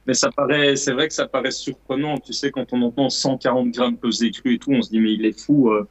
Mais 0.05 0.13
ça 0.13 0.31
paraît, 0.31 0.75
c'est 0.75 0.91
vrai 0.93 1.07
que 1.07 1.13
ça 1.13 1.27
paraît 1.27 1.51
surprenant. 1.51 2.17
Tu 2.19 2.33
sais, 2.33 2.51
quand 2.51 2.73
on 2.73 2.81
entend 2.81 3.09
140 3.09 3.69
grammes 3.71 3.97
pesés 3.97 4.31
crus 4.31 4.55
et 4.55 4.59
tout, 4.59 4.71
on 4.73 4.81
se 4.81 4.89
dit, 4.89 4.99
mais 4.99 5.13
il 5.13 5.25
est 5.25 5.39
fou. 5.39 5.69
euh, 5.71 5.87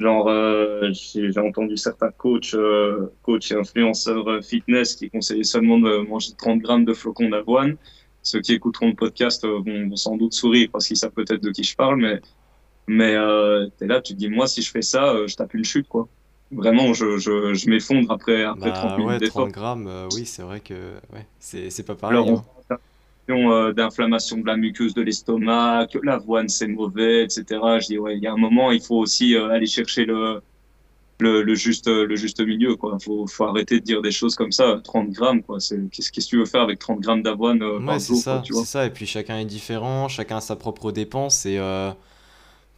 Genre, 0.00 0.28
euh, 0.28 0.90
j'ai 0.92 1.38
entendu 1.38 1.76
certains 1.76 2.10
coachs, 2.10 2.54
euh, 2.54 3.08
coachs 3.22 3.52
et 3.52 3.54
influenceurs 3.54 4.42
fitness 4.44 4.96
qui 4.96 5.10
conseillaient 5.10 5.44
seulement 5.44 5.78
de 5.78 5.98
manger 6.08 6.32
30 6.36 6.60
grammes 6.60 6.84
de 6.84 6.94
flocons 6.94 7.28
d'avoine. 7.30 7.76
Ceux 8.22 8.40
qui 8.40 8.52
écouteront 8.54 8.88
le 8.88 8.94
podcast 8.96 9.44
vont, 9.46 9.62
vont 9.88 9.96
sans 9.96 10.16
doute 10.16 10.32
sourire 10.34 10.68
parce 10.72 10.88
qu'ils 10.88 10.96
savent 10.96 11.12
peut-être 11.12 11.42
de 11.42 11.50
qui 11.52 11.62
je 11.64 11.76
parle, 11.76 12.00
mais, 12.00 12.20
mais 12.88 13.14
t'es 13.78 13.86
là, 13.86 14.00
tu 14.00 14.14
te 14.14 14.18
dis, 14.18 14.28
moi, 14.28 14.46
si 14.46 14.62
je 14.62 14.70
fais 14.70 14.82
ça, 14.82 15.26
je 15.26 15.34
tape 15.36 15.54
une 15.54 15.64
chute, 15.64 15.88
quoi. 15.88 16.08
Vraiment, 16.50 16.92
je, 16.94 17.18
je, 17.18 17.54
je 17.54 17.70
m'effondre 17.70 18.10
après, 18.12 18.44
après 18.44 18.70
bah 18.70 18.72
30 18.72 18.98
minutes 18.98 19.08
ouais, 19.14 19.18
d'effort. 19.18 19.44
30 19.44 19.52
grammes, 19.52 20.08
oui, 20.10 20.26
c'est 20.26 20.42
vrai 20.42 20.60
que 20.60 20.94
ouais, 21.12 21.26
c'est 21.38 21.86
pas 21.86 21.94
pareil, 21.94 22.28
hein. 22.28 22.44
D'inflammation 23.28 23.52
euh, 23.52 23.72
d'inflammation 23.72 24.38
de 24.38 24.46
la 24.46 24.56
muqueuse 24.56 24.94
de 24.94 25.02
l'estomac, 25.02 25.86
que 25.92 25.98
l'avoine 26.02 26.48
c'est 26.48 26.66
mauvais, 26.66 27.24
etc. 27.24 27.60
Je 27.80 27.86
dis, 27.86 27.98
ouais, 27.98 28.16
il 28.16 28.22
y 28.22 28.26
a 28.26 28.32
un 28.32 28.36
moment, 28.36 28.70
il 28.72 28.82
faut 28.82 28.96
aussi 28.96 29.34
euh, 29.36 29.50
aller 29.50 29.66
chercher 29.66 30.04
le, 30.04 30.42
le, 31.20 31.42
le 31.42 31.54
juste, 31.54 31.88
le 31.88 32.16
juste 32.16 32.40
milieu, 32.40 32.76
quoi. 32.76 32.98
Faut, 33.00 33.26
faut 33.26 33.44
arrêter 33.44 33.80
de 33.80 33.84
dire 33.84 34.02
des 34.02 34.10
choses 34.12 34.34
comme 34.34 34.52
ça, 34.52 34.80
30 34.82 35.10
grammes, 35.10 35.42
quoi. 35.42 35.60
C'est, 35.60 35.78
qu'est-ce 35.90 36.10
que 36.12 36.20
tu 36.20 36.38
veux 36.38 36.46
faire 36.46 36.62
avec 36.62 36.78
30 36.78 37.00
grammes 37.00 37.22
d'avoine 37.22 37.62
euh, 37.62 37.78
Ouais, 37.78 37.86
par 37.86 38.00
c'est 38.00 38.08
jour, 38.08 38.16
ça, 38.18 38.42
c'est 38.44 38.64
ça. 38.64 38.86
Et 38.86 38.90
puis 38.90 39.06
chacun 39.06 39.38
est 39.38 39.44
différent, 39.44 40.08
chacun 40.08 40.38
a 40.38 40.40
sa 40.40 40.56
propre 40.56 40.92
dépense 40.92 41.46
et 41.46 41.58
euh, 41.58 41.92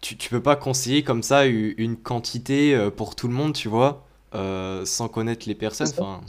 tu, 0.00 0.16
tu 0.16 0.28
peux 0.28 0.42
pas 0.42 0.56
conseiller 0.56 1.02
comme 1.02 1.22
ça 1.22 1.46
une 1.46 1.96
quantité 1.96 2.88
pour 2.96 3.16
tout 3.16 3.28
le 3.28 3.34
monde, 3.34 3.54
tu 3.54 3.68
vois, 3.68 4.04
euh, 4.34 4.84
sans 4.84 5.08
connaître 5.08 5.48
les 5.48 5.54
personnes. 5.54 5.88
Enfin, 5.96 6.20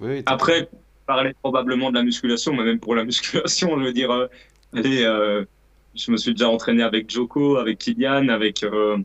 oui, 0.00 0.22
Après, 0.26 0.68
parler 1.06 1.32
probablement 1.42 1.90
de 1.90 1.96
la 1.96 2.02
musculation, 2.04 2.54
mais 2.54 2.64
même 2.64 2.80
pour 2.80 2.94
la 2.94 3.04
musculation, 3.10 3.78
je 3.78 3.84
veux 3.84 3.92
dire, 3.92 4.10
euh, 4.10 4.26
allez, 4.74 5.02
euh, 5.04 5.44
je 5.94 6.10
me 6.10 6.16
suis 6.16 6.32
déjà 6.32 6.48
entraîné 6.48 6.82
avec 6.82 7.10
Joko, 7.10 7.56
avec 7.56 7.78
Kylian, 7.78 8.28
avec, 8.28 8.62
euh, 8.62 8.98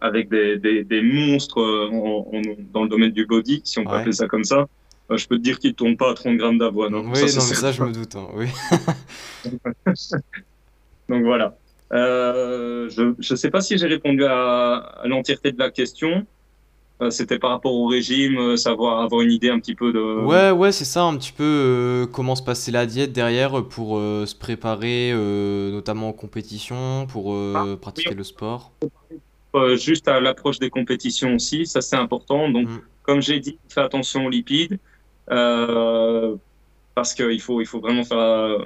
avec 0.00 0.28
des, 0.28 0.58
des, 0.58 0.84
des 0.84 1.02
monstres 1.02 1.62
en, 1.92 2.30
en- 2.32 2.42
dans 2.72 2.82
le 2.84 2.88
domaine 2.88 3.12
du 3.12 3.26
body, 3.26 3.62
si 3.64 3.78
on 3.78 3.84
peut 3.84 3.90
Ouais. 3.90 3.96
appeler 3.98 4.12
ça 4.12 4.26
comme 4.28 4.44
ça. 4.44 4.66
Je 5.12 5.26
peux 5.26 5.36
te 5.38 5.42
dire 5.42 5.58
qu'ils 5.58 5.70
ne 5.70 5.74
tournent 5.74 5.96
pas 5.96 6.10
à 6.10 6.14
30 6.14 6.36
grammes 6.36 6.58
d'avoine, 6.58 6.94
hein. 6.94 7.02
Ça, 7.14 7.24
Oui, 7.24 7.28
c'est 7.30 7.38
non, 7.38 7.46
mais 7.48 7.54
ça, 7.54 7.72
je 7.72 7.82
me 7.82 7.92
doute, 7.92 8.14
hein, 8.14 8.28
oui. 8.34 8.46
Donc 11.08 11.24
voilà. 11.24 11.56
Je 11.92 13.02
ne 13.32 13.36
sais 13.36 13.50
pas 13.50 13.60
si 13.60 13.76
j'ai 13.76 13.86
répondu 13.86 14.24
à, 14.24 14.76
à 14.76 15.08
l'entièreté 15.08 15.52
de 15.52 15.58
la 15.58 15.70
question. 15.70 16.26
Euh, 17.02 17.10
C'était 17.10 17.38
par 17.38 17.50
rapport 17.50 17.72
au 17.72 17.86
régime, 17.86 18.36
euh, 18.38 18.56
savoir 18.56 19.00
avoir 19.00 19.22
une 19.22 19.32
idée 19.32 19.48
un 19.48 19.58
petit 19.58 19.74
peu 19.74 19.92
de. 19.92 20.20
Ouais, 20.24 20.50
ouais, 20.50 20.70
c'est 20.70 20.84
ça, 20.84 21.04
un 21.04 21.16
petit 21.16 21.32
peu 21.32 21.44
euh, 21.44 22.06
comment 22.06 22.34
se 22.34 22.42
passer 22.42 22.70
la 22.70 22.84
diète 22.84 23.12
derrière 23.12 23.64
pour 23.64 23.96
euh, 23.96 24.26
se 24.26 24.34
préparer, 24.34 25.10
euh, 25.12 25.70
notamment 25.70 26.08
en 26.10 26.12
compétition, 26.12 27.06
pour 27.06 27.34
Ah, 27.34 27.64
oui, 27.66 27.76
pratiquer 27.76 28.14
le 28.14 28.24
sport. 28.24 28.72
Juste 29.76 30.08
à 30.08 30.20
l'approche 30.20 30.58
des 30.58 30.70
compétitions 30.70 31.34
aussi, 31.34 31.66
ça 31.66 31.80
c'est 31.80 31.96
important. 31.96 32.48
Donc, 32.50 32.68
Mm. 32.68 32.80
comme 33.02 33.20
j'ai 33.22 33.40
dit, 33.40 33.58
fais 33.68 33.80
attention 33.80 34.26
aux 34.26 34.30
lipides 34.30 34.78
parce 36.94 37.14
qu'il 37.14 37.40
faut, 37.40 37.60
il 37.60 37.66
faut 37.66 37.80
vraiment 37.80 38.04
faire, 38.04 38.58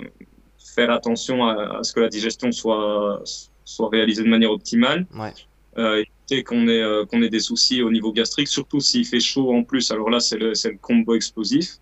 faire 0.59 0.91
attention 0.91 1.47
à, 1.47 1.79
à 1.79 1.83
ce 1.85 1.93
que 1.93 2.01
la 2.01 2.09
digestion 2.09 2.51
soit, 2.53 3.23
soit 3.65 3.89
réalisée 3.91 4.25
de 4.25 4.29
manière 4.29 4.51
optimale. 4.51 5.07
Ouais, 5.15 5.33
Euh, 5.77 6.05
éviter 6.29 6.45
qu'on 6.45 6.69
ait, 6.69 6.83
euh, 6.83 7.05
qu'on 7.05 7.21
ait 7.23 7.29
des 7.29 7.41
soucis 7.41 7.83
au 7.83 7.91
niveau 7.91 8.13
gastrique, 8.13 8.49
surtout 8.49 8.81
s'il 8.81 9.05
fait 9.05 9.21
chaud 9.21 9.53
en 9.53 9.65
plus. 9.65 9.91
Alors 9.91 10.09
là, 10.09 10.21
c'est 10.21 10.39
le, 10.39 10.53
combo 10.81 11.15
explosif. 11.15 11.79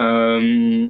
Euh, 0.00 0.88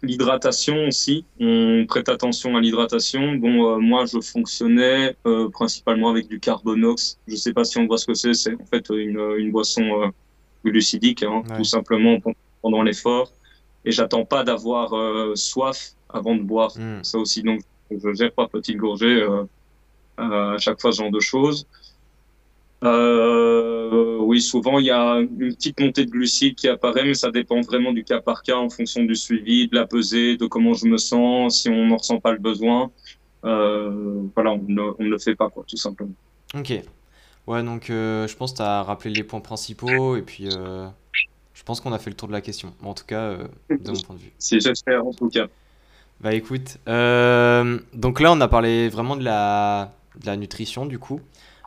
L'hydratation 0.00 0.86
aussi, 0.86 1.24
on 1.40 1.84
prête 1.88 2.08
attention 2.08 2.56
à 2.56 2.60
l'hydratation. 2.60 3.34
Bon, 3.34 3.80
moi, 3.80 4.04
je 4.06 4.20
fonctionnais 4.20 5.16
principalement 5.52 6.10
avec 6.10 6.28
du 6.28 6.38
carbonox. 6.38 7.18
Je 7.26 7.34
sais 7.34 7.52
pas 7.52 7.64
si 7.64 7.78
on 7.78 7.86
voit 7.88 7.98
ce 7.98 8.06
que 8.06 8.14
c'est. 8.14 8.32
C'est 8.32 8.54
en 8.54 8.64
fait 8.64 8.86
une, 8.90 9.18
une 9.38 9.50
boisson 9.50 10.12
glucidique, 10.64 11.24
hein, 11.24 11.42
ouais. 11.50 11.56
tout 11.56 11.64
simplement 11.64 12.20
pen- 12.20 12.34
pendant 12.62 12.82
l'effort. 12.82 13.32
Et 13.84 13.90
j'attends 13.90 14.24
pas 14.24 14.44
d'avoir 14.44 14.94
soif 15.36 15.94
avant 16.08 16.36
de 16.36 16.42
boire. 16.42 16.78
Mm. 16.78 17.02
Ça 17.02 17.18
aussi, 17.18 17.42
donc, 17.42 17.62
je 17.90 18.14
gère 18.14 18.30
pas 18.30 18.46
petite 18.46 18.76
gorgée 18.76 19.26
à 20.18 20.56
chaque 20.58 20.80
fois 20.80 20.92
ce 20.92 20.98
genre 20.98 21.10
de 21.10 21.20
choses. 21.20 21.66
Euh, 22.84 24.18
oui, 24.20 24.40
souvent 24.40 24.78
il 24.78 24.86
y 24.86 24.90
a 24.90 25.16
une 25.16 25.54
petite 25.54 25.80
montée 25.80 26.04
de 26.04 26.10
glucides 26.10 26.54
qui 26.54 26.68
apparaît, 26.68 27.04
mais 27.04 27.14
ça 27.14 27.30
dépend 27.30 27.60
vraiment 27.60 27.92
du 27.92 28.04
cas 28.04 28.20
par 28.20 28.42
cas 28.42 28.56
en 28.56 28.70
fonction 28.70 29.02
du 29.04 29.16
suivi, 29.16 29.68
de 29.68 29.74
la 29.74 29.86
pesée, 29.86 30.36
de 30.36 30.46
comment 30.46 30.74
je 30.74 30.86
me 30.86 30.96
sens, 30.96 31.62
si 31.62 31.68
on 31.68 31.86
n'en 31.86 31.96
ressent 31.96 32.20
pas 32.20 32.32
le 32.32 32.38
besoin. 32.38 32.90
Euh, 33.44 34.22
voilà, 34.34 34.52
on 34.52 34.62
ne, 34.66 34.82
on 34.98 35.02
ne 35.02 35.08
le 35.08 35.18
fait 35.18 35.34
pas, 35.34 35.48
quoi, 35.48 35.64
tout 35.66 35.76
simplement. 35.76 36.12
Ok. 36.54 36.72
Ouais, 37.48 37.62
donc 37.62 37.88
euh, 37.88 38.28
je 38.28 38.36
pense 38.36 38.52
que 38.52 38.58
tu 38.58 38.62
as 38.62 38.82
rappelé 38.82 39.14
les 39.14 39.24
points 39.24 39.40
principaux 39.40 40.16
et 40.16 40.22
puis 40.22 40.48
euh, 40.52 40.86
je 41.54 41.62
pense 41.62 41.80
qu'on 41.80 41.92
a 41.92 41.98
fait 41.98 42.10
le 42.10 42.16
tour 42.16 42.28
de 42.28 42.32
la 42.34 42.42
question. 42.42 42.74
En 42.82 42.92
tout 42.92 43.06
cas, 43.06 43.22
euh, 43.22 43.48
de 43.70 43.90
mon 43.90 44.00
point 44.00 44.16
de 44.16 44.20
vue. 44.20 44.32
Si 44.38 44.60
j'espère, 44.60 45.06
en 45.06 45.12
tout 45.12 45.30
cas. 45.30 45.46
Bah 46.20 46.34
écoute, 46.34 46.76
euh, 46.88 47.78
donc 47.94 48.20
là 48.20 48.32
on 48.32 48.40
a 48.42 48.48
parlé 48.48 48.88
vraiment 48.88 49.16
de 49.16 49.24
la, 49.24 49.94
de 50.20 50.26
la 50.26 50.36
nutrition 50.36 50.86
du 50.86 50.98
coup. 50.98 51.20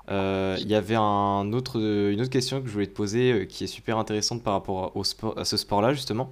Euh, 0.10 0.58
Il 0.60 0.68
y 0.68 0.76
avait 0.76 0.96
un 0.96 1.54
autre, 1.54 1.80
une 1.80 2.20
autre 2.22 2.30
question 2.30 2.62
que 2.62 2.68
je 2.68 2.74
voulais 2.74 2.88
te 2.88 2.96
poser 2.96 3.32
euh, 3.32 3.46
qui 3.46 3.64
est 3.64 3.68
super 3.68 3.98
intéressante 3.98 4.44
par 4.44 4.54
rapport 4.54 4.96
au 4.96 5.04
sport, 5.04 5.38
à 5.38 5.46
ce 5.46 5.58
sport-là 5.58 5.94
justement. 5.94 6.32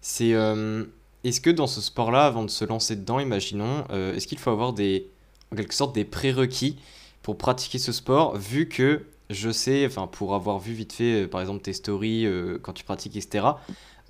C'est 0.00 0.34
euh, 0.34 0.84
est-ce 1.24 1.40
que 1.40 1.50
dans 1.50 1.66
ce 1.66 1.80
sport-là, 1.80 2.26
avant 2.26 2.44
de 2.44 2.50
se 2.50 2.64
lancer 2.64 2.96
dedans, 2.96 3.18
imaginons, 3.18 3.84
est-ce 3.90 4.26
qu'il 4.28 4.38
faut 4.38 4.50
avoir 4.50 4.72
des, 4.72 5.08
en 5.52 5.56
quelque 5.56 5.74
sorte 5.74 5.94
des 5.94 6.04
prérequis 6.04 6.76
pour 7.22 7.36
pratiquer 7.36 7.78
ce 7.78 7.90
sport, 7.90 8.36
vu 8.36 8.68
que 8.68 9.04
je 9.28 9.50
sais, 9.50 9.84
enfin 9.84 10.06
pour 10.06 10.34
avoir 10.34 10.60
vu 10.60 10.72
vite 10.72 10.92
fait, 10.92 11.26
par 11.26 11.40
exemple 11.40 11.60
tes 11.62 11.72
stories 11.72 12.26
quand 12.62 12.72
tu 12.72 12.84
pratiques, 12.84 13.16
etc. 13.16 13.46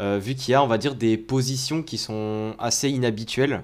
vu 0.01 0.35
qu'il 0.35 0.53
y 0.53 0.55
a, 0.55 0.63
on 0.63 0.67
va 0.67 0.77
dire, 0.77 0.95
des 0.95 1.17
positions 1.17 1.83
qui 1.83 1.97
sont 1.97 2.55
assez 2.59 2.91
inhabituelles. 2.91 3.63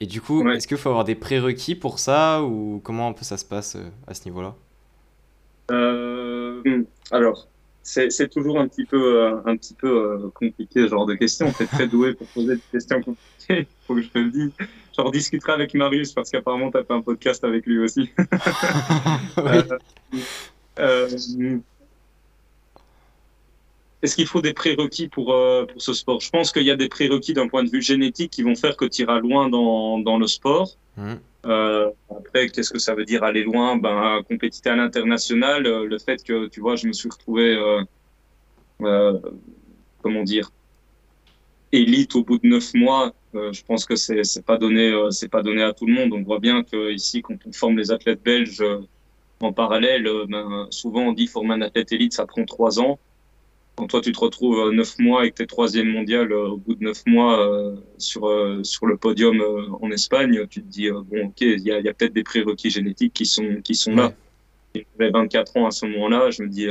Et 0.00 0.06
du 0.06 0.20
coup, 0.20 0.46
est-ce 0.48 0.66
qu'il 0.66 0.76
faut 0.76 0.88
avoir 0.88 1.04
des 1.04 1.14
prérequis 1.14 1.74
pour 1.74 1.98
ça 1.98 2.42
ou 2.42 2.80
comment 2.84 3.08
un 3.08 3.12
peu 3.12 3.24
ça 3.24 3.36
se 3.36 3.44
passe 3.44 3.76
à 4.06 4.14
ce 4.14 4.24
niveau-là? 4.26 4.54
Alors, 7.10 7.48
c'est 7.84 8.28
toujours 8.30 8.58
un 8.58 8.66
petit 8.66 8.84
peu, 8.84 9.22
euh, 9.22 9.36
un 9.44 9.56
petit 9.56 9.74
peu 9.74 9.88
euh, 9.88 10.30
compliqué 10.34 10.82
ce 10.82 10.88
genre 10.88 11.06
de 11.06 11.14
questions. 11.14 11.52
T'es 11.52 11.66
très 11.66 11.86
doué 11.86 12.14
pour 12.14 12.26
poser 12.28 12.56
des 12.56 12.62
questions 12.72 13.02
compliquées, 13.02 13.68
faut 13.86 13.94
que 13.94 14.02
je 14.02 14.08
te 14.08 14.18
le 14.18 14.30
dise. 14.30 14.52
J'en 14.96 15.10
discuterai 15.10 15.52
avec 15.52 15.74
Marius 15.74 16.12
parce 16.12 16.30
qu'apparemment 16.30 16.70
tu 16.70 16.78
as 16.78 16.84
fait 16.84 16.94
un 16.94 17.02
podcast 17.02 17.44
avec 17.44 17.66
lui 17.66 17.78
aussi. 17.78 18.10
Euh, 20.80 21.08
est-ce 24.04 24.16
qu'il 24.16 24.26
faut 24.26 24.42
des 24.42 24.52
prérequis 24.52 25.08
pour, 25.08 25.34
pour 25.72 25.82
ce 25.82 25.92
sport? 25.92 26.20
Je 26.20 26.30
pense 26.30 26.52
qu'il 26.52 26.62
y 26.62 26.70
a 26.70 26.76
des 26.76 26.88
prérequis 26.88 27.32
d'un 27.32 27.48
point 27.48 27.64
de 27.64 27.70
vue 27.70 27.82
génétique 27.82 28.30
qui 28.30 28.42
vont 28.42 28.54
faire 28.54 28.76
que 28.76 28.84
tu 28.84 29.02
iras 29.02 29.18
loin 29.18 29.48
dans, 29.48 29.98
dans 29.98 30.18
le 30.18 30.26
sport. 30.26 30.76
Mmh. 30.96 31.14
Euh, 31.46 31.90
après, 32.10 32.48
qu'est-ce 32.48 32.70
que 32.70 32.78
ça 32.78 32.94
veut 32.94 33.04
dire 33.04 33.22
aller 33.22 33.44
loin? 33.44 33.76
Ben, 33.76 34.22
compétiter 34.28 34.70
à 34.70 34.76
l'international, 34.76 35.66
euh, 35.66 35.86
le 35.86 35.98
fait 35.98 36.22
que, 36.22 36.46
tu 36.48 36.60
vois, 36.60 36.76
je 36.76 36.86
me 36.86 36.92
suis 36.92 37.08
retrouvé, 37.08 37.54
euh, 37.54 37.82
euh 38.82 39.18
comment 40.02 40.22
dire, 40.22 40.50
élite 41.72 42.14
au 42.14 42.24
bout 42.24 42.38
de 42.38 42.46
neuf 42.46 42.74
mois, 42.74 43.14
je 43.32 43.62
pense 43.64 43.84
que 43.86 43.96
c'est 43.96 44.22
c'est 44.22 44.44
pas 44.44 44.58
donné, 44.58 44.92
c'est 45.10 45.30
pas 45.30 45.42
donné 45.42 45.62
à 45.62 45.72
tout 45.72 45.86
le 45.86 45.94
monde. 45.94 46.12
On 46.12 46.22
voit 46.22 46.38
bien 46.38 46.62
que 46.62 46.92
ici, 46.92 47.22
quand 47.22 47.34
on 47.46 47.52
forme 47.52 47.78
les 47.78 47.90
athlètes 47.90 48.22
belges 48.22 48.62
en 49.40 49.52
parallèle, 49.52 50.08
ben, 50.28 50.66
souvent 50.70 51.02
on 51.08 51.12
dit 51.12 51.26
former 51.26 51.54
un 51.54 51.62
athlète 51.62 51.90
élite, 51.92 52.12
ça 52.12 52.26
prend 52.26 52.44
trois 52.44 52.78
ans 52.80 52.98
quand 53.76 53.88
toi 53.88 54.00
tu 54.00 54.12
te 54.12 54.20
retrouves 54.20 54.58
euh, 54.58 54.72
neuf 54.72 54.98
mois 54.98 55.26
et 55.26 55.30
que 55.30 55.36
tu 55.36 55.42
es 55.42 55.46
troisième 55.46 55.88
mondial 55.88 56.32
euh, 56.32 56.50
au 56.50 56.56
bout 56.56 56.74
de 56.74 56.84
neuf 56.84 57.02
mois 57.06 57.40
euh, 57.40 57.76
sur, 57.98 58.30
sur 58.62 58.86
le 58.86 58.96
podium 58.96 59.42
en 59.80 59.90
Espagne, 59.90 60.46
tu 60.48 60.62
te 60.62 60.68
dis, 60.68 60.90
bon, 60.90 61.26
ok, 61.26 61.40
il 61.40 61.60
y 61.60 61.72
a, 61.72 61.80
y 61.80 61.88
a 61.88 61.94
peut-être 61.94 62.12
des 62.12 62.22
prérequis 62.22 62.70
génétiques 62.70 63.12
qui 63.12 63.26
sont, 63.26 63.60
qui 63.62 63.74
sont 63.74 63.94
là. 63.94 64.12
J'avais 64.74 65.10
24 65.10 65.56
ans 65.56 65.66
à 65.66 65.70
ce 65.70 65.86
moment-là, 65.86 66.30
je 66.30 66.42
me 66.42 66.48
dis, 66.48 66.66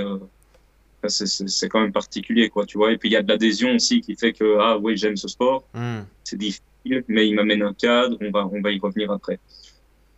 c'est 1.08 1.70
quand 1.70 1.82
même 1.82 1.92
particulier, 1.94 2.50
quoi, 2.50 2.66
tu 2.66 2.78
vois. 2.78 2.92
Et 2.92 2.98
puis 2.98 3.10
il 3.10 3.14
y 3.14 3.16
a 3.16 3.22
de 3.22 3.30
l'adhésion 3.30 3.76
aussi 3.76 4.02
qui 4.02 4.16
fait 4.16 4.34
que, 4.34 4.58
ah 4.60 4.78
oui, 4.78 4.98
j'aime 4.98 5.18
ce 5.18 5.28
sport, 5.28 5.66
hmm. 5.74 6.02
c'est 6.24 6.38
difficile, 6.38 7.04
mais 7.08 7.28
il 7.28 7.36
m'amène 7.36 7.64
un 7.64 7.74
cadre, 7.74 8.18
on 8.22 8.32
va, 8.32 8.48
on 8.52 8.62
va 8.62 8.72
y 8.72 8.80
revenir 8.80 9.12
après. 9.12 9.40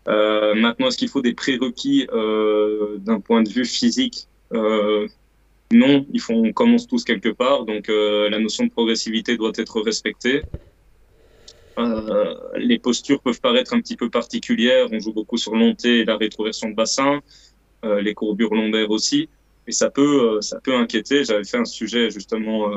maintenant, 0.07 0.87
est-ce 0.87 0.97
qu'il 0.97 1.09
faut 1.09 1.21
des 1.21 1.33
prérequis 1.33 2.07
d'un 2.07 3.19
point 3.19 3.43
de 3.43 3.49
vue 3.49 3.65
physique 3.65 4.27
non, 5.71 6.05
il 6.13 6.21
faut, 6.21 6.33
on 6.33 6.53
commence 6.53 6.87
tous 6.87 7.03
quelque 7.03 7.29
part, 7.29 7.65
donc 7.65 7.89
euh, 7.89 8.29
la 8.29 8.39
notion 8.39 8.65
de 8.65 8.71
progressivité 8.71 9.35
doit 9.35 9.51
être 9.55 9.81
respectée. 9.81 10.43
Euh, 11.77 12.35
les 12.55 12.79
postures 12.79 13.19
peuvent 13.19 13.41
paraître 13.41 13.73
un 13.73 13.81
petit 13.81 13.95
peu 13.95 14.09
particulières, 14.09 14.87
on 14.91 14.99
joue 14.99 15.11
beaucoup 15.11 15.37
sur 15.37 15.55
l'onté 15.55 15.99
et 15.99 16.05
la 16.05 16.17
rétroversion 16.17 16.69
de 16.69 16.75
bassin, 16.75 17.21
euh, 17.83 17.99
les 17.99 18.13
courbures 18.13 18.53
lombaires 18.53 18.91
aussi, 18.91 19.27
et 19.67 19.71
ça 19.71 19.89
peut, 19.89 20.39
ça 20.41 20.59
peut 20.61 20.75
inquiéter. 20.75 21.23
J'avais 21.23 21.43
fait 21.43 21.57
un 21.57 21.65
sujet, 21.65 22.11
justement, 22.11 22.71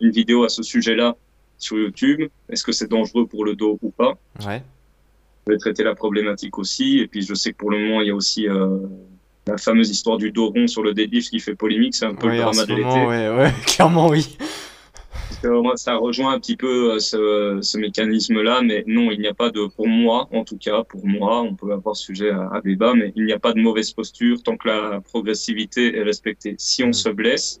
une 0.00 0.10
vidéo 0.10 0.44
à 0.44 0.50
ce 0.50 0.62
sujet-là 0.62 1.16
sur 1.56 1.78
YouTube. 1.78 2.28
Est-ce 2.50 2.62
que 2.62 2.72
c'est 2.72 2.90
dangereux 2.90 3.26
pour 3.26 3.46
le 3.46 3.56
dos 3.56 3.78
ou 3.80 3.90
pas? 3.90 4.18
Ouais. 4.46 4.62
Je 5.46 5.52
vais 5.52 5.58
traiter 5.58 5.82
la 5.82 5.94
problématique 5.94 6.58
aussi, 6.58 6.98
et 6.98 7.08
puis 7.08 7.22
je 7.22 7.32
sais 7.32 7.52
que 7.52 7.56
pour 7.56 7.70
le 7.70 7.78
moment, 7.78 8.02
il 8.02 8.08
y 8.08 8.10
a 8.10 8.14
aussi 8.14 8.46
la 9.50 9.58
fameuse 9.58 9.90
histoire 9.90 10.16
du 10.16 10.30
dos 10.30 10.50
rond 10.50 10.66
sur 10.66 10.82
le 10.82 10.94
deadlift 10.94 11.30
qui 11.30 11.40
fait 11.40 11.54
polémique, 11.54 11.94
c'est 11.94 12.06
un 12.06 12.14
peu 12.14 12.28
le 12.28 12.38
drama 12.38 12.64
de 12.64 12.74
l'été. 12.74 13.06
Ouais, 13.06 13.28
ouais, 13.28 13.52
clairement 13.66 14.08
oui. 14.08 14.36
ça 15.74 15.96
rejoint 15.96 16.32
un 16.32 16.38
petit 16.38 16.56
peu 16.56 16.92
euh, 16.92 16.98
ce, 16.98 17.58
ce 17.60 17.78
mécanisme-là, 17.78 18.62
mais 18.62 18.84
non, 18.86 19.10
il 19.10 19.18
n'y 19.18 19.26
a 19.26 19.34
pas 19.34 19.50
de, 19.50 19.66
pour 19.66 19.88
moi, 19.88 20.28
en 20.32 20.44
tout 20.44 20.56
cas, 20.56 20.84
pour 20.84 21.04
moi, 21.06 21.42
on 21.42 21.54
peut 21.54 21.72
avoir 21.72 21.96
sujet 21.96 22.30
à, 22.30 22.60
débat, 22.64 22.94
mais 22.94 23.12
il 23.16 23.24
n'y 23.24 23.32
a 23.32 23.38
pas 23.38 23.52
de 23.52 23.60
mauvaise 23.60 23.92
posture 23.92 24.42
tant 24.42 24.56
que 24.56 24.68
la 24.68 25.00
progressivité 25.00 25.96
est 25.96 26.02
respectée. 26.02 26.54
Si 26.58 26.84
on 26.84 26.88
mm. 26.88 26.92
se 26.92 27.08
blesse, 27.08 27.60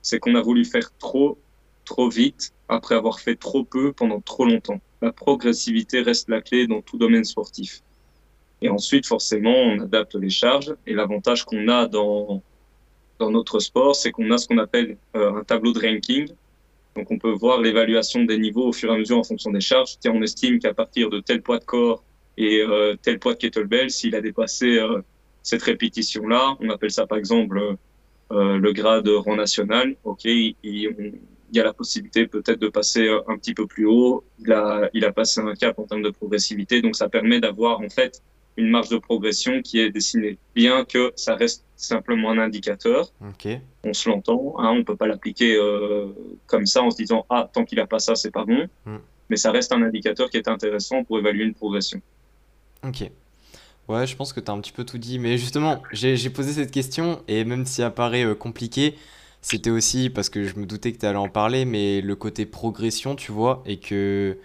c'est 0.00 0.18
qu'on 0.18 0.36
a 0.36 0.40
voulu 0.40 0.64
faire 0.64 0.90
trop, 0.98 1.38
trop 1.84 2.08
vite, 2.08 2.52
après 2.68 2.94
avoir 2.94 3.20
fait 3.20 3.36
trop 3.36 3.64
peu 3.64 3.92
pendant 3.92 4.20
trop 4.20 4.46
longtemps. 4.46 4.80
La 5.02 5.12
progressivité 5.12 6.00
reste 6.00 6.28
la 6.28 6.40
clé 6.40 6.66
dans 6.66 6.80
tout 6.80 6.96
domaine 6.96 7.24
sportif. 7.24 7.82
Et 8.60 8.68
ensuite, 8.68 9.06
forcément, 9.06 9.54
on 9.54 9.80
adapte 9.80 10.14
les 10.14 10.30
charges. 10.30 10.74
Et 10.86 10.94
l'avantage 10.94 11.44
qu'on 11.44 11.68
a 11.68 11.86
dans, 11.86 12.42
dans 13.18 13.30
notre 13.30 13.60
sport, 13.60 13.94
c'est 13.94 14.10
qu'on 14.10 14.30
a 14.30 14.38
ce 14.38 14.48
qu'on 14.48 14.58
appelle 14.58 14.96
euh, 15.16 15.36
un 15.36 15.44
tableau 15.44 15.72
de 15.72 15.80
ranking. 15.80 16.28
Donc, 16.96 17.10
on 17.10 17.18
peut 17.18 17.30
voir 17.30 17.60
l'évaluation 17.60 18.24
des 18.24 18.38
niveaux 18.38 18.68
au 18.68 18.72
fur 18.72 18.90
et 18.90 18.94
à 18.94 18.98
mesure 18.98 19.18
en 19.18 19.24
fonction 19.24 19.52
des 19.52 19.60
charges. 19.60 19.98
Tiens, 20.00 20.12
on 20.14 20.22
estime 20.22 20.58
qu'à 20.58 20.74
partir 20.74 21.10
de 21.10 21.20
tel 21.20 21.42
poids 21.42 21.58
de 21.58 21.64
corps 21.64 22.02
et 22.36 22.60
euh, 22.60 22.96
tel 23.00 23.18
poids 23.18 23.34
de 23.34 23.38
kettlebell, 23.38 23.90
s'il 23.90 24.16
a 24.16 24.20
dépassé 24.20 24.78
euh, 24.78 25.02
cette 25.42 25.62
répétition-là, 25.62 26.56
on 26.60 26.70
appelle 26.70 26.90
ça 26.90 27.06
par 27.06 27.18
exemple 27.18 27.76
le 28.30 28.72
grade 28.72 29.08
rang 29.08 29.36
national. 29.36 29.96
Ok, 30.04 30.24
il, 30.26 30.54
il, 30.62 31.14
y 31.52 31.60
a 31.60 31.64
la 31.64 31.72
possibilité 31.72 32.26
peut-être 32.26 32.58
de 32.58 32.68
passer 32.68 33.08
un 33.26 33.38
petit 33.38 33.54
peu 33.54 33.66
plus 33.66 33.86
haut. 33.86 34.22
Il 34.40 34.52
a, 34.52 34.90
il 34.92 35.06
a 35.06 35.12
passé 35.12 35.40
un 35.40 35.54
cap 35.54 35.78
en 35.78 35.84
termes 35.84 36.02
de 36.02 36.10
progressivité, 36.10 36.82
donc 36.82 36.94
ça 36.94 37.08
permet 37.08 37.40
d'avoir 37.40 37.80
en 37.80 37.88
fait 37.88 38.22
une 38.58 38.68
marge 38.68 38.88
de 38.88 38.98
progression 38.98 39.62
qui 39.62 39.78
est 39.78 39.90
dessinée, 39.90 40.36
bien 40.54 40.84
que 40.84 41.12
ça 41.14 41.36
reste 41.36 41.64
simplement 41.76 42.30
un 42.30 42.38
indicateur. 42.38 43.10
On 43.84 43.92
se 43.94 44.08
l'entend, 44.08 44.56
hein, 44.58 44.74
on 44.76 44.82
peut 44.82 44.96
pas 44.96 45.06
l'appliquer 45.06 45.56
euh, 45.56 46.08
comme 46.46 46.66
ça 46.66 46.82
en 46.82 46.90
se 46.90 46.96
disant 46.96 47.24
ah 47.30 47.48
tant 47.50 47.64
qu'il 47.64 47.78
a 47.78 47.86
pas 47.86 48.00
ça 48.00 48.16
c'est 48.16 48.32
pas 48.32 48.44
bon, 48.44 48.68
mm. 48.84 48.96
mais 49.30 49.36
ça 49.36 49.52
reste 49.52 49.72
un 49.72 49.80
indicateur 49.82 50.28
qui 50.28 50.36
est 50.36 50.48
intéressant 50.48 51.04
pour 51.04 51.20
évaluer 51.20 51.44
une 51.44 51.54
progression. 51.54 52.02
Ok. 52.84 53.10
Ouais, 53.86 54.06
je 54.06 54.16
pense 54.16 54.32
que 54.32 54.40
tu 54.40 54.50
as 54.50 54.54
un 54.54 54.60
petit 54.60 54.72
peu 54.72 54.84
tout 54.84 54.98
dit, 54.98 55.18
mais 55.18 55.38
justement, 55.38 55.80
j'ai 55.92 56.30
posé 56.30 56.52
cette 56.52 56.72
question 56.72 57.22
et 57.28 57.44
même 57.44 57.64
si 57.64 57.74
ça 57.74 57.90
paraît 57.90 58.24
euh, 58.24 58.34
compliqué, 58.34 58.96
c'était 59.40 59.70
aussi 59.70 60.10
parce 60.10 60.28
que 60.28 60.44
je 60.44 60.56
me 60.56 60.66
doutais 60.66 60.92
que 60.92 60.98
tu 60.98 61.06
allais 61.06 61.16
en 61.16 61.28
parler, 61.28 61.64
mais 61.64 62.00
le 62.00 62.16
côté 62.16 62.44
progression, 62.44 63.14
tu 63.14 63.30
vois, 63.30 63.62
et 63.64 63.78
que 63.78 64.36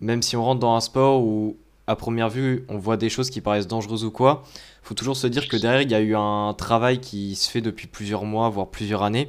même 0.00 0.22
si 0.22 0.34
on 0.34 0.42
rentre 0.42 0.60
dans 0.60 0.74
un 0.74 0.80
sport 0.80 1.22
où 1.22 1.56
à 1.90 1.96
première 1.96 2.28
vue, 2.28 2.64
on 2.68 2.78
voit 2.78 2.96
des 2.96 3.08
choses 3.08 3.30
qui 3.30 3.40
paraissent 3.40 3.66
dangereuses 3.66 4.04
ou 4.04 4.12
quoi, 4.12 4.44
faut 4.82 4.94
toujours 4.94 5.16
se 5.16 5.26
dire 5.26 5.48
que 5.48 5.56
derrière, 5.56 5.82
il 5.82 5.90
y 5.90 5.94
a 5.94 6.00
eu 6.00 6.14
un 6.14 6.54
travail 6.56 7.00
qui 7.00 7.34
se 7.34 7.50
fait 7.50 7.60
depuis 7.60 7.88
plusieurs 7.88 8.24
mois, 8.24 8.48
voire 8.48 8.68
plusieurs 8.68 9.02
années, 9.02 9.28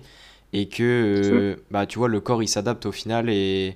et 0.53 0.67
que, 0.67 0.83
euh, 0.83 1.55
bah, 1.71 1.87
tu 1.87 1.97
vois, 1.97 2.07
le 2.07 2.19
corps, 2.19 2.43
il 2.43 2.47
s'adapte 2.47 2.85
au 2.85 2.91
final, 2.91 3.31
et 3.31 3.75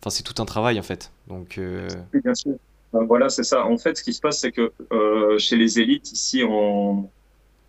enfin, 0.00 0.10
c'est 0.10 0.22
tout 0.22 0.34
un 0.42 0.44
travail, 0.44 0.78
en 0.78 0.82
fait. 0.82 1.12
Donc, 1.28 1.56
euh, 1.56 1.88
Oui, 2.12 2.20
bien 2.22 2.34
sûr. 2.34 2.52
Ben, 2.92 3.04
voilà, 3.04 3.30
c'est 3.30 3.42
ça. 3.42 3.64
En 3.64 3.78
fait, 3.78 3.96
ce 3.96 4.02
qui 4.02 4.12
se 4.12 4.20
passe, 4.20 4.40
c'est 4.40 4.52
que 4.52 4.70
euh, 4.92 5.38
chez 5.38 5.56
les 5.56 5.80
élites, 5.80 6.12
ici, 6.12 6.42
en, 6.44 7.10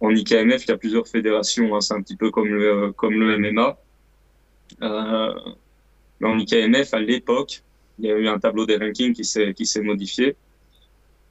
en 0.02 0.10
IKMF, 0.10 0.66
il 0.66 0.70
y 0.70 0.72
a 0.72 0.78
plusieurs 0.78 1.08
fédérations, 1.08 1.74
hein. 1.76 1.80
c'est 1.80 1.94
un 1.94 2.02
petit 2.02 2.18
peu 2.18 2.30
comme 2.30 2.50
le, 2.50 2.92
comme 2.92 3.14
le 3.14 3.38
MMA. 3.38 3.78
en 4.82 6.40
IKMF, 6.40 6.94
à 6.94 7.00
l'époque, 7.00 7.64
il 8.02 8.10
y 8.10 8.12
a 8.12 8.18
eu 8.18 8.28
un 8.28 8.40
tableau 8.40 8.66
des 8.66 8.78
rankings 8.78 9.14
qui 9.14 9.24
s'est 9.24 9.54
qui 9.54 9.66
s'est 9.66 9.82
modifié. 9.82 10.36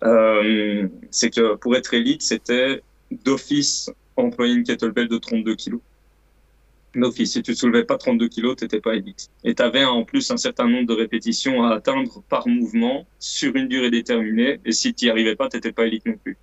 Euh, 0.02 0.88
c'est 1.10 1.30
que 1.30 1.56
pour 1.56 1.76
être 1.76 1.92
élite, 1.94 2.22
c'était 2.22 2.82
d'office 3.24 3.90
employer 4.16 4.54
une 4.54 4.64
kettlebell 4.64 5.08
de 5.08 5.18
32 5.18 5.54
kilos. 5.56 5.80
D'office, 6.94 7.32
si 7.32 7.42
tu 7.42 7.54
soulevais 7.54 7.84
pas 7.84 7.98
32 7.98 8.28
kilos, 8.28 8.56
t'étais 8.56 8.80
pas 8.80 8.94
élite. 8.94 9.30
Et 9.44 9.54
tu 9.54 9.62
avais 9.62 9.84
en 9.84 10.04
plus 10.04 10.30
un 10.30 10.36
certain 10.36 10.68
nombre 10.68 10.86
de 10.86 10.94
répétitions 10.94 11.62
à 11.64 11.74
atteindre 11.74 12.22
par 12.28 12.48
mouvement 12.48 13.06
sur 13.18 13.54
une 13.56 13.68
durée 13.68 13.90
déterminée. 13.90 14.60
Et 14.64 14.72
si 14.72 14.92
tu 14.94 15.04
n'y 15.04 15.10
arrivais 15.10 15.36
pas, 15.36 15.48
t'étais 15.48 15.72
pas 15.72 15.86
élite 15.86 16.06
non 16.06 16.16
plus. 16.22 16.36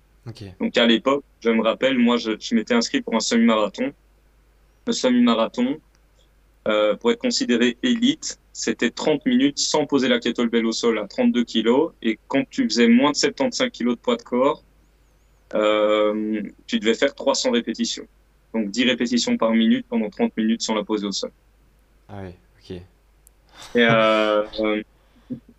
Donc 0.60 0.76
à 0.76 0.86
l'époque, 0.86 1.24
je 1.40 1.50
me 1.50 1.62
rappelle, 1.62 1.98
moi, 1.98 2.16
je, 2.16 2.32
je 2.38 2.54
m'étais 2.54 2.74
inscrit 2.74 3.00
pour 3.00 3.14
un 3.14 3.20
semi-marathon. 3.20 3.92
Le 4.86 4.92
semi-marathon, 4.92 5.78
euh, 6.66 6.94
pour 6.96 7.10
être 7.10 7.20
considéré 7.20 7.76
élite, 7.82 8.38
c'était 8.58 8.90
30 8.90 9.24
minutes 9.24 9.60
sans 9.60 9.86
poser 9.86 10.08
la 10.08 10.18
kettlebell 10.18 10.66
au 10.66 10.72
sol 10.72 10.98
à 10.98 11.06
32 11.06 11.44
kg. 11.44 11.92
Et 12.02 12.18
quand 12.26 12.42
tu 12.50 12.64
faisais 12.64 12.88
moins 12.88 13.12
de 13.12 13.16
75 13.16 13.70
kg 13.70 13.90
de 13.90 13.94
poids 13.94 14.16
de 14.16 14.22
corps, 14.22 14.64
euh, 15.54 16.42
tu 16.66 16.80
devais 16.80 16.94
faire 16.94 17.14
300 17.14 17.52
répétitions. 17.52 18.08
Donc 18.52 18.72
10 18.72 18.86
répétitions 18.86 19.36
par 19.36 19.52
minute 19.52 19.86
pendant 19.88 20.10
30 20.10 20.36
minutes 20.36 20.62
sans 20.62 20.74
la 20.74 20.82
poser 20.82 21.06
au 21.06 21.12
sol. 21.12 21.30
Ah 22.08 22.22
oui, 22.24 22.30
ok. 22.58 22.70
Et, 22.72 22.82
euh, 23.76 24.42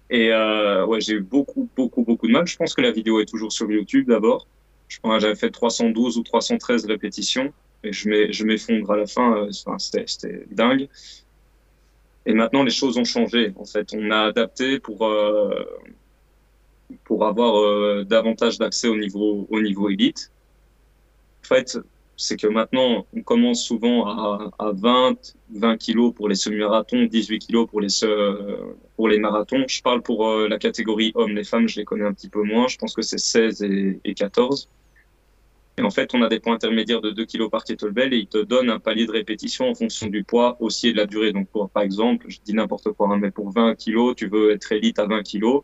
et 0.10 0.34
euh, 0.34 0.86
ouais, 0.86 1.00
j'ai 1.00 1.14
eu 1.14 1.22
beaucoup, 1.22 1.70
beaucoup, 1.78 2.04
beaucoup 2.04 2.28
de 2.28 2.34
mal. 2.34 2.48
Je 2.48 2.58
pense 2.58 2.74
que 2.74 2.82
la 2.82 2.92
vidéo 2.92 3.22
est 3.22 3.30
toujours 3.30 3.54
sur 3.54 3.72
YouTube 3.72 4.10
d'abord. 4.10 4.46
Je 4.90 5.00
pense 5.00 5.14
que 5.14 5.20
j'avais 5.22 5.36
fait 5.36 5.52
312 5.52 6.18
ou 6.18 6.24
313 6.24 6.86
répétitions 6.88 7.54
et 7.82 7.94
je 7.94 8.44
m'effondre 8.44 8.92
à 8.92 8.98
la 8.98 9.08
fin. 9.08 9.48
Enfin, 9.48 9.78
c'était 9.80 10.46
dingue. 10.52 10.90
Et 12.30 12.34
maintenant, 12.36 12.62
les 12.62 12.70
choses 12.70 12.96
ont 13.00 13.06
changé. 13.06 13.54
En 13.56 13.66
fait, 13.66 13.88
on 13.92 14.12
a 14.12 14.28
adapté 14.28 14.80
pour 14.80 15.04
euh, 15.08 15.50
pour 17.04 17.26
avoir 17.26 17.58
euh, 17.58 18.06
davantage 18.08 18.60
d'accès 18.60 18.88
au 18.88 18.96
niveau 18.96 19.48
au 19.50 19.60
niveau 19.60 19.90
élite. 19.90 20.32
En 21.44 21.48
fait, 21.48 21.80
c'est 22.18 22.40
que 22.40 22.46
maintenant, 22.46 23.08
on 23.16 23.24
commence 23.24 23.64
souvent 23.64 24.06
à, 24.06 24.52
à 24.60 24.72
20, 24.74 25.16
20 25.56 25.78
kilos 25.78 26.14
pour 26.14 26.30
les 26.30 26.36
semi-marathons, 26.36 27.06
18 27.06 27.40
kilos 27.40 27.68
pour 27.68 27.82
les, 27.82 27.88
pour 28.96 29.08
les 29.08 29.18
marathons. 29.18 29.66
Je 29.68 29.82
parle 29.82 30.04
pour 30.04 30.28
euh, 30.28 30.48
la 30.48 30.60
catégorie 30.60 31.12
hommes. 31.16 31.34
Les 31.34 31.44
femmes, 31.44 31.68
je 31.68 31.78
les 31.78 31.86
connais 31.86 32.06
un 32.06 32.14
petit 32.14 32.30
peu 32.30 32.44
moins. 32.44 32.68
Je 32.68 32.78
pense 32.78 32.94
que 32.94 33.02
c'est 33.02 33.18
16 33.18 33.64
et, 33.64 34.00
et 34.06 34.14
14. 34.14 34.70
Et 35.80 35.82
en 35.82 35.92
fait, 35.92 36.14
on 36.14 36.22
a 36.22 36.28
des 36.28 36.42
points 36.42 36.56
intermédiaires 36.56 37.00
de 37.00 37.12
2 37.12 37.24
kilos 37.24 37.50
par 37.50 37.64
kettlebell 37.64 38.14
et 38.14 38.18
il 38.18 38.28
te 38.28 38.38
donne 38.38 38.70
un 38.70 38.80
palier 38.80 39.06
de 39.06 39.14
répétition 39.14 39.70
en 39.70 39.74
fonction 39.74 40.08
du 40.08 40.26
poids 40.26 40.58
aussi 40.60 40.90
et 40.90 40.92
de 40.92 40.98
la 40.98 41.06
durée. 41.06 41.32
Donc, 41.32 41.48
pour, 41.48 41.70
par 41.70 41.84
exemple, 41.84 42.26
je 42.28 42.40
dis 42.44 42.54
n'importe 42.54 42.92
quoi, 42.92 43.08
hein, 43.08 43.18
mais 43.18 43.32
pour 43.32 43.50
20 43.52 43.76
kilos, 43.76 44.14
tu 44.18 44.28
veux 44.28 44.52
être 44.52 44.70
élite 44.74 45.00
à 45.00 45.06
20 45.06 45.24
kilos. 45.24 45.64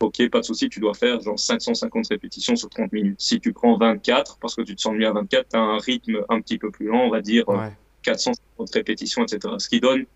Ok, 0.00 0.28
pas 0.30 0.40
de 0.40 0.44
souci, 0.44 0.68
tu 0.68 0.80
dois 0.80 0.94
faire 0.94 1.20
genre 1.20 1.38
550 1.38 2.08
répétitions 2.08 2.56
sur 2.56 2.68
30 2.70 2.92
minutes. 2.92 3.20
Si 3.20 3.38
tu 3.38 3.52
prends 3.52 3.76
24, 3.76 4.38
parce 4.40 4.56
que 4.56 4.62
tu 4.62 4.74
te 4.74 4.80
sens 4.80 4.94
mieux 4.94 5.06
à 5.06 5.12
24, 5.12 5.50
tu 5.50 5.56
as 5.56 5.60
un 5.60 5.78
rythme 5.78 6.24
un 6.28 6.40
petit 6.40 6.58
peu 6.58 6.72
plus 6.72 6.86
lent, 6.86 7.04
on 7.04 7.10
va 7.10 7.20
dire 7.20 7.48
ouais. 7.48 7.70
450 8.02 8.68
répétitions, 8.74 9.22
etc. 9.22 9.54
Ce 9.58 9.68
qui 9.68 9.78
donne 9.78 10.06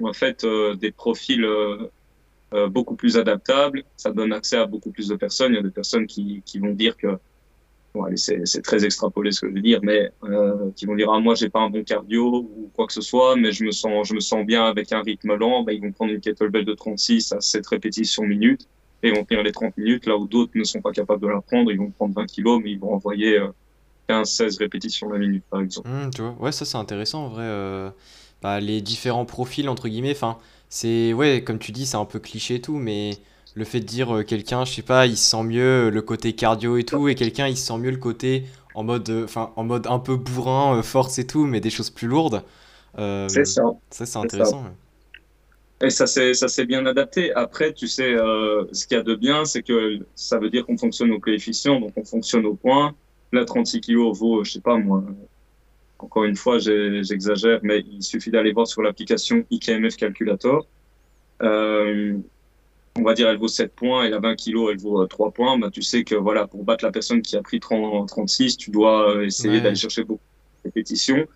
en 0.00 0.12
fait 0.12 0.44
euh, 0.44 0.76
des 0.76 0.92
profils 0.92 1.44
euh, 1.44 1.88
euh, 2.52 2.68
beaucoup 2.68 2.94
plus 2.94 3.16
adaptables. 3.16 3.82
Ça 3.96 4.12
donne 4.12 4.32
accès 4.32 4.56
à 4.56 4.66
beaucoup 4.66 4.92
plus 4.92 5.08
de 5.08 5.16
personnes. 5.16 5.52
Il 5.52 5.56
y 5.56 5.58
a 5.58 5.62
des 5.62 5.70
personnes 5.70 6.06
qui, 6.06 6.40
qui 6.46 6.60
vont 6.60 6.72
dire 6.72 6.96
que 6.96 7.18
c'est 8.16 8.62
très 8.62 8.84
extrapolé 8.84 9.32
ce 9.32 9.42
que 9.42 9.48
je 9.48 9.54
veux 9.54 9.60
dire, 9.60 9.80
mais 9.82 10.10
euh, 10.24 10.70
qui 10.76 10.86
vont 10.86 10.96
dire 10.96 11.10
ah 11.12 11.20
moi 11.20 11.34
j'ai 11.34 11.48
pas 11.48 11.60
un 11.60 11.70
bon 11.70 11.84
cardio 11.84 12.48
ou 12.48 12.70
quoi 12.74 12.86
que 12.86 12.92
ce 12.92 13.00
soit, 13.00 13.36
mais 13.36 13.52
je 13.52 13.64
me 13.64 13.70
sens 13.70 14.08
je 14.08 14.14
me 14.14 14.20
sens 14.20 14.44
bien 14.44 14.64
avec 14.64 14.92
un 14.92 15.02
rythme 15.02 15.34
lent. 15.34 15.62
Ben, 15.62 15.72
ils 15.72 15.80
vont 15.80 15.92
prendre 15.92 16.12
une 16.12 16.20
kettlebell 16.20 16.64
de 16.64 16.74
36 16.74 17.32
à 17.32 17.40
7 17.40 17.66
répétitions 17.66 18.24
minutes 18.24 18.68
et 19.02 19.08
ils 19.08 19.14
vont 19.14 19.24
tenir 19.24 19.42
les 19.42 19.52
30 19.52 19.76
minutes, 19.76 20.06
là 20.06 20.16
où 20.16 20.26
d'autres 20.26 20.52
ne 20.54 20.64
sont 20.64 20.80
pas 20.80 20.92
capables 20.92 21.20
de 21.22 21.28
la 21.28 21.40
prendre, 21.40 21.70
ils 21.70 21.78
vont 21.78 21.90
prendre 21.90 22.14
20 22.14 22.26
kilos, 22.26 22.60
mais 22.62 22.72
ils 22.72 22.78
vont 22.78 22.94
envoyer 22.94 23.38
15-16 24.08 24.58
répétitions 24.58 25.08
la 25.08 25.18
minute, 25.18 25.44
par 25.50 25.60
exemple. 25.60 25.88
Mmh, 25.88 26.10
tu 26.14 26.22
vois, 26.22 26.36
ouais, 26.40 26.52
ça 26.52 26.64
c'est 26.64 26.78
intéressant 26.78 27.26
en 27.26 27.28
vrai. 27.28 27.44
Euh, 27.44 27.90
bah, 28.42 28.60
les 28.60 28.80
différents 28.80 29.24
profils, 29.24 29.68
entre 29.68 29.88
guillemets, 29.88 30.12
enfin, 30.12 30.38
c'est, 30.68 31.12
ouais, 31.12 31.42
comme 31.44 31.58
tu 31.58 31.72
dis, 31.72 31.86
c'est 31.86 31.96
un 31.96 32.04
peu 32.04 32.18
cliché 32.18 32.56
et 32.56 32.60
tout, 32.60 32.76
mais 32.76 33.12
le 33.54 33.64
fait 33.64 33.80
de 33.80 33.84
dire 33.84 34.16
euh, 34.16 34.22
quelqu'un, 34.22 34.64
je 34.64 34.72
sais 34.72 34.82
pas, 34.82 35.06
il 35.06 35.16
se 35.16 35.30
sent 35.30 35.42
mieux 35.44 35.90
le 35.90 36.02
côté 36.02 36.32
cardio 36.32 36.76
et 36.76 36.84
tout, 36.84 37.08
et 37.08 37.14
quelqu'un, 37.14 37.46
il 37.46 37.56
se 37.56 37.66
sent 37.66 37.78
mieux 37.78 37.90
le 37.90 37.96
côté 37.96 38.44
en 38.74 38.82
mode, 38.82 39.10
enfin, 39.24 39.52
en 39.56 39.64
mode 39.64 39.86
un 39.86 39.98
peu 39.98 40.16
bourrin, 40.16 40.78
euh, 40.78 40.82
force 40.82 41.18
et 41.18 41.26
tout, 41.26 41.46
mais 41.46 41.60
des 41.60 41.70
choses 41.70 41.90
plus 41.90 42.08
lourdes. 42.08 42.42
c'est 42.96 43.44
ça. 43.44 43.62
Ça, 43.90 44.06
c'est 44.06 44.18
intéressant. 44.18 44.64
Ça. 44.64 44.72
Et 45.86 45.90
ça 45.90 46.48
s'est 46.48 46.66
bien 46.66 46.86
adapté. 46.86 47.32
Après, 47.34 47.72
tu 47.72 47.88
sais, 47.88 48.14
euh, 48.14 48.64
ce 48.72 48.86
qu'il 48.86 48.96
y 48.96 49.00
a 49.00 49.02
de 49.02 49.14
bien, 49.14 49.44
c'est 49.44 49.62
que 49.62 49.98
ça 50.14 50.38
veut 50.38 50.48
dire 50.48 50.64
qu'on 50.64 50.78
fonctionne 50.78 51.10
au 51.12 51.20
coefficient, 51.20 51.80
donc 51.80 51.92
on 51.96 52.04
fonctionne 52.04 52.46
au 52.46 52.54
point. 52.54 52.94
Là, 53.32 53.44
36 53.44 53.80
kg 53.80 54.12
vaut, 54.12 54.44
je 54.44 54.52
sais 54.52 54.60
pas 54.60 54.76
moi, 54.76 55.02
encore 55.98 56.24
une 56.24 56.36
fois, 56.36 56.58
j'exagère, 56.58 57.60
mais 57.62 57.80
il 57.80 58.02
suffit 58.02 58.30
d'aller 58.30 58.52
voir 58.52 58.66
sur 58.66 58.82
l'application 58.82 59.44
IKMF 59.50 59.96
Calculator. 59.96 60.66
Euh, 61.42 62.18
on 62.96 63.02
va 63.02 63.14
dire 63.14 63.28
elle 63.28 63.38
vaut 63.38 63.48
7 63.48 63.74
points 63.74 64.04
et 64.04 64.10
la 64.10 64.20
20 64.20 64.36
kg 64.36 64.70
elle 64.70 64.78
vaut 64.78 65.06
3 65.06 65.32
points. 65.32 65.58
Bah, 65.58 65.70
tu 65.70 65.82
sais 65.82 66.04
que 66.04 66.14
voilà, 66.14 66.46
pour 66.46 66.64
battre 66.64 66.84
la 66.84 66.92
personne 66.92 67.22
qui 67.22 67.36
a 67.36 67.42
pris 67.42 67.60
30, 67.60 68.08
36, 68.08 68.56
tu 68.56 68.70
dois 68.70 69.24
essayer 69.24 69.54
ouais. 69.54 69.60
d'aller 69.60 69.76
chercher 69.76 70.04
beaucoup 70.04 70.22
de 70.64 70.68
répétitions. 70.68 71.26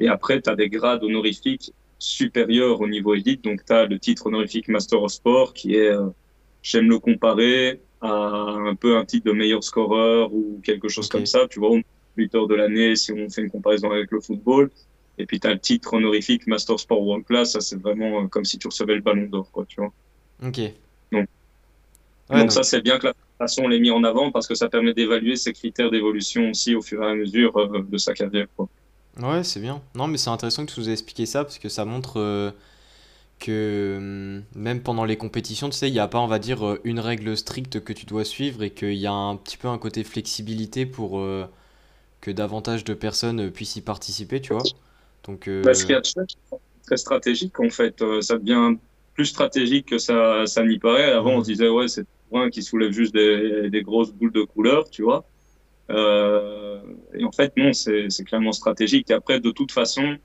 Et 0.00 0.08
après, 0.08 0.40
tu 0.40 0.50
as 0.50 0.56
des 0.56 0.68
grades 0.68 1.02
honorifiques 1.02 1.72
supérieur 1.98 2.80
au 2.80 2.88
niveau 2.88 3.14
élite. 3.14 3.44
Donc, 3.44 3.64
tu 3.64 3.72
as 3.72 3.86
le 3.86 3.98
titre 3.98 4.26
honorifique 4.26 4.68
Master 4.68 5.02
of 5.02 5.12
Sport 5.12 5.54
qui 5.54 5.76
est, 5.76 5.88
euh, 5.88 6.08
j'aime 6.62 6.88
le 6.88 6.98
comparer 6.98 7.80
à 8.00 8.08
un 8.08 8.74
peu 8.74 8.96
un 8.98 9.04
titre 9.04 9.26
de 9.26 9.32
meilleur 9.32 9.64
scoreur 9.64 10.32
ou 10.32 10.60
quelque 10.62 10.88
chose 10.88 11.06
okay. 11.06 11.18
comme 11.18 11.26
ça. 11.26 11.46
Tu 11.48 11.58
vois, 11.58 11.78
lutteur 12.16 12.46
de 12.46 12.54
l'année 12.54 12.96
si 12.96 13.12
on 13.12 13.28
fait 13.30 13.42
une 13.42 13.50
comparaison 13.50 13.90
avec 13.90 14.10
le 14.10 14.20
football. 14.20 14.70
Et 15.18 15.24
puis, 15.24 15.40
tu 15.40 15.46
as 15.46 15.54
le 15.54 15.58
titre 15.58 15.94
honorifique 15.94 16.46
Master 16.46 16.78
Sport 16.78 17.02
World 17.02 17.24
Class. 17.24 17.52
Ça, 17.52 17.60
c'est 17.60 17.80
vraiment 17.80 18.22
euh, 18.22 18.26
comme 18.26 18.44
si 18.44 18.58
tu 18.58 18.66
recevais 18.66 18.96
le 18.96 19.00
ballon 19.00 19.26
d'or, 19.26 19.50
quoi, 19.50 19.64
tu 19.66 19.80
vois. 19.80 19.92
Ok. 20.46 20.60
Donc, 21.12 21.26
ouais, 22.30 22.36
donc 22.38 22.46
non. 22.46 22.50
ça, 22.50 22.62
c'est 22.62 22.80
bien 22.80 22.98
que 22.98 23.08
la 23.08 23.14
façon 23.38 23.68
l'ait 23.68 23.80
mis 23.80 23.90
en 23.90 24.04
avant 24.04 24.30
parce 24.30 24.46
que 24.46 24.54
ça 24.54 24.68
permet 24.68 24.94
d'évaluer 24.94 25.36
ses 25.36 25.52
critères 25.52 25.90
d'évolution 25.90 26.50
aussi 26.50 26.74
au 26.74 26.82
fur 26.82 27.02
et 27.02 27.10
à 27.10 27.14
mesure 27.14 27.56
euh, 27.56 27.84
de 27.88 27.98
sa 27.98 28.14
carrière, 28.14 28.46
quoi. 28.56 28.68
Ouais, 29.22 29.44
c'est 29.44 29.60
bien. 29.60 29.82
Non, 29.94 30.08
mais 30.08 30.18
c'est 30.18 30.30
intéressant 30.30 30.66
que 30.66 30.72
tu 30.72 30.80
nous 30.80 30.88
aies 30.88 30.92
expliqué 30.92 31.24
ça 31.26 31.44
parce 31.44 31.58
que 31.58 31.68
ça 31.68 31.84
montre 31.84 32.20
euh, 32.20 32.50
que 33.38 33.96
hum, 33.98 34.44
même 34.54 34.82
pendant 34.82 35.04
les 35.04 35.16
compétitions, 35.16 35.70
tu 35.70 35.76
sais, 35.76 35.88
il 35.88 35.92
n'y 35.92 35.98
a 35.98 36.08
pas, 36.08 36.18
on 36.18 36.26
va 36.26 36.38
dire, 36.38 36.66
euh, 36.66 36.80
une 36.84 37.00
règle 37.00 37.36
stricte 37.36 37.82
que 37.82 37.92
tu 37.92 38.04
dois 38.04 38.24
suivre 38.24 38.62
et 38.62 38.70
qu'il 38.70 38.94
y 38.94 39.06
a 39.06 39.12
un 39.12 39.36
petit 39.36 39.56
peu 39.56 39.68
un 39.68 39.78
côté 39.78 40.04
flexibilité 40.04 40.84
pour 40.84 41.18
euh, 41.20 41.46
que 42.20 42.30
davantage 42.30 42.84
de 42.84 42.92
personnes 42.92 43.50
puissent 43.50 43.76
y 43.76 43.80
participer, 43.80 44.40
tu 44.40 44.52
vois. 44.52 44.62
Donc, 45.24 45.48
bah, 45.64 45.74
ce 45.74 45.86
très 46.86 46.96
stratégique, 46.96 47.58
en 47.58 47.70
fait, 47.70 48.04
ça 48.20 48.38
devient 48.38 48.76
plus 49.16 49.24
stratégique 49.26 49.86
que 49.86 49.98
ça, 49.98 50.46
ça 50.46 50.64
n'y 50.64 50.78
paraît. 50.78 51.10
Avant, 51.10 51.32
on 51.32 51.40
se 51.40 51.46
disait, 51.50 51.68
ouais, 51.68 51.88
c'est 51.88 52.06
un 52.32 52.50
qui 52.50 52.62
soulève 52.62 52.92
juste 52.92 53.14
des, 53.14 53.82
grosses 53.82 54.12
boules 54.12 54.32
de 54.32 54.42
couleur, 54.42 54.88
tu 54.90 55.02
vois. 55.02 55.24
Euh, 55.90 56.80
et 57.14 57.24
en 57.24 57.32
fait, 57.32 57.56
non, 57.56 57.72
c'est 57.72 58.24
clairement 58.24 58.52
stratégique. 58.52 59.10
Et 59.10 59.14
après, 59.14 59.40
de 59.40 59.50
toute 59.50 59.72
façon, 59.72 60.16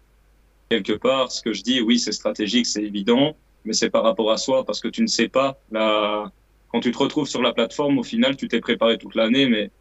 quelque 0.69 0.93
part, 0.93 1.31
ce 1.31 1.41
que 1.41 1.53
je 1.53 1.63
dis, 1.63 1.81
oui, 1.81 1.99
c'est 1.99 2.11
stratégique, 2.11 2.65
c'est 2.65 2.83
évident, 2.83 3.37
mais 3.63 3.73
c'est 3.73 3.89
par 3.89 4.03
rapport 4.03 4.29
à 4.29 4.37
soi, 4.37 4.65
parce 4.65 4.81
que 4.81 4.89
tu 4.89 5.01
ne 5.01 5.07
sais 5.07 5.29
pas, 5.29 5.57
la... 5.71 6.29
quand 6.69 6.81
tu 6.81 6.91
te 6.91 6.97
retrouves 6.97 7.27
sur 7.27 7.41
la 7.41 7.53
plateforme, 7.53 7.97
au 7.97 8.03
final, 8.03 8.35
tu 8.35 8.49
t'es 8.49 8.59
préparé 8.59 8.97
toute 8.97 9.15
l'année, 9.15 9.47
mais 9.47 9.71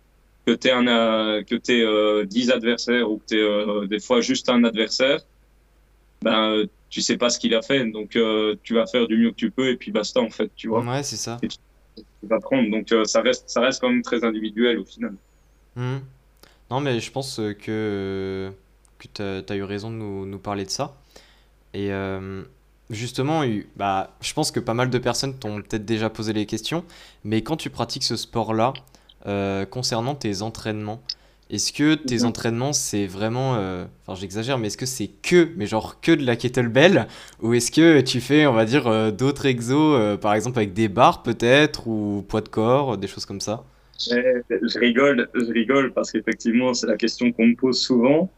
que 0.46 0.52
tu 0.52 0.70
un, 0.70 1.42
que 1.42 1.56
aies 1.56 1.82
euh, 1.82 2.24
10 2.26 2.50
adversaires 2.52 3.10
ou 3.10 3.18
que 3.18 3.24
tu 3.30 3.36
aies 3.36 3.42
euh, 3.42 3.86
des 3.86 3.98
fois 3.98 4.20
juste 4.20 4.48
un 4.48 4.62
adversaire, 4.62 5.20
ben, 6.22 6.66
tu 6.90 7.00
sais 7.00 7.16
pas 7.16 7.30
ce 7.30 7.38
qu'il 7.38 7.54
a 7.54 7.62
fait. 7.62 7.84
Donc, 7.86 8.16
euh, 8.16 8.56
tu 8.62 8.74
vas 8.74 8.86
faire 8.86 9.06
du 9.06 9.16
mieux 9.16 9.30
que 9.30 9.36
tu 9.36 9.50
peux 9.50 9.68
et 9.68 9.76
puis 9.76 9.90
basta, 9.90 10.20
en 10.20 10.30
fait, 10.30 10.50
tu 10.54 10.68
vois. 10.68 10.84
Ouais, 10.84 11.02
c'est 11.02 11.16
ça. 11.16 11.38
Et 11.42 11.48
tu, 11.48 11.56
tu 11.96 12.26
vas 12.28 12.40
prendre. 12.40 12.70
Donc, 12.70 12.92
euh, 12.92 13.04
ça, 13.04 13.22
reste, 13.22 13.48
ça 13.48 13.60
reste 13.60 13.80
quand 13.80 13.88
même 13.88 14.02
très 14.02 14.24
individuel 14.24 14.78
au 14.78 14.84
final. 14.84 15.14
Mmh. 15.76 15.98
Non, 16.70 16.80
mais 16.80 17.00
je 17.00 17.10
pense 17.10 17.36
que, 17.36 18.52
que 18.98 19.06
tu 19.14 19.22
as, 19.22 19.42
as, 19.48 19.56
eu 19.56 19.62
raison 19.62 19.90
de 19.90 19.96
nous, 19.96 20.26
nous, 20.26 20.38
parler 20.38 20.64
de 20.64 20.70
ça. 20.70 20.96
Et 21.72 21.92
euh, 21.92 22.42
justement, 22.90 23.42
bah, 23.76 24.16
je 24.20 24.32
pense 24.34 24.50
que 24.50 24.60
pas 24.60 24.74
mal 24.74 24.90
de 24.90 24.98
personnes 24.98 25.38
t'ont 25.38 25.62
peut-être 25.62 25.84
déjà 25.84 26.10
posé 26.10 26.32
les 26.32 26.46
questions, 26.46 26.84
mais 27.24 27.42
quand 27.42 27.56
tu 27.56 27.70
pratiques 27.70 28.04
ce 28.04 28.16
sport-là, 28.16 28.72
euh, 29.26 29.66
concernant 29.66 30.14
tes 30.14 30.42
entraînements, 30.42 31.00
est-ce 31.50 31.72
que 31.72 31.94
tes 31.94 32.18
mmh. 32.18 32.26
entraînements, 32.26 32.72
c'est 32.72 33.06
vraiment. 33.06 33.56
Euh, 33.56 33.84
enfin, 34.06 34.18
j'exagère, 34.18 34.58
mais 34.58 34.68
est-ce 34.68 34.76
que 34.76 34.86
c'est 34.86 35.08
que, 35.08 35.48
mais 35.56 35.66
genre 35.66 36.00
que 36.00 36.12
de 36.12 36.24
la 36.24 36.36
kettlebell 36.36 37.08
Ou 37.42 37.54
est-ce 37.54 37.72
que 37.72 38.00
tu 38.02 38.20
fais, 38.20 38.46
on 38.46 38.52
va 38.52 38.64
dire, 38.64 38.86
euh, 38.86 39.10
d'autres 39.10 39.46
exos, 39.46 39.98
euh, 39.98 40.16
par 40.16 40.34
exemple 40.34 40.58
avec 40.58 40.72
des 40.72 40.88
barres 40.88 41.24
peut-être, 41.24 41.88
ou 41.88 42.24
poids 42.28 42.40
de 42.40 42.48
corps, 42.48 42.96
des 42.96 43.08
choses 43.08 43.26
comme 43.26 43.40
ça? 43.40 43.64
Je 43.98 44.78
rigole, 44.78 45.28
je 45.34 45.52
rigole 45.52 45.92
parce 45.92 46.12
qu'effectivement, 46.12 46.72
c'est 46.72 46.86
la 46.86 46.96
question 46.96 47.32
qu'on 47.32 47.48
me 47.48 47.56
pose 47.56 47.80
souvent. 47.80 48.30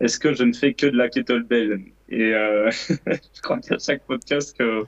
Est-ce 0.00 0.18
que 0.18 0.32
je 0.32 0.42
ne 0.42 0.54
fais 0.54 0.72
que 0.72 0.86
de 0.86 0.96
la 0.96 1.10
kettlebell? 1.10 1.82
Et 2.08 2.30
je 2.86 3.42
crois 3.42 3.58
qu'à 3.58 3.78
chaque 3.78 4.02
podcast 4.04 4.56
que, 4.56 4.84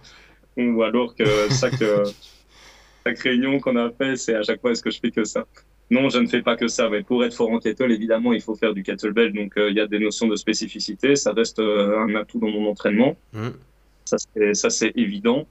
ou 0.57 0.83
alors 0.83 1.15
que 1.15 1.25
chaque, 1.61 1.75
chaque 3.07 3.19
réunion 3.19 3.61
qu'on 3.61 3.77
a 3.77 3.91
fait, 3.91 4.17
c'est 4.17 4.35
à 4.35 4.43
chaque 4.43 4.63
fois 4.63 4.73
est-ce 4.73 4.83
que 4.83 4.91
je 4.91 4.99
fais 4.99 5.11
que 5.11 5.25
ça? 5.25 5.45
Non, 5.91 6.09
je 6.09 6.19
ne 6.19 6.27
fais 6.29 6.43
pas 6.43 6.57
que 6.57 6.69
ça. 6.69 6.89
Mais 6.89 7.03
pour 7.03 7.25
être 7.25 7.35
fort 7.35 7.51
en 7.51 7.59
kettle, 7.59 7.91
évidemment, 7.91 8.33
il 8.33 8.41
faut 8.41 8.55
faire 8.55 8.75
du 8.75 8.83
kettlebell. 8.83 9.33
Donc, 9.33 9.57
euh, 9.57 9.71
il 9.71 9.77
y 9.77 9.81
a 9.81 9.89
des 9.89 9.99
notions 9.99 10.29
de 10.29 10.37
spécificité. 10.37 11.17
Ça 11.17 11.33
reste 11.33 11.59
euh, 11.59 11.99
un 11.99 12.15
atout 12.15 12.39
dans 12.39 12.49
mon 12.49 12.71
entraînement. 12.71 13.17
Mmh. 13.33 13.49
Ça, 14.05 14.71
c'est 14.71 14.93
évident. 14.97 15.47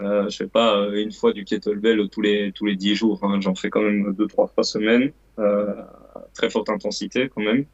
Euh, 0.00 0.28
je 0.28 0.36
fais 0.36 0.46
pas 0.46 0.76
euh, 0.76 1.02
une 1.02 1.10
fois 1.10 1.32
du 1.32 1.44
kettlebell 1.44 2.08
tous 2.10 2.20
les 2.20 2.52
tous 2.52 2.66
les 2.66 2.76
dix 2.76 2.94
jours. 2.94 3.18
Hein. 3.22 3.40
J'en 3.40 3.54
fais 3.54 3.70
quand 3.70 3.80
même 3.80 4.12
deux 4.14 4.26
trois 4.26 4.46
fois 4.46 4.62
semaine, 4.62 5.10
très 6.34 6.50
forte 6.50 6.68
intensité 6.68 7.30
quand 7.34 7.42
même, 7.42 7.64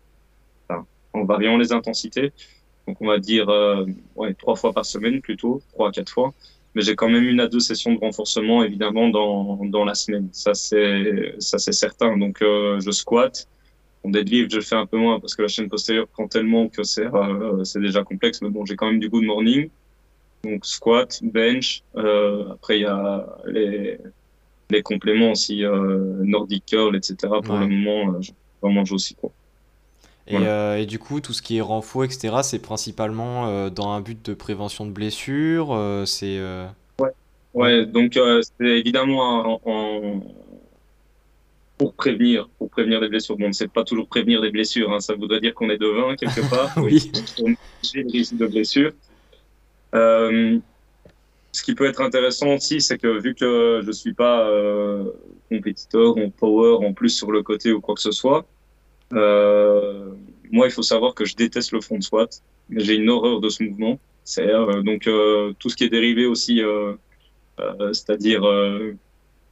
enfin, 0.68 0.86
en 1.14 1.24
variant 1.24 1.56
les 1.56 1.72
intensités. 1.72 2.32
Donc 2.86 2.98
on 3.00 3.08
va 3.08 3.18
dire 3.18 3.48
ouais 4.14 4.34
trois 4.34 4.54
fois 4.54 4.72
par 4.72 4.86
semaine 4.86 5.20
plutôt, 5.20 5.62
trois 5.72 5.88
à 5.88 5.92
quatre 5.92 6.12
fois. 6.12 6.32
Mais 6.74 6.82
j'ai 6.82 6.96
quand 6.96 7.08
même 7.08 7.24
une 7.24 7.40
à 7.40 7.48
deux 7.48 7.60
sessions 7.60 7.92
de 7.94 7.98
renforcement 7.98 8.62
évidemment 8.62 9.08
dans 9.08 9.64
dans 9.64 9.84
la 9.84 9.94
semaine. 9.94 10.28
Ça 10.32 10.54
c'est 10.54 11.34
ça 11.38 11.58
c'est 11.58 11.72
certain. 11.72 12.16
Donc 12.16 12.42
euh, 12.42 12.80
je 12.80 12.90
squatte. 12.90 13.48
En 14.04 14.10
deadlift, 14.10 14.52
je 14.52 14.60
fais 14.60 14.74
un 14.74 14.86
peu 14.86 14.96
moins 14.98 15.20
parce 15.20 15.36
que 15.36 15.42
la 15.42 15.48
chaîne 15.48 15.68
postérieure 15.68 16.08
prend 16.08 16.26
tellement 16.26 16.68
que 16.68 16.82
c'est 16.82 17.06
euh, 17.06 17.62
c'est 17.64 17.80
déjà 17.80 18.02
complexe. 18.02 18.42
Mais 18.42 18.50
bon, 18.50 18.64
j'ai 18.64 18.74
quand 18.74 18.86
même 18.86 18.98
du 18.98 19.08
good 19.08 19.24
morning. 19.24 19.68
Donc 20.44 20.66
squat, 20.66 21.20
bench. 21.22 21.82
Euh, 21.96 22.52
après, 22.52 22.78
il 22.78 22.82
y 22.82 22.86
a 22.86 23.26
les, 23.46 23.98
les 24.70 24.82
compléments 24.82 25.32
aussi, 25.32 25.64
euh, 25.64 26.24
Nordic 26.24 26.66
curl, 26.66 26.96
etc. 26.96 27.16
Pour 27.44 27.54
ouais. 27.54 27.60
le 27.60 27.68
moment, 27.68 28.14
euh, 28.14 28.20
j'en 28.62 28.70
mange 28.70 28.92
aussi. 28.92 29.14
Quoi. 29.14 29.30
Et, 30.32 30.46
euh, 30.46 30.78
et, 30.78 30.86
du 30.86 30.98
coup, 30.98 31.20
tout 31.20 31.32
ce 31.32 31.42
qui 31.42 31.58
est 31.58 31.60
renfort, 31.60 32.04
etc., 32.04 32.36
c'est 32.42 32.60
principalement 32.60 33.48
euh, 33.48 33.70
dans 33.70 33.90
un 33.90 34.00
but 34.00 34.24
de 34.24 34.34
prévention 34.34 34.86
de 34.86 34.90
blessures. 34.90 35.68
Euh, 35.72 36.04
c'est. 36.06 36.40
Ouais. 36.98 37.10
ouais. 37.54 37.86
donc 37.86 38.18
c'est 38.40 38.78
évidemment 38.78 39.60
en, 39.64 40.22
pour 41.78 41.94
prévenir, 41.94 42.48
pour 42.58 42.70
prévenir 42.70 43.00
des 43.00 43.08
blessures. 43.08 43.36
Bon, 43.36 43.52
c'est 43.52 43.70
pas 43.70 43.84
toujours 43.84 44.08
prévenir 44.08 44.40
des 44.40 44.50
blessures. 44.50 44.92
Hein. 44.92 45.00
Ça 45.00 45.14
voudrait 45.14 45.40
dire 45.40 45.54
qu'on 45.54 45.70
est 45.70 45.78
devin 45.78 46.16
quelque 46.16 46.48
part. 46.48 46.72
oui. 46.78 47.10
le 47.94 48.10
risque 48.10 48.36
de 48.36 48.46
blessure. 48.46 48.92
ce 49.92 51.62
qui 51.62 51.74
peut 51.74 51.86
être 51.86 52.00
intéressant 52.00 52.54
aussi, 52.54 52.80
c'est 52.80 52.98
que 52.98 53.20
vu 53.20 53.34
que 53.34 53.82
je 53.84 53.92
suis 53.92 54.14
pas 54.14 54.48
compétiteur 55.50 56.16
en 56.16 56.30
power 56.30 56.86
en 56.86 56.94
plus 56.94 57.10
sur 57.10 57.30
le 57.30 57.42
côté 57.42 57.72
ou 57.72 57.80
quoi 57.80 57.94
que 57.94 58.00
ce 58.00 58.12
soit. 58.12 58.46
Euh, 59.12 60.14
moi, 60.50 60.66
il 60.66 60.72
faut 60.72 60.82
savoir 60.82 61.14
que 61.14 61.24
je 61.24 61.36
déteste 61.36 61.72
le 61.72 61.80
front 61.80 62.00
squat. 62.00 62.42
J'ai 62.70 62.94
une 62.94 63.10
horreur 63.10 63.40
de 63.40 63.48
ce 63.48 63.62
mouvement. 63.62 63.98
Euh, 64.38 64.82
donc 64.82 65.08
euh, 65.08 65.52
tout 65.58 65.68
ce 65.68 65.76
qui 65.76 65.84
est 65.84 65.88
dérivé 65.88 66.26
aussi, 66.26 66.60
c'est-à-dire 67.92 68.42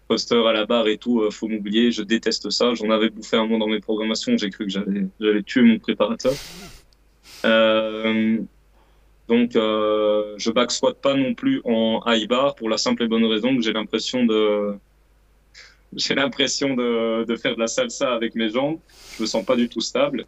poster 0.08 0.46
à 0.46 0.52
la 0.52 0.66
barre 0.66 0.88
et 0.88 0.98
tout, 0.98 1.30
faut 1.30 1.48
m'oublier. 1.48 1.92
Je 1.92 2.02
déteste 2.02 2.50
ça. 2.50 2.74
J'en 2.74 2.90
avais 2.90 3.10
bouffé 3.10 3.36
un 3.36 3.46
mot 3.46 3.58
dans 3.58 3.68
mes 3.68 3.80
programmations. 3.80 4.36
J'ai 4.36 4.50
cru 4.50 4.66
que 4.66 4.72
j'allais, 4.72 5.42
tuer 5.42 5.62
mon 5.62 5.78
préparateur. 5.78 6.32
donc, 9.28 9.52
je 9.54 10.50
back 10.50 10.70
squat 10.70 11.00
pas 11.00 11.14
non 11.14 11.34
plus 11.34 11.60
en 11.64 12.02
high 12.06 12.28
bar 12.28 12.54
pour 12.54 12.68
la 12.68 12.78
simple 12.78 13.04
et 13.04 13.08
bonne 13.08 13.24
raison 13.24 13.56
que 13.56 13.62
j'ai 13.62 13.72
l'impression 13.72 14.24
de 14.24 14.74
j'ai 15.94 16.14
l'impression 16.14 16.74
de, 16.74 17.24
de, 17.24 17.36
faire 17.36 17.54
de 17.54 17.60
la 17.60 17.66
salsa 17.66 18.14
avec 18.14 18.34
mes 18.34 18.50
jambes. 18.50 18.78
Je 19.16 19.22
me 19.22 19.26
sens 19.26 19.44
pas 19.44 19.56
du 19.56 19.68
tout 19.68 19.80
stable. 19.80 20.26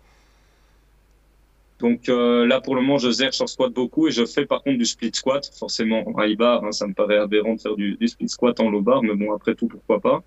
Donc 1.82 2.08
euh, 2.08 2.46
là, 2.46 2.60
pour 2.60 2.76
le 2.76 2.80
moment, 2.80 2.98
je 2.98 3.10
zère 3.10 3.34
sur 3.34 3.48
squat 3.48 3.72
beaucoup 3.72 4.06
et 4.06 4.12
je 4.12 4.24
fais 4.24 4.46
par 4.46 4.62
contre 4.62 4.78
du 4.78 4.86
split 4.86 5.10
squat, 5.12 5.50
forcément 5.58 6.08
en 6.08 6.22
high 6.22 6.38
bar. 6.38 6.64
Hein, 6.64 6.72
ça 6.72 6.86
me 6.86 6.94
paraît 6.94 7.18
aberrant 7.18 7.54
de 7.54 7.60
faire 7.60 7.74
du, 7.74 7.96
du, 7.96 8.08
split 8.08 8.28
squat 8.28 8.60
en 8.60 8.70
low 8.70 8.82
bar, 8.82 9.02
mais 9.02 9.14
bon, 9.14 9.32
après 9.34 9.54
tout, 9.56 9.66
pourquoi 9.66 10.00
pas. 10.00 10.22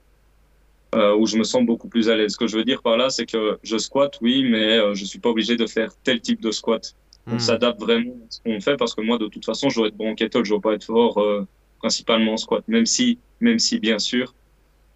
Euh, 0.95 1.15
où 1.15 1.25
je 1.25 1.37
me 1.37 1.43
sens 1.43 1.65
beaucoup 1.65 1.87
plus 1.87 2.09
à 2.09 2.15
l'aise. 2.15 2.33
Ce 2.33 2.37
que 2.37 2.47
je 2.47 2.57
veux 2.57 2.63
dire 2.63 2.81
par 2.81 2.97
là, 2.97 3.09
c'est 3.09 3.25
que 3.25 3.57
je 3.63 3.77
squat, 3.77 4.17
oui, 4.21 4.43
mais 4.49 4.77
euh, 4.77 4.93
je 4.93 5.05
suis 5.05 5.19
pas 5.19 5.29
obligé 5.29 5.55
de 5.55 5.65
faire 5.65 5.91
tel 6.03 6.21
type 6.21 6.41
de 6.41 6.51
squat. 6.51 6.95
On 7.27 7.35
hmm. 7.35 7.39
s'adapte 7.39 7.81
vraiment 7.81 8.11
à 8.11 8.27
ce 8.29 8.39
qu'on 8.41 8.61
fait 8.61 8.77
parce 8.77 8.93
que 8.93 9.01
moi, 9.01 9.17
de 9.17 9.27
toute 9.27 9.45
façon, 9.45 9.69
je 9.69 9.79
dois 9.79 9.87
être 9.87 9.97
bon 9.97 10.11
en 10.11 10.15
kettle, 10.15 10.43
je 10.43 10.51
dois 10.51 10.61
pas 10.61 10.73
être 10.73 10.83
fort 10.83 11.17
euh, 11.19 11.47
principalement 11.79 12.33
en 12.33 12.37
squat. 12.37 12.65
Même 12.67 12.85
si, 12.85 13.17
même 13.39 13.59
si, 13.59 13.79
bien 13.79 13.99
sûr, 13.99 14.33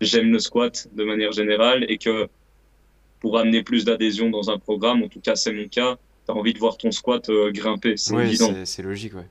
j'aime 0.02 0.32
le 0.32 0.40
squat 0.40 0.88
de 0.94 1.04
manière 1.04 1.32
générale 1.32 1.86
et 1.90 1.98
que 1.98 2.28
pour 3.20 3.38
amener 3.38 3.64
plus 3.64 3.86
d'adhésion 3.86 4.30
dans 4.30 4.50
un 4.50 4.58
programme, 4.58 5.04
en 5.04 5.10
tout 5.10 5.20
cas 5.20 5.36
c'est 5.36 5.52
mon 5.52 5.68
cas, 5.68 5.98
tu 6.26 6.32
as 6.32 6.36
envie 6.36 6.54
de 6.54 6.60
voir 6.60 6.78
ton 6.78 6.92
squat 6.92 7.30
euh, 7.30 7.52
grimper, 7.52 7.98
c'est 7.98 8.14
oui, 8.14 8.24
évident. 8.24 8.54
C'est 8.64 8.82
logique, 8.82 9.14
ouais. 9.16 9.28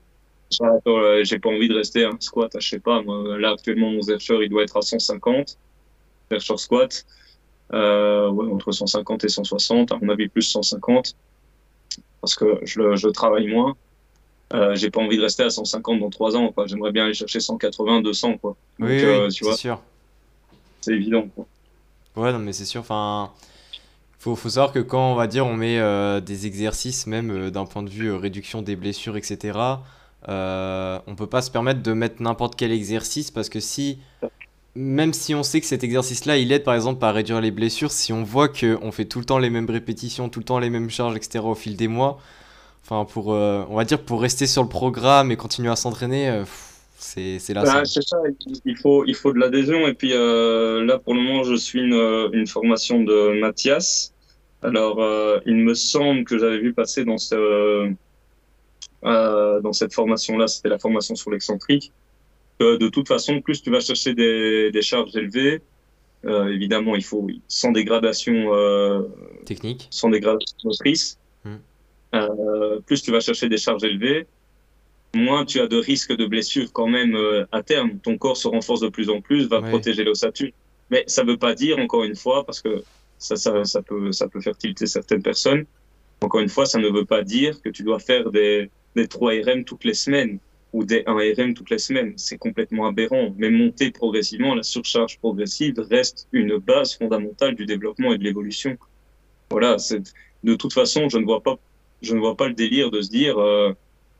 Euh, 0.87 1.23
j'ai 1.23 1.37
pas 1.39 1.49
envie 1.49 1.67
de 1.69 1.75
rester 1.75 2.05
un 2.05 2.17
squat 2.19 2.55
à, 2.55 2.59
je 2.59 2.69
sais 2.69 2.79
pas, 2.79 3.01
moi, 3.01 3.37
là 3.37 3.51
actuellement 3.51 3.91
mon 3.91 4.01
Zercher 4.01 4.39
il 4.41 4.49
doit 4.49 4.63
être 4.63 4.77
à 4.77 4.81
150, 4.81 5.57
Zercher 6.31 6.57
squat, 6.57 7.05
euh, 7.73 8.29
ouais, 8.29 8.51
entre 8.51 8.71
150 8.71 9.23
et 9.23 9.29
160, 9.29 9.91
à 9.91 9.97
mon 10.01 10.09
avis 10.09 10.27
plus 10.27 10.43
150, 10.43 11.15
parce 12.21 12.35
que 12.35 12.59
je, 12.63 12.95
je 12.95 13.09
travaille 13.09 13.47
moins. 13.47 13.75
Euh, 14.51 14.73
j'ai 14.73 14.89
pas 14.89 14.99
envie 14.99 15.17
de 15.17 15.21
rester 15.21 15.43
à 15.43 15.51
150 15.51 15.99
dans 15.99 16.09
3 16.09 16.35
ans, 16.35 16.51
quoi. 16.51 16.65
J'aimerais 16.65 16.91
bien 16.91 17.05
aller 17.05 17.13
chercher 17.13 17.39
180, 17.39 18.01
200, 18.01 18.39
quoi. 18.39 18.57
Donc, 18.79 18.89
oui, 18.89 18.99
tu 19.31 19.43
vois. 19.43 19.55
sûr 19.55 19.79
c'est 20.81 20.93
évident. 20.93 21.27
Quoi. 21.35 21.45
Ouais, 22.15 22.31
non, 22.31 22.39
mais 22.39 22.53
c'est 22.53 22.65
sûr. 22.65 22.81
Enfin, 22.81 23.31
faut, 24.19 24.35
savoir 24.35 24.73
que 24.73 24.79
quand 24.79 25.13
on 25.13 25.15
va 25.15 25.27
dire 25.27 25.45
on 25.45 25.55
met 25.55 25.79
euh, 25.79 26.19
des 26.19 26.45
exercices, 26.45 27.07
même 27.07 27.31
euh, 27.31 27.51
d'un 27.51 27.65
point 27.65 27.83
de 27.83 27.89
vue 27.89 28.07
euh, 28.07 28.17
réduction 28.17 28.61
des 28.61 28.75
blessures, 28.75 29.15
etc., 29.17 29.57
on 30.27 31.15
peut 31.15 31.27
pas 31.27 31.41
se 31.41 31.49
permettre 31.49 31.81
de 31.81 31.93
mettre 31.93 32.21
n'importe 32.21 32.55
quel 32.55 32.71
exercice 32.71 33.31
parce 33.31 33.47
que 33.47 33.61
si, 33.61 33.99
même 34.75 35.13
si 35.13 35.33
on 35.33 35.43
sait 35.43 35.61
que 35.61 35.65
cet 35.65 35.83
exercice-là, 35.83 36.37
il 36.37 36.51
aide 36.51 36.63
par 36.63 36.75
exemple 36.75 37.03
à 37.05 37.11
réduire 37.13 37.39
les 37.39 37.51
blessures, 37.51 37.91
si 37.91 38.11
on 38.11 38.23
voit 38.23 38.49
qu'on 38.49 38.91
fait 38.91 39.05
tout 39.05 39.19
le 39.19 39.25
temps 39.25 39.39
les 39.39 39.49
mêmes 39.49 39.69
répétitions, 39.69 40.27
tout 40.27 40.39
le 40.39 40.45
temps 40.45 40.59
les 40.59 40.69
mêmes 40.69 40.89
charges, 40.89 41.15
etc., 41.15 41.39
au 41.45 41.55
fil 41.55 41.77
des 41.77 41.87
mois, 41.87 42.19
enfin, 42.83 43.05
pour, 43.05 43.27
on 43.27 43.75
va 43.75 43.85
dire, 43.85 44.01
pour 44.01 44.21
rester 44.21 44.45
sur 44.45 44.61
le 44.61 44.69
programme 44.69 45.31
et 45.31 45.37
continuer 45.37 45.71
à 45.71 45.77
s'entraîner, 45.77 46.43
c'est 46.99 47.53
là. 47.53 47.63
Bah, 47.63 47.85
c'est 47.85 48.03
ça, 48.03 48.17
il 48.65 48.77
faut, 48.77 49.05
il 49.05 49.15
faut 49.15 49.33
de 49.33 49.39
l'adhésion. 49.39 49.87
Et 49.87 49.93
puis 49.93 50.11
euh, 50.13 50.83
là, 50.85 50.99
pour 50.99 51.13
le 51.13 51.21
moment, 51.21 51.43
je 51.43 51.55
suis 51.55 51.79
une, 51.79 52.29
une 52.33 52.47
formation 52.47 53.01
de 53.01 53.39
Mathias. 53.39 54.13
Alors, 54.61 55.01
euh, 55.01 55.39
il 55.45 55.55
me 55.55 55.73
semble 55.73 56.25
que 56.25 56.37
j'avais 56.37 56.59
vu 56.59 56.73
passer 56.73 57.05
dans, 57.05 57.17
ce, 57.17 57.89
euh, 59.05 59.61
dans 59.61 59.71
cette 59.71 59.93
formation-là, 59.93 60.47
c'était 60.47 60.67
la 60.67 60.79
formation 60.79 61.15
sur 61.15 61.31
l'excentrique, 61.31 61.93
que 62.59 62.75
de 62.75 62.89
toute 62.89 63.07
façon, 63.07 63.39
plus 63.39 63.61
tu 63.61 63.71
vas 63.71 63.79
chercher 63.79 64.13
des, 64.13 64.69
des 64.71 64.81
charges 64.81 65.15
élevées, 65.15 65.61
euh, 66.25 66.53
évidemment, 66.53 66.95
il 66.95 67.03
faut 67.05 67.25
sans 67.47 67.71
dégradation 67.71 68.53
euh, 68.53 69.03
technique, 69.45 69.87
sans 69.91 70.09
dégradation 70.09 70.57
motrice. 70.65 71.17
Hmm. 71.45 71.55
Euh, 72.15 72.81
plus 72.85 73.01
tu 73.01 73.11
vas 73.11 73.21
chercher 73.21 73.47
des 73.47 73.57
charges 73.57 73.85
élevées, 73.85 74.27
moins 75.15 75.45
tu 75.45 75.59
as 75.59 75.67
de 75.67 75.77
risques 75.77 76.15
de 76.15 76.25
blessures 76.25 76.71
quand 76.71 76.87
même 76.87 77.15
euh, 77.15 77.45
à 77.51 77.63
terme. 77.63 77.99
Ton 77.99 78.17
corps 78.17 78.37
se 78.37 78.47
renforce 78.47 78.81
de 78.81 78.89
plus 78.89 79.09
en 79.09 79.21
plus, 79.21 79.47
va 79.47 79.61
protéger 79.61 80.03
l'ossature. 80.03 80.51
Mais 80.89 81.03
ça 81.07 81.23
ne 81.23 81.31
veut 81.31 81.37
pas 81.37 81.55
dire, 81.55 81.77
encore 81.79 82.03
une 82.03 82.15
fois, 82.15 82.45
parce 82.45 82.61
que 82.61 82.83
ça, 83.17 83.35
ça, 83.35 83.65
ça, 83.65 83.81
peut, 83.81 84.11
ça 84.11 84.27
peut 84.27 84.41
faire 84.41 84.57
tilter 84.57 84.85
certaines 84.85 85.21
personnes, 85.21 85.65
encore 86.21 86.41
une 86.41 86.49
fois, 86.49 86.65
ça 86.65 86.79
ne 86.79 86.89
veut 86.89 87.05
pas 87.05 87.23
dire 87.23 87.61
que 87.61 87.69
tu 87.69 87.83
dois 87.83 87.99
faire 87.99 88.29
des, 88.31 88.69
des 88.95 89.07
3 89.07 89.33
RM 89.45 89.63
toutes 89.63 89.85
les 89.85 89.93
semaines 89.93 90.39
ou 90.73 90.83
des 90.83 91.03
1 91.05 91.13
RM 91.13 91.53
toutes 91.53 91.69
les 91.69 91.79
semaines. 91.79 92.13
C'est 92.17 92.37
complètement 92.37 92.87
aberrant. 92.87 93.33
Mais 93.37 93.49
monter 93.49 93.91
progressivement, 93.91 94.53
la 94.53 94.63
surcharge 94.63 95.17
progressive 95.19 95.75
reste 95.89 96.27
une 96.31 96.57
base 96.57 96.97
fondamentale 96.97 97.55
du 97.55 97.65
développement 97.65 98.13
et 98.13 98.17
de 98.17 98.23
l'évolution. 98.23 98.77
Voilà, 99.49 99.77
de 100.43 100.55
toute 100.55 100.73
façon, 100.73 101.09
je 101.09 101.17
ne 101.17 101.25
vois 101.25 101.41
pas, 101.41 101.57
je 102.01 102.13
ne 102.13 102.19
vois 102.19 102.35
pas 102.35 102.47
le 102.47 102.53
délire 102.53 102.91
de 102.91 103.01
se 103.01 103.09
dire... 103.09 103.37
Euh, 103.39 103.73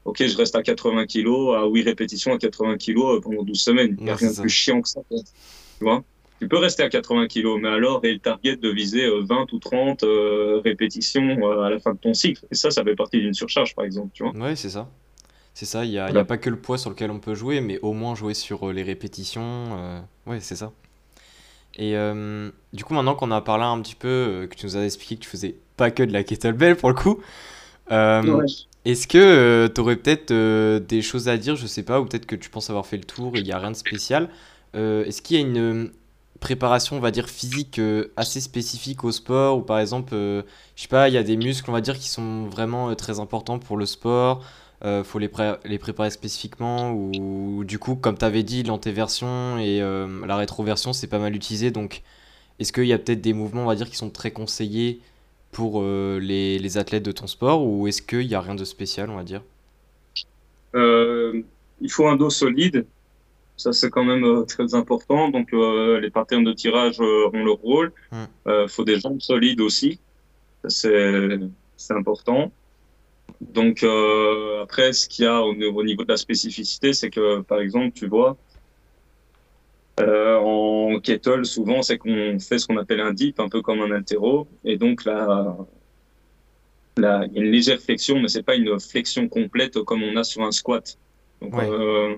ok, 0.10 0.26
je 0.26 0.38
reste 0.38 0.56
à 0.56 0.64
80 0.64 1.06
kilos, 1.06 1.56
à 1.56 1.66
8 1.68 1.84
répétitions 1.84 2.34
à 2.34 2.38
80 2.38 2.78
kilos 2.78 3.18
euh, 3.18 3.22
pendant 3.22 3.44
12 3.44 3.60
semaines. 3.60 3.96
Il 4.00 4.06
n'y 4.06 4.10
a 4.10 4.16
rien 4.16 4.32
de 4.32 4.40
plus 4.40 4.50
chiant 4.50 4.82
que 4.82 4.90
ça. 4.90 5.02
Tu 5.10 5.18
vois? 5.82 6.04
Tu 6.40 6.48
peux 6.48 6.58
rester 6.58 6.84
à 6.84 6.90
80 6.90 7.28
kilos, 7.28 7.60
mais 7.62 7.68
alors, 7.68 8.04
et 8.04 8.14
le 8.14 8.20
target 8.20 8.56
de 8.56 8.70
viser 8.70 9.08
20 9.08 9.36
euh, 9.36 9.46
ou 9.52 9.60
30 9.60 10.04
euh, 10.04 10.62
répétitions 10.64 11.38
à 11.62 11.70
la 11.70 11.80
fin 11.80 11.94
de 11.94 12.00
ton 12.00 12.14
cycle? 12.14 12.46
Et 12.52 12.56
ça, 12.56 12.72
ça 12.72 12.84
fait 12.84 12.96
partie 12.96 13.20
d'une 13.20 13.34
surcharge, 13.34 13.76
par 13.76 13.86
exemple. 13.86 14.10
Tu 14.14 14.24
vois 14.24 14.32
ouais, 14.34 14.56
c'est 14.56 14.70
ça. 14.70 14.90
C'est 15.54 15.66
ça, 15.66 15.84
il 15.84 15.92
n'y 15.92 15.98
a, 15.98 16.06
a, 16.06 16.24
pas 16.24 16.38
que 16.38 16.50
le 16.50 16.56
poids 16.56 16.78
sur 16.78 16.90
lequel 16.90 17.12
on 17.12 17.20
peut 17.20 17.36
jouer, 17.36 17.60
mais 17.60 17.80
au 17.82 17.92
moins 17.92 18.16
jouer 18.16 18.34
sur 18.34 18.72
les 18.72 18.84
répétitions. 18.84 19.78
Euh... 19.78 20.00
Ouais, 20.26 20.40
c'est 20.40 20.56
ça. 20.56 20.72
Et 21.78 21.96
du 22.74 22.84
coup, 22.84 22.94
maintenant 22.94 23.16
qu'on 23.16 23.32
a 23.32 23.42
parlé 23.42 23.64
un 23.64 23.80
petit 23.82 23.96
peu, 23.96 24.48
que 24.50 24.56
tu 24.56 24.66
nous 24.66 24.78
as 24.78 24.86
expliqué 24.86 25.16
que 25.16 25.22
tu 25.22 25.30
faisais 25.30 25.56
pas 25.78 25.92
que 25.92 26.04
de 26.04 26.12
la 26.12 26.24
kettlebell 26.24 26.76
pour 26.76 26.90
le 26.90 26.96
coup, 26.96 27.20
ouais. 27.92 28.46
Est-ce 28.90 29.08
que 29.08 29.20
euh, 29.20 29.70
tu 29.70 29.82
aurais 29.82 29.98
peut-être 29.98 30.32
euh, 30.32 30.80
des 30.80 31.04
choses 31.04 31.28
à 31.30 31.38
dire, 31.38 31.56
je 31.56 31.68
sais 31.68 31.84
pas, 31.84 32.02
ou 32.02 32.06
peut-être 32.06 32.26
que 32.26 32.36
tu 32.36 32.50
penses 32.50 32.72
avoir 32.72 32.88
fait 32.88 32.98
le 32.98 33.04
tour 33.04 33.36
et 33.36 33.40
il 33.40 33.46
n'y 33.46 33.52
a 33.52 33.60
rien 33.60 33.70
de 33.70 33.76
spécial. 33.76 34.30
Euh, 34.76 35.06
est-ce 35.06 35.22
qu'il 35.22 35.38
y 35.38 35.40
a 35.40 35.44
une 35.44 35.92
préparation, 36.40 36.98
on 36.98 37.00
va 37.00 37.12
dire, 37.12 37.30
physique 37.30 37.80
assez 38.18 38.42
spécifique 38.42 39.04
au 39.04 39.12
sport, 39.12 39.60
ou 39.60 39.62
par 39.62 39.80
exemple, 39.80 40.14
je 40.14 40.44
sais 40.76 40.88
pas, 40.88 41.08
il 41.08 41.14
y 41.14 41.18
a 41.18 41.24
des 41.24 41.38
muscles, 41.38 41.70
on 41.70 41.74
va 41.74 41.82
dire, 41.82 42.00
qui 42.00 42.10
sont 42.10 42.46
vraiment 42.48 42.96
très 42.96 43.20
importants 43.20 43.60
pour 43.60 43.78
le 43.78 43.86
sport, 43.86 44.42
faut 45.04 45.20
les, 45.20 45.30
les 45.66 45.78
préparer 45.78 46.10
spécifiquement, 46.12 46.94
ou 46.94 47.66
du 47.66 47.78
coup, 47.78 47.96
comme 47.96 48.18
tu 48.18 48.24
avais 48.24 48.44
dit, 48.44 48.64
l'antéversion 48.64 49.60
et 49.60 49.82
la 49.82 50.38
rétroversion, 50.38 50.94
c'est 50.94 51.08
pas 51.08 51.20
mal 51.20 51.36
utilisé, 51.36 51.72
donc 51.72 52.04
est-ce 52.60 52.72
qu'il 52.72 52.86
y 52.88 52.94
a 52.94 52.98
peut-être 52.98 53.22
des 53.22 53.34
mouvements, 53.34 53.64
on 53.64 53.68
va 53.68 53.76
dire, 53.76 53.90
qui 53.90 53.98
sont 53.98 54.10
très 54.10 54.32
conseillés 54.32 55.02
pour 55.52 55.82
euh, 55.82 56.20
les, 56.20 56.60
les, 56.60 56.78
athlètes 56.78 57.04
de 57.04 57.12
ton 57.12 57.28
sport 57.28 57.66
ou 57.66 57.88
est-ce 57.88 58.02
qu'il 58.02 58.28
n'y 58.28 58.36
a 58.36 58.42
rien 58.42 58.56
de 58.56 58.66
spécial, 58.66 59.10
on 59.10 59.16
va 59.16 59.24
dire? 59.24 59.42
Euh, 60.76 61.42
Il 61.82 61.92
faut 61.92 62.08
un 62.08 62.16
dos 62.16 62.30
solide. 62.30 62.86
Ça, 63.58 63.74
c'est 63.74 63.90
quand 63.90 64.04
même 64.04 64.24
euh, 64.24 64.44
très 64.44 64.74
important. 64.76 65.30
Donc, 65.30 65.52
les 65.52 66.10
patterns 66.12 66.44
de 66.44 66.54
tirage 66.54 67.00
ont 67.02 67.44
leur 67.44 67.58
rôle. 67.58 67.92
Il 68.12 68.28
hum. 68.46 68.68
faut 68.68 68.86
des 68.86 69.00
jambes 69.00 69.22
solides 69.22 69.62
aussi. 69.62 70.00
C'est 70.68 71.34
important. 71.90 72.52
Donc, 73.42 73.84
après, 74.62 74.94
ce 74.94 75.10
qu'il 75.10 75.26
y 75.26 75.28
a 75.28 75.42
au, 75.42 75.54
au 75.54 75.84
niveau 75.84 76.04
de 76.04 76.12
la 76.12 76.18
spécificité, 76.18 76.94
c'est 76.94 77.10
que, 77.10 77.42
par 77.42 77.60
exemple, 77.60 77.92
tu 77.96 78.08
vois, 78.08 78.38
euh, 80.00 80.38
en 80.38 81.00
kettle, 81.00 81.46
souvent, 81.46 81.82
c'est 81.82 81.98
qu'on 81.98 82.40
fait 82.40 82.60
ce 82.60 82.68
qu'on 82.68 82.78
appelle 82.78 83.02
un 83.02 83.14
dip, 83.14 83.40
un 83.40 83.50
peu 83.50 83.62
comme 83.62 83.82
un 83.82 83.92
altéro. 83.92 84.48
Et 84.64 84.78
donc, 84.78 85.06
là, 85.06 85.58
là, 86.98 87.26
il 87.28 87.38
y 87.38 87.40
a 87.40 87.44
une 87.44 87.52
légère 87.52 87.80
flexion, 87.80 88.20
mais 88.20 88.28
c'est 88.28 88.44
pas 88.44 88.56
une 88.56 88.80
flexion 88.80 89.28
complète 89.28 89.80
comme 89.84 90.04
on 90.04 90.16
a 90.16 90.24
sur 90.24 90.44
un 90.44 90.52
squat. 90.52 90.98
Donc, 91.42 91.54
euh, 91.56 92.16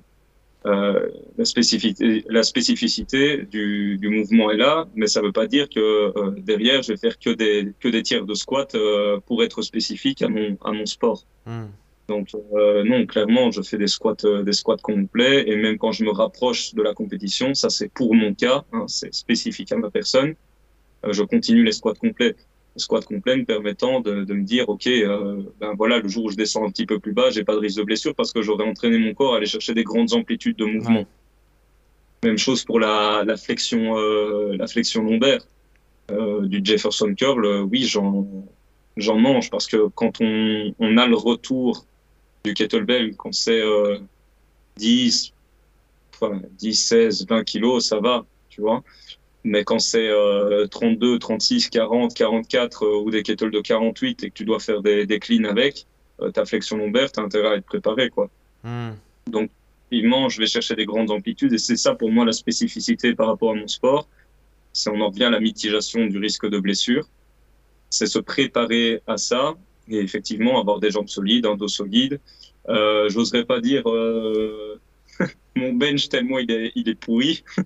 euh, 0.66 1.10
la 1.38 1.46
spécificité, 1.46 2.24
la 2.30 2.44
spécificité 2.44 3.44
du, 3.44 3.98
du, 3.98 4.10
mouvement 4.10 4.52
est 4.52 4.58
là, 4.58 4.88
mais 4.96 5.08
ça 5.08 5.22
ne 5.22 5.28
veut 5.28 5.32
pas 5.32 5.48
dire 5.48 5.68
que 5.70 6.40
derrière, 6.40 6.84
je 6.84 6.94
vais 6.94 6.98
faire 6.98 7.18
que 7.18 7.32
des, 7.32 7.72
que 7.80 7.88
des 7.88 8.04
tiers 8.04 8.26
de 8.26 8.34
squat 8.36 8.76
pour 9.26 9.44
être 9.44 9.62
spécifique 9.62 10.22
à 10.22 10.28
mon, 10.28 10.58
à 10.64 10.72
mon 10.72 10.86
sport. 10.86 11.24
Hmm. 11.46 11.66
Donc 12.08 12.30
euh, 12.54 12.84
non, 12.84 13.06
clairement, 13.06 13.52
je 13.52 13.62
fais 13.62 13.78
des 13.78 13.88
squats, 13.88 14.16
des 14.43 14.54
squats 14.54 14.78
complets, 14.82 15.49
et 15.49 15.56
même 15.56 15.78
quand 15.78 15.91
je 15.91 16.04
me 16.04 16.12
rapproche 16.12 16.74
de 16.74 16.82
la 16.82 16.93
compétition, 16.93 17.54
ça 17.54 17.70
c'est 17.70 17.89
pour 17.89 18.16
mon 18.16 18.34
cas, 18.34 18.64
hein, 18.74 18.86
c'est 18.88 19.14
spécifique 19.14 19.72
à 19.72 19.78
ma 19.78 19.89
personne, 19.89 20.36
je 21.10 21.24
continue 21.24 21.64
les 21.64 21.72
squats 21.72 21.93
complets. 21.93 22.36
Squat 22.78 23.04
complet 23.06 23.36
me 23.36 23.43
permettant 23.43 23.99
de, 23.99 24.24
de 24.24 24.34
me 24.34 24.43
dire 24.43 24.70
ok 24.70 24.88
euh, 24.88 25.43
ben 25.60 25.74
voilà 25.76 25.99
le 25.99 26.08
jour 26.08 26.26
où 26.26 26.30
je 26.30 26.38
descends 26.38 26.66
un 26.66 26.72
petit 26.72 26.86
peu 26.86 26.99
plus 26.99 27.12
bas 27.12 27.30
j'ai 27.30 27.43
pas 27.43 27.54
de 27.54 27.60
risque 27.60 27.78
de 27.78 27.84
blessure 27.84 28.16
parce 28.16 28.32
que 28.32 28.41
j'aurais 28.41 28.64
entraîné 28.64 28.97
mon 28.97 29.14
corps 29.14 29.34
à 29.34 29.38
aller 29.38 29.45
chercher 29.45 29.74
des 29.74 29.84
grandes 29.84 30.14
amplitudes 30.14 30.56
de 30.56 30.64
mouvement. 30.64 31.06
Même 32.24 32.38
chose 32.38 32.64
pour 32.64 32.80
la, 32.80 33.24
la 33.26 33.36
flexion 33.36 33.97
euh, 33.97 34.56
la 34.56 34.68
flexion 34.68 35.04
lombaire 35.04 35.41
euh, 36.12 36.47
du 36.47 36.62
Jefferson 36.64 37.14
curl 37.14 37.45
euh, 37.45 37.62
oui 37.62 37.84
j'en 37.84 38.26
j'en 38.95 39.18
mange 39.18 39.49
parce 39.49 39.68
que 39.68 39.89
quand 39.89 40.22
on, 40.22 40.74
on 40.80 40.97
a 40.97 41.08
le 41.08 41.18
retour 41.18 41.86
du 42.44 42.54
kettlebell 42.54 43.16
quand 43.16 43.34
c'est 43.34 43.62
10 44.78 45.34
10 46.60 46.76
16 46.76 47.28
20 47.28 47.44
kilos 47.44 47.88
ça 47.88 48.00
va 48.00 48.26
tu 48.50 48.62
vois 48.62 48.84
mais 49.44 49.64
quand 49.64 49.80
c'est 49.80 50.08
euh, 50.08 50.68
32, 50.68 51.20
36, 51.20 51.70
40, 51.70 52.14
44 52.14 52.88
ou 53.04 53.10
des 53.10 53.24
kettles 53.24 53.52
de 53.52 53.60
48 53.60 54.24
et 54.24 54.30
que 54.30 54.34
tu 54.34 54.46
dois 54.46 54.60
faire 54.60 54.82
des, 54.82 55.06
des 55.06 55.20
cleans 55.20 55.46
avec, 55.46 55.88
euh, 56.22 56.32
ta 56.32 56.46
flexion 56.46 56.78
lombaire, 56.78 57.12
tu 57.12 57.20
as 57.20 57.24
intérêt 57.24 57.48
à 57.48 57.56
être 57.56 57.66
préparé. 57.66 58.10
Quoi. 58.10 58.30
Hmm. 58.64 58.92
Donc, 59.28 59.50
effectivement, 59.89 60.30
je 60.30 60.39
vais 60.39 60.46
chercher 60.46 60.76
des 60.76 60.86
grandes 60.86 61.10
amplitudes 61.10 61.54
et 61.54 61.58
c'est 61.58 61.76
ça 61.76 61.96
pour 61.96 62.12
moi 62.12 62.24
la 62.26 62.34
spécificité 62.34 63.16
par 63.16 63.28
rapport 63.28 63.52
à 63.52 63.56
mon 63.56 63.68
sport. 63.68 64.08
C'est 64.74 64.89
on 64.89 65.02
en 65.02 65.10
revient 65.10 65.26
à 65.26 65.32
la 65.32 65.39
mitigation 65.39 66.06
du 66.06 66.18
risque 66.20 66.48
de 66.48 66.60
blessure. 66.60 67.08
C'est 67.89 68.08
se 68.08 68.20
préparer 68.20 69.02
à 69.08 69.18
ça 69.18 69.56
et 69.90 70.00
effectivement 70.00 70.60
avoir 70.60 70.80
des 70.80 70.92
jambes 70.92 71.10
solides, 71.10 71.46
un 71.46 71.56
dos 71.56 71.68
solide. 71.68 72.20
Euh, 72.70 73.10
J'oserais 73.10 73.46
pas 73.46 73.60
dire 73.60 73.90
euh, 73.90 74.80
mon 75.56 75.74
bench 75.74 76.10
tellement 76.10 76.40
il 76.40 76.52
est, 76.52 76.72
il 76.76 76.90
est 76.90 76.96
pourri. 76.96 77.44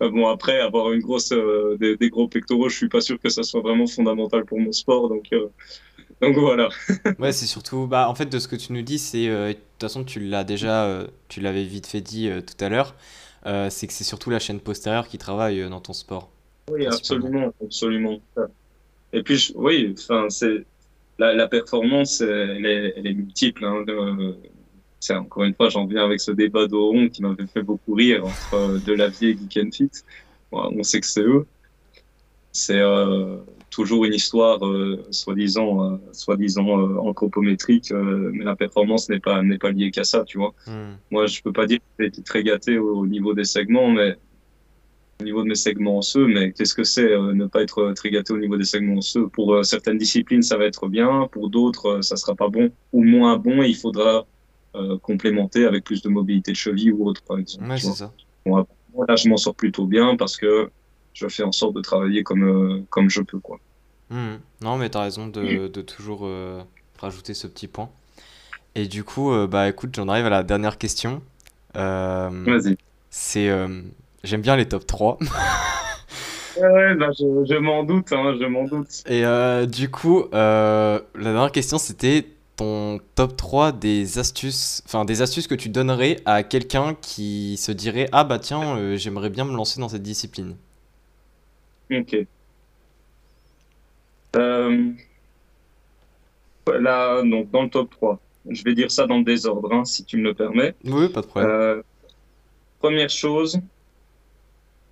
Euh, 0.00 0.08
bon, 0.08 0.28
après, 0.28 0.60
avoir 0.60 0.92
une 0.92 1.00
grosse, 1.00 1.32
euh, 1.32 1.76
des, 1.80 2.08
gros 2.08 2.28
pectoraux, 2.28 2.68
je 2.68 2.76
suis 2.76 2.88
pas 2.88 3.00
sûr 3.00 3.18
que 3.20 3.28
ça 3.28 3.42
soit 3.42 3.60
vraiment 3.60 3.88
fondamental 3.88 4.44
pour 4.44 4.60
mon 4.60 4.70
sport. 4.70 5.08
Donc, 5.08 5.28
donc 6.20 6.36
voilà. 6.36 6.68
ouais, 7.18 7.32
c'est 7.32 7.46
surtout, 7.46 7.88
bah, 7.88 8.08
en 8.08 8.14
fait, 8.14 8.26
de 8.26 8.38
ce 8.38 8.46
que 8.46 8.54
tu 8.54 8.72
nous 8.72 8.82
dis, 8.82 9.00
c'est, 9.00 9.26
de 9.26 9.52
toute 9.52 9.80
façon, 9.80 10.04
tu 10.04 10.20
l'as 10.20 10.44
déjà, 10.44 11.04
tu 11.26 11.40
l'avais 11.40 11.64
vite 11.64 11.88
fait 11.88 12.00
dit 12.00 12.30
tout 12.46 12.64
à 12.64 12.68
l'heure, 12.68 12.94
c'est 13.68 13.88
que 13.88 13.92
c'est 13.92 14.04
surtout 14.04 14.30
la 14.30 14.38
chaîne 14.38 14.60
postérieure 14.60 15.08
qui 15.08 15.18
travaille 15.18 15.68
dans 15.68 15.80
ton 15.80 15.92
sport. 15.92 16.30
Oui, 16.70 16.86
absolument, 16.86 17.52
absolument. 17.60 18.20
Et 19.12 19.24
puis, 19.24 19.52
oui, 19.56 19.92
enfin, 19.98 20.30
c'est 20.30 20.64
la, 21.18 21.34
la, 21.34 21.48
performance, 21.48 22.20
elle 22.20 22.66
est, 22.66 22.94
elle 22.96 23.06
est 23.06 23.14
multiple. 23.14 23.64
Hein, 23.64 23.84
encore 25.12 25.44
une 25.44 25.54
fois, 25.54 25.68
j'en 25.68 25.86
viens 25.86 26.04
avec 26.04 26.20
ce 26.20 26.30
débat 26.30 26.66
d'Oron 26.66 27.08
qui 27.08 27.22
m'avait 27.22 27.46
fait 27.46 27.62
beaucoup 27.62 27.94
rire 27.94 28.24
entre 28.24 28.54
euh, 28.54 28.78
Delavier 28.78 29.30
et 29.30 29.36
Geek 29.36 29.66
and 29.66 29.70
Fit. 29.72 29.90
on 30.52 30.82
sait 30.82 31.00
que 31.00 31.06
c'est 31.06 31.22
eux. 31.22 31.46
C'est 32.52 32.78
euh, 32.78 33.38
toujours 33.70 34.04
une 34.04 34.14
histoire 34.14 34.64
euh, 34.64 35.04
soi-disant, 35.10 36.00
soi-disant 36.12 36.68
anthropométrique, 36.98 37.92
mais 37.92 38.44
la 38.44 38.54
performance 38.54 39.08
n'est 39.08 39.18
pas 39.18 39.42
n'est 39.42 39.58
pas 39.58 39.72
liée 39.72 39.90
qu'à 39.90 40.04
ça, 40.04 40.24
tu 40.24 40.38
vois. 40.38 40.54
Hmm. 40.66 40.94
Moi, 41.10 41.26
je 41.26 41.42
peux 41.42 41.52
pas 41.52 41.66
dire 41.66 41.78
que 41.78 41.84
j'ai 41.98 42.06
été 42.06 42.22
très 42.22 42.44
gâté 42.44 42.78
au, 42.78 43.06
niveau 43.06 43.34
des 43.34 43.44
segments, 43.44 43.90
mais 43.90 44.16
au 45.20 45.24
niveau 45.24 45.42
de 45.42 45.48
mes 45.48 45.54
segments 45.54 45.98
osseux, 45.98 46.26
mais 46.26 46.52
qu'est-ce 46.52 46.74
que 46.74 46.84
c'est 46.84 47.08
ne 47.08 47.46
pas 47.46 47.62
être 47.62 47.92
très 47.92 48.10
gâté 48.10 48.32
au 48.32 48.38
niveau 48.38 48.56
des 48.56 48.64
segments 48.64 48.98
osseux? 48.98 49.28
Pour 49.28 49.64
certaines 49.64 49.98
disciplines, 49.98 50.42
ça 50.42 50.56
va 50.56 50.64
être 50.64 50.88
bien, 50.88 51.28
pour 51.30 51.50
d'autres, 51.50 52.00
ça 52.02 52.16
sera 52.16 52.34
pas 52.34 52.48
bon 52.48 52.70
ou 52.92 53.02
moins 53.04 53.36
bon. 53.36 53.62
Et 53.62 53.68
il 53.68 53.76
faudra 53.76 54.26
euh, 54.76 54.98
complémenter 54.98 55.66
avec 55.66 55.84
plus 55.84 56.02
de 56.02 56.08
mobilité 56.08 56.50
de 56.50 56.56
cheville 56.56 56.90
ou 56.90 57.06
autre, 57.06 57.22
par 57.22 57.38
exemple. 57.38 57.64
Ouais, 57.70 57.78
ça. 57.78 58.12
Bon, 58.44 58.66
là, 59.06 59.14
je 59.14 59.28
m'en 59.28 59.36
sors 59.36 59.54
plutôt 59.54 59.86
bien 59.86 60.16
parce 60.16 60.36
que 60.36 60.68
je 61.12 61.28
fais 61.28 61.44
en 61.44 61.52
sorte 61.52 61.76
de 61.76 61.80
travailler 61.80 62.24
comme, 62.24 62.42
euh, 62.42 62.82
comme 62.90 63.08
je 63.08 63.22
peux. 63.22 63.38
Quoi. 63.38 63.60
Mmh. 64.10 64.34
Non, 64.62 64.76
mais 64.76 64.90
tu 64.90 64.98
as 64.98 65.02
raison 65.02 65.28
de, 65.28 65.68
de 65.68 65.80
toujours 65.80 66.22
euh, 66.24 66.60
rajouter 66.98 67.34
ce 67.34 67.46
petit 67.46 67.68
point. 67.68 67.88
Et 68.74 68.88
du 68.88 69.04
coup, 69.04 69.32
bah 69.46 69.68
écoute, 69.68 69.94
j'en 69.94 70.08
arrive 70.08 70.26
à 70.26 70.30
la 70.30 70.42
dernière 70.42 70.76
question. 70.76 71.22
Vas-y. 71.74 72.76
C'est. 73.10 73.48
J'aime 74.24 74.40
bien 74.40 74.56
les 74.56 74.66
top 74.66 74.86
3. 74.86 75.18
ouais, 76.60 76.94
bah, 76.96 77.10
je, 77.16 77.44
je 77.48 77.58
m'en 77.58 77.84
doute, 77.84 78.12
hein, 78.12 78.36
je 78.40 78.46
m'en 78.46 78.64
doute. 78.64 79.04
Et 79.06 79.22
du 79.66 79.90
coup, 79.90 80.24
la 80.32 81.00
dernière 81.14 81.52
question, 81.52 81.78
c'était 81.78 82.26
ton 82.56 83.00
top 83.14 83.36
3 83.36 83.72
des 83.72 84.18
astuces, 84.18 84.82
enfin 84.86 85.04
des 85.04 85.22
astuces 85.22 85.46
que 85.46 85.54
tu 85.54 85.68
donnerais 85.68 86.16
à 86.24 86.42
quelqu'un 86.42 86.94
qui 87.00 87.56
se 87.56 87.72
dirait 87.72 88.08
ah 88.12 88.24
bah 88.24 88.38
tiens 88.38 88.76
euh, 88.76 88.96
j'aimerais 88.96 89.30
bien 89.30 89.44
me 89.44 89.54
lancer 89.54 89.80
dans 89.80 89.88
cette 89.88 90.02
discipline. 90.02 90.56
Ok. 91.90 92.16
Euh, 94.36 94.90
là 96.66 97.22
donc 97.22 97.50
dans 97.50 97.62
le 97.62 97.70
top 97.70 97.90
3, 97.90 98.20
je 98.50 98.62
vais 98.64 98.74
dire 98.74 98.90
ça 98.90 99.06
dans 99.06 99.18
le 99.18 99.24
désordre 99.24 99.72
hein, 99.72 99.84
si 99.84 100.04
tu 100.04 100.16
me 100.16 100.24
le 100.24 100.34
permets. 100.34 100.74
Oui 100.84 101.08
pas 101.08 101.22
de 101.22 101.26
problème. 101.26 101.50
Euh, 101.50 101.82
première 102.78 103.10
chose, 103.10 103.58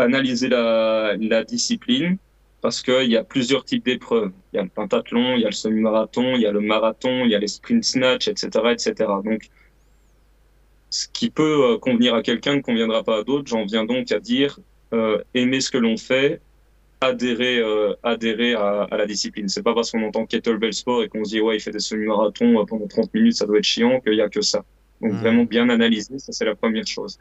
analyser 0.03 0.49
la, 0.49 1.15
la 1.19 1.45
discipline 1.45 2.19
parce 2.63 2.81
qu'il 2.81 3.11
y 3.11 3.17
a 3.17 3.25
plusieurs 3.25 3.65
types 3.65 3.85
d'épreuves. 3.85 4.31
Il 4.53 4.57
y 4.57 4.59
a 4.61 4.63
le 4.63 4.69
pentathlon, 4.69 5.35
il 5.35 5.41
y 5.41 5.45
a 5.45 5.49
le 5.49 5.55
semi-marathon, 5.55 6.37
il 6.37 6.43
y 6.43 6.47
a 6.47 6.53
le 6.53 6.61
marathon, 6.61 7.25
il 7.25 7.31
y 7.31 7.35
a 7.35 7.39
les 7.39 7.49
sprint 7.49 7.85
snatch, 7.85 8.29
etc., 8.29 8.49
etc. 8.71 8.95
Donc, 9.25 9.49
ce 10.89 11.09
qui 11.13 11.29
peut 11.31 11.73
euh, 11.73 11.79
convenir 11.79 12.15
à 12.15 12.23
quelqu'un 12.23 12.57
ne 12.57 12.61
conviendra 12.61 13.03
pas 13.03 13.19
à 13.19 13.25
d'autres. 13.25 13.49
J'en 13.49 13.65
viens 13.65 13.85
donc 13.85 14.13
à 14.13 14.21
dire 14.21 14.61
euh, 14.93 15.19
aimer 15.35 15.61
ce 15.61 15.71
que 15.73 15.79
l'on 15.79 15.97
fait, 15.97 16.41
adhérer, 17.01 17.59
euh, 17.59 17.95
adhérer 18.05 18.55
à, 18.55 18.87
à, 18.91 18.97
la 18.97 19.07
discipline. 19.07 19.49
C'est 19.49 19.65
pas 19.65 19.75
parce 19.75 19.91
qu'on 19.91 20.05
entend 20.05 20.25
kettlebell 20.27 20.73
sport 20.73 21.03
et 21.03 21.09
qu'on 21.09 21.25
se 21.25 21.31
dit 21.31 21.41
ouais 21.41 21.57
il 21.57 21.61
fait 21.61 21.73
des 21.73 21.81
semi-marathons 21.81 22.65
pendant 22.67 22.87
30 22.87 23.13
minutes, 23.15 23.37
ça 23.37 23.47
doit 23.47 23.59
être 23.59 23.65
chiant 23.65 24.01
qu'il 24.01 24.15
y 24.15 24.21
a 24.21 24.29
que 24.29 24.43
ça. 24.43 24.65
Donc 25.01 25.15
mmh. 25.15 25.17
vraiment 25.17 25.45
bien 25.45 25.69
analyser, 25.69 26.19
ça 26.19 26.31
c'est 26.31 26.45
la 26.45 26.55
première 26.55 26.87
chose. 26.87 27.19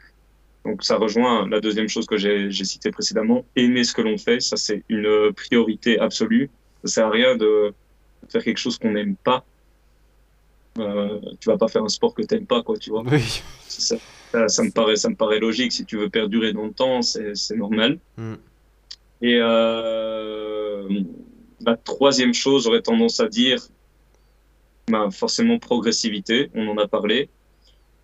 Donc 0.64 0.84
ça 0.84 0.96
rejoint 0.96 1.48
la 1.48 1.60
deuxième 1.60 1.88
chose 1.88 2.06
que 2.06 2.16
j'ai 2.16 2.64
citée 2.64 2.90
précédemment, 2.90 3.44
aimer 3.56 3.84
ce 3.84 3.92
que 3.92 4.02
l'on 4.02 4.16
fait, 4.16 4.40
ça 4.40 4.56
c'est 4.56 4.84
une 4.88 5.32
priorité 5.34 5.98
absolue. 5.98 6.50
Ça 6.84 6.94
sert 6.94 7.06
à 7.06 7.10
rien 7.10 7.36
de 7.36 7.74
faire 8.28 8.44
quelque 8.44 8.58
chose 8.58 8.78
qu'on 8.78 8.92
n'aime 8.92 9.16
pas. 9.16 9.44
Euh, 10.78 11.20
tu 11.40 11.48
vas 11.50 11.58
pas 11.58 11.68
faire 11.68 11.82
un 11.82 11.88
sport 11.88 12.14
que 12.14 12.22
t'aimes 12.22 12.46
pas, 12.46 12.62
quoi, 12.62 12.76
tu 12.78 12.90
vois. 12.90 13.02
Oui. 13.06 13.42
Ça, 13.68 13.96
ça, 14.48 14.62
me 14.62 14.70
paraît, 14.70 14.96
ça 14.96 15.08
me 15.08 15.14
paraît 15.14 15.38
logique. 15.38 15.72
Si 15.72 15.84
tu 15.84 15.96
veux 15.96 16.08
perdurer 16.08 16.52
dans 16.52 16.64
le 16.64 16.72
temps, 16.72 17.02
c'est 17.02 17.56
normal. 17.56 17.98
Mm. 18.16 18.34
Et 19.22 19.38
euh, 19.40 20.88
la 21.64 21.76
troisième 21.76 22.34
chose, 22.34 22.64
j'aurais 22.64 22.82
tendance 22.82 23.20
à 23.20 23.28
dire, 23.28 23.62
bah, 24.88 25.08
forcément 25.10 25.58
progressivité. 25.58 26.50
On 26.54 26.68
en 26.68 26.78
a 26.78 26.88
parlé 26.88 27.28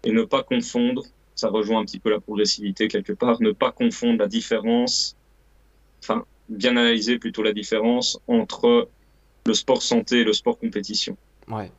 et 0.04 0.12
ne 0.12 0.22
pas 0.22 0.42
confondre 0.42 1.02
ça 1.38 1.50
rejoint 1.50 1.80
un 1.80 1.84
petit 1.84 2.00
peu 2.00 2.10
la 2.10 2.18
progressivité 2.18 2.88
quelque 2.88 3.12
part, 3.12 3.40
ne 3.40 3.52
pas 3.52 3.70
confondre 3.70 4.18
la 4.18 4.26
différence, 4.26 5.16
enfin, 6.02 6.24
bien 6.48 6.76
analyser 6.76 7.16
plutôt 7.20 7.44
la 7.44 7.52
différence 7.52 8.18
entre 8.26 8.88
le 9.46 9.54
sport 9.54 9.80
santé 9.80 10.22
et 10.22 10.24
le 10.24 10.32
sport 10.32 10.58
compétition. 10.58 11.16
Ouais. 11.46 11.70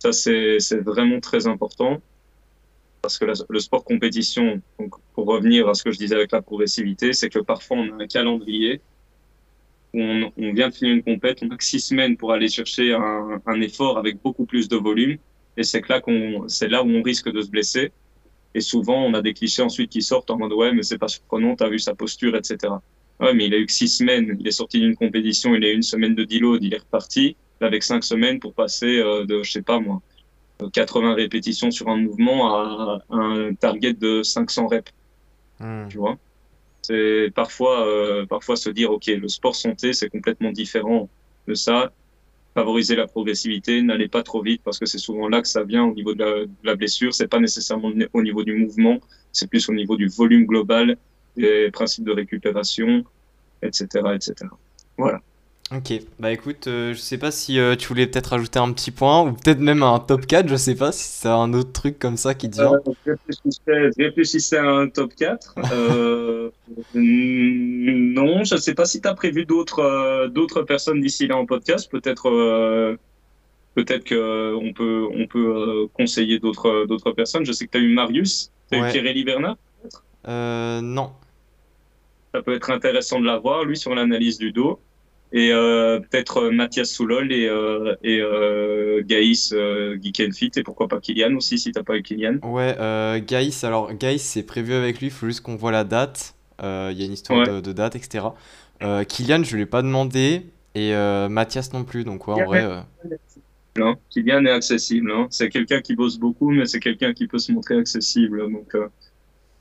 Ça, 0.00 0.10
c'est 0.10 0.58
vraiment 0.80 1.20
très 1.20 1.46
important 1.46 2.02
parce 3.02 3.18
que 3.18 3.24
le 3.24 3.60
sport 3.60 3.84
compétition, 3.84 4.60
donc 4.80 4.94
pour 5.14 5.26
revenir 5.26 5.68
à 5.68 5.74
ce 5.74 5.84
que 5.84 5.92
je 5.92 5.98
disais 5.98 6.16
avec 6.16 6.32
la 6.32 6.42
progressivité, 6.42 7.12
c'est 7.12 7.30
que 7.30 7.38
parfois 7.38 7.76
on 7.76 8.00
a 8.00 8.02
un 8.02 8.06
calendrier 8.08 8.80
où 9.94 10.00
on, 10.00 10.32
on, 10.36 10.52
vient 10.52 10.70
de 10.70 10.74
finir 10.74 10.94
une 10.94 11.04
compète, 11.04 11.38
on 11.42 11.50
a 11.50 11.56
que 11.56 11.64
six 11.64 11.80
semaines 11.80 12.16
pour 12.16 12.32
aller 12.32 12.48
chercher 12.48 12.94
un, 12.94 13.40
un 13.46 13.60
effort 13.60 13.96
avec 13.96 14.20
beaucoup 14.20 14.44
plus 14.44 14.68
de 14.68 14.76
volume, 14.76 15.18
et 15.56 15.62
c'est 15.62 15.88
là 15.88 16.00
qu'on, 16.00 16.48
c'est 16.48 16.68
là 16.68 16.82
où 16.82 16.88
on 16.88 17.02
risque 17.02 17.30
de 17.30 17.40
se 17.42 17.48
blesser. 17.48 17.92
Et 18.54 18.60
souvent, 18.60 19.04
on 19.04 19.14
a 19.14 19.22
des 19.22 19.34
clichés 19.34 19.62
ensuite 19.62 19.90
qui 19.90 20.02
sortent 20.02 20.30
en 20.30 20.38
mode 20.38 20.52
ouais, 20.52 20.72
mais 20.72 20.82
c'est 20.82 20.98
pas 20.98 21.08
surprenant, 21.08 21.54
t'as 21.54 21.68
vu 21.68 21.78
sa 21.78 21.94
posture, 21.94 22.36
etc. 22.36 22.74
Ouais, 23.20 23.34
mais 23.34 23.46
il 23.46 23.54
a 23.54 23.58
eu 23.58 23.66
que 23.66 23.72
six 23.72 23.88
semaines. 23.88 24.36
Il 24.40 24.48
est 24.48 24.52
sorti 24.52 24.80
d'une 24.80 24.96
compétition, 24.96 25.54
il 25.54 25.64
a 25.64 25.68
eu 25.70 25.74
une 25.74 25.82
semaine 25.82 26.14
de 26.14 26.24
deload, 26.24 26.62
il 26.64 26.74
est 26.74 26.78
reparti 26.78 27.36
avec 27.60 27.82
cinq 27.82 28.02
semaines 28.02 28.40
pour 28.40 28.54
passer 28.54 28.98
euh, 28.98 29.24
de, 29.24 29.42
je 29.42 29.50
sais 29.50 29.62
pas 29.62 29.78
moi, 29.78 30.00
80 30.72 31.14
répétitions 31.14 31.70
sur 31.70 31.88
un 31.88 31.96
mouvement 31.96 32.54
à 32.56 33.02
un 33.10 33.54
target 33.54 33.94
de 33.94 34.22
500 34.22 34.66
reps. 34.66 34.92
Hmm. 35.58 35.88
Tu 35.88 35.98
vois? 35.98 36.18
C'est 36.82 37.30
parfois, 37.34 37.86
euh, 37.86 38.26
parfois 38.26 38.56
se 38.56 38.70
dire 38.70 38.90
ok, 38.90 39.06
le 39.06 39.28
sport 39.28 39.54
santé 39.54 39.92
c'est 39.92 40.08
complètement 40.08 40.52
différent 40.52 41.08
de 41.46 41.54
ça. 41.54 41.92
Favoriser 42.54 42.96
la 42.96 43.06
progressivité, 43.06 43.82
n'allez 43.82 44.08
pas 44.08 44.22
trop 44.22 44.42
vite 44.42 44.62
parce 44.64 44.78
que 44.78 44.86
c'est 44.86 44.98
souvent 44.98 45.28
là 45.28 45.40
que 45.40 45.48
ça 45.48 45.62
vient 45.62 45.84
au 45.84 45.94
niveau 45.94 46.14
de 46.14 46.24
la, 46.24 46.46
de 46.46 46.50
la 46.64 46.74
blessure. 46.74 47.14
C'est 47.14 47.28
pas 47.28 47.38
nécessairement 47.38 47.92
au 48.12 48.22
niveau 48.22 48.42
du 48.42 48.54
mouvement, 48.54 48.98
c'est 49.32 49.48
plus 49.48 49.68
au 49.68 49.72
niveau 49.72 49.96
du 49.96 50.08
volume 50.08 50.46
global, 50.46 50.96
des 51.36 51.70
principes 51.70 52.04
de 52.04 52.12
récupération, 52.12 53.04
etc., 53.62 53.86
etc. 54.14 54.34
Voilà. 54.96 55.20
Ok, 55.72 55.92
bah 56.18 56.32
écoute, 56.32 56.66
euh, 56.66 56.94
je 56.94 56.98
sais 56.98 57.16
pas 57.16 57.30
si 57.30 57.60
euh, 57.60 57.76
tu 57.76 57.86
voulais 57.86 58.08
peut-être 58.08 58.30
rajouter 58.30 58.58
un 58.58 58.72
petit 58.72 58.90
point 58.90 59.22
ou 59.22 59.34
peut-être 59.34 59.60
même 59.60 59.84
un 59.84 60.00
top 60.00 60.26
4, 60.26 60.48
je 60.48 60.56
sais 60.56 60.74
pas 60.74 60.90
si 60.90 61.04
c'est 61.04 61.28
un 61.28 61.54
autre 61.54 61.70
truc 61.70 61.96
comme 61.96 62.16
ça 62.16 62.34
qui 62.34 62.50
te 62.50 62.56
vient. 62.56 62.72
Euh, 62.72 62.92
je, 63.06 64.02
réfléchissais, 64.02 64.58
à 64.58 64.68
un 64.68 64.88
top 64.88 65.14
4. 65.14 65.54
Euh, 65.72 66.50
non, 66.94 68.42
je 68.42 68.56
sais 68.56 68.74
pas 68.74 68.84
si 68.84 69.00
tu 69.00 69.06
as 69.06 69.14
prévu 69.14 69.44
d'autres 69.44 70.26
d'autres 70.28 70.62
personnes 70.62 71.00
d'ici 71.00 71.28
là 71.28 71.36
en 71.36 71.46
podcast. 71.46 71.90
Peut-être 71.90 72.98
peut-être 73.74 74.08
qu'on 74.08 74.72
peut, 74.72 75.06
on 75.12 75.26
peut 75.26 75.88
conseiller 75.94 76.40
d'autres 76.40 76.86
d'autres 76.86 77.12
personnes. 77.12 77.44
Je 77.44 77.52
sais 77.52 77.66
que 77.66 77.72
tu 77.72 77.78
as 77.78 77.80
eu 77.80 77.92
Marius, 77.92 78.50
tu 78.70 78.78
as 78.78 78.88
eu 78.88 78.92
Thierry 78.92 79.24
Bernard 79.24 79.56
peut-être? 79.80 80.02
Non. 80.82 81.12
Ça 82.34 82.42
peut 82.42 82.54
être 82.54 82.70
intéressant 82.70 83.20
de 83.20 83.26
l'avoir, 83.26 83.64
lui, 83.64 83.76
sur 83.76 83.94
l'analyse 83.94 84.38
du 84.38 84.52
dos 84.52 84.80
et 85.32 85.52
euh, 85.52 86.00
peut-être 86.00 86.38
euh, 86.38 86.50
Mathias 86.50 86.90
Soulol 86.90 87.32
et, 87.32 87.46
euh, 87.46 87.94
et 88.02 88.20
euh, 88.20 89.02
Gaïs 89.04 89.52
euh, 89.52 89.96
Geekenfit 90.02 90.50
et 90.56 90.62
pourquoi 90.62 90.88
pas 90.88 91.00
Kylian 91.00 91.36
aussi 91.36 91.58
si 91.58 91.72
t'as 91.72 91.82
pas 91.82 91.96
eu 91.96 92.02
Kylian. 92.02 92.38
Ouais, 92.42 92.76
euh, 92.80 93.20
Gaïs, 93.24 93.62
alors 93.62 93.94
Gaïs 93.94 94.22
c'est 94.22 94.42
prévu 94.42 94.74
avec 94.74 94.98
lui, 94.98 95.06
il 95.06 95.12
faut 95.12 95.26
juste 95.26 95.42
qu'on 95.42 95.56
voit 95.56 95.70
la 95.70 95.84
date, 95.84 96.34
il 96.62 96.66
y 96.66 97.02
a 97.02 97.04
une 97.04 97.12
histoire 97.12 97.46
de, 97.46 97.60
de, 97.60 97.72
date, 97.72 97.96
etc. 97.96 98.26
Kylian 98.80 99.44
je 99.44 99.54
lui 99.54 99.62
ai 99.62 99.66
pas 99.66 99.82
demandé 99.82 100.46
et 100.74 100.92
Mathias 101.28 101.72
non 101.72 101.84
plus, 101.84 102.04
donc 102.04 102.26
ouais 102.28 102.42
en 102.42 102.46
vrai... 102.46 102.64
Hein. 103.78 103.96
Kylian 104.10 104.44
est 104.46 104.50
accessible, 104.50 105.12
hein. 105.12 105.28
c'est 105.30 105.48
quelqu'un 105.48 105.80
qui 105.80 105.94
bosse 105.94 106.18
beaucoup 106.18 106.50
mais 106.50 106.66
c'est 106.66 106.80
quelqu'un 106.80 107.14
qui 107.14 107.28
peut 107.28 107.38
se 107.38 107.52
montrer 107.52 107.78
accessible, 107.78 108.50
donc 108.50 108.76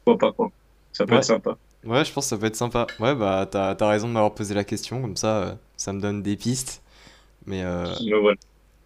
pourquoi 0.03 0.17
pas 0.17 0.33
quoi, 0.33 0.51
ça 0.91 1.05
peut 1.05 1.15
être 1.15 1.23
sympa. 1.23 1.57
Ouais, 1.85 2.03
je 2.03 2.11
pense 2.11 2.25
que 2.25 2.29
ça 2.29 2.37
peut 2.37 2.47
être 2.47 2.55
sympa. 2.55 2.87
Ouais, 2.99 3.15
bah, 3.15 3.47
t'as, 3.49 3.75
as 3.79 3.87
raison 3.87 4.07
de 4.07 4.13
m'avoir 4.13 4.33
posé 4.33 4.53
la 4.53 4.63
question, 4.63 5.01
comme 5.01 5.15
ça, 5.15 5.43
euh, 5.43 5.51
ça 5.77 5.93
me 5.93 6.01
donne 6.01 6.21
des 6.21 6.35
pistes. 6.35 6.81
Mais 7.45 7.63
euh, 7.63 7.85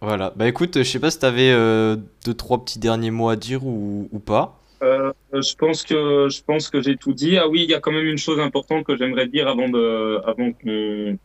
voilà. 0.00 0.32
Bah 0.36 0.46
écoute, 0.46 0.78
je 0.78 0.82
sais 0.84 1.00
pas 1.00 1.10
si 1.10 1.18
t'avais 1.18 1.50
euh, 1.50 1.96
deux, 2.24 2.34
trois 2.34 2.64
petits 2.64 2.78
derniers 2.78 3.10
mots 3.10 3.28
à 3.28 3.36
dire 3.36 3.66
ou, 3.66 4.08
ou 4.12 4.18
pas. 4.20 4.60
Je 4.80 5.54
pense 5.56 5.82
que 5.82 6.28
je 6.30 6.42
pense 6.42 6.68
que 6.68 6.80
j'ai 6.82 6.96
tout 6.96 7.14
dit. 7.14 7.38
Ah 7.38 7.48
oui, 7.48 7.62
il 7.64 7.70
y 7.70 7.74
a 7.74 7.80
quand 7.80 7.90
même 7.90 8.06
une 8.06 8.18
chose 8.18 8.38
importante 8.38 8.84
que 8.84 8.96
j'aimerais 8.96 9.26
dire 9.26 9.48
avant 9.48 9.68
de 9.68 10.20
avant 10.26 10.52
qu'on 10.52 11.18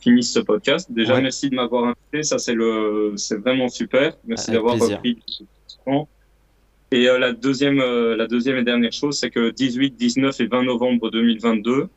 finisse 0.00 0.32
ce 0.32 0.40
podcast. 0.40 0.90
Déjà, 0.90 1.20
merci 1.20 1.50
de 1.50 1.54
m'avoir 1.54 1.84
invité. 1.84 2.22
Ça, 2.24 2.38
c'est 2.38 2.54
le 2.54 3.14
c'est 3.16 3.36
vraiment 3.36 3.68
super. 3.68 4.16
Merci 4.26 4.50
d'avoir 4.50 4.76
pris 4.76 5.14
du 5.14 5.46
temps. 5.84 6.08
Et 6.92 7.08
euh, 7.08 7.18
la, 7.18 7.32
deuxième, 7.32 7.80
euh, 7.80 8.16
la 8.16 8.26
deuxième 8.26 8.56
et 8.56 8.64
dernière 8.64 8.92
chose, 8.92 9.18
c'est 9.18 9.30
que 9.30 9.50
18, 9.50 9.96
19 9.96 10.40
et 10.40 10.46
20 10.46 10.64
novembre 10.64 11.10
2022, 11.10 11.88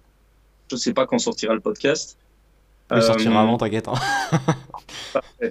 je 0.69 0.75
ne 0.75 0.79
sais 0.79 0.93
pas 0.93 1.05
quand 1.05 1.17
sortira 1.19 1.53
le 1.53 1.61
podcast. 1.61 2.17
Il 2.93 3.01
sortira 3.01 3.41
avant, 3.41 3.57
t'inquiète. 3.57 3.87
Hein. 3.87 3.95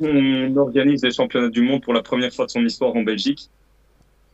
on 0.00 0.56
organise 0.56 1.02
les 1.02 1.10
championnats 1.10 1.48
du 1.48 1.62
monde 1.62 1.82
pour 1.82 1.92
la 1.92 2.02
première 2.02 2.32
fois 2.32 2.46
de 2.46 2.50
son 2.50 2.64
histoire 2.64 2.94
en 2.94 3.02
Belgique 3.02 3.50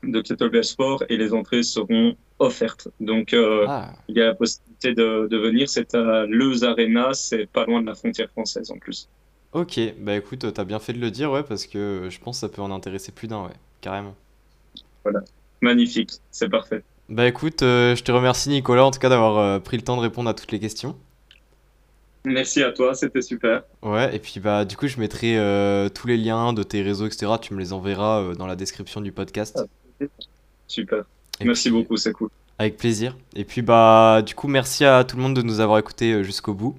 de 0.02 0.20
kettlebell 0.20 0.64
sport 0.64 1.02
et 1.08 1.16
les 1.16 1.32
entrées 1.32 1.62
seront 1.62 2.14
offertes. 2.38 2.88
Donc 3.00 3.32
euh, 3.32 3.64
ah. 3.68 3.92
il 4.08 4.16
y 4.16 4.20
a 4.20 4.26
la 4.26 4.34
possibilité 4.34 4.94
de, 4.94 5.28
de 5.30 5.36
venir. 5.36 5.68
C'est 5.68 5.94
à 5.94 6.26
Leuz 6.26 6.64
Arena, 6.64 7.14
c'est 7.14 7.46
pas 7.46 7.64
loin 7.64 7.80
de 7.80 7.86
la 7.86 7.94
frontière 7.94 8.28
française 8.30 8.70
en 8.70 8.78
plus. 8.78 9.08
Ok, 9.52 9.78
bah 9.98 10.16
écoute, 10.16 10.52
t'as 10.52 10.64
bien 10.64 10.80
fait 10.80 10.92
de 10.92 10.98
le 10.98 11.12
dire, 11.12 11.30
ouais, 11.30 11.44
parce 11.44 11.66
que 11.66 12.08
je 12.10 12.18
pense 12.18 12.36
que 12.36 12.40
ça 12.40 12.48
peut 12.48 12.60
en 12.60 12.72
intéresser 12.72 13.12
plus 13.12 13.28
d'un, 13.28 13.44
ouais, 13.44 13.52
carrément. 13.80 14.14
Voilà. 15.04 15.20
Magnifique, 15.60 16.10
c'est 16.30 16.48
parfait. 16.48 16.82
Bah 17.08 17.26
écoute, 17.26 17.62
euh, 17.62 17.94
je 17.94 18.02
te 18.02 18.10
remercie 18.12 18.48
Nicolas 18.48 18.84
en 18.86 18.90
tout 18.90 18.98
cas 18.98 19.10
d'avoir 19.10 19.38
euh, 19.38 19.58
pris 19.58 19.76
le 19.76 19.82
temps 19.82 19.96
de 19.96 20.00
répondre 20.00 20.28
à 20.28 20.34
toutes 20.34 20.52
les 20.52 20.58
questions. 20.58 20.96
Merci 22.24 22.62
à 22.62 22.72
toi, 22.72 22.94
c'était 22.94 23.20
super. 23.20 23.64
Ouais, 23.82 24.14
et 24.16 24.18
puis 24.18 24.40
bah 24.40 24.64
du 24.64 24.76
coup 24.78 24.86
je 24.86 24.98
mettrai 24.98 25.36
euh, 25.36 25.90
tous 25.90 26.06
les 26.06 26.16
liens 26.16 26.54
de 26.54 26.62
tes 26.62 26.80
réseaux, 26.80 27.06
etc. 27.06 27.32
Tu 27.40 27.52
me 27.52 27.58
les 27.58 27.74
enverras 27.74 28.34
dans 28.34 28.46
la 28.46 28.56
description 28.56 29.02
du 29.02 29.12
podcast. 29.12 29.62
Super. 30.66 31.04
merci 31.42 31.70
beaucoup, 31.70 31.98
c'est 31.98 32.12
cool. 32.12 32.30
Avec 32.58 32.78
plaisir. 32.78 33.14
Et 33.36 33.44
puis 33.44 33.60
bah 33.60 34.22
du 34.24 34.34
coup 34.34 34.48
merci 34.48 34.86
à 34.86 35.04
tout 35.04 35.16
le 35.16 35.22
monde 35.22 35.36
de 35.36 35.42
nous 35.42 35.60
avoir 35.60 35.78
écoutés 35.78 36.24
jusqu'au 36.24 36.54
bout. 36.54 36.74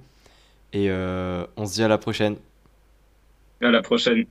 Et 0.73 0.89
on 0.91 1.65
se 1.67 1.73
dit 1.73 1.83
à 1.83 1.87
la 1.87 1.99
prochaine. 1.99 2.37
À 3.61 3.69
la 3.69 3.83
prochaine. 3.83 4.25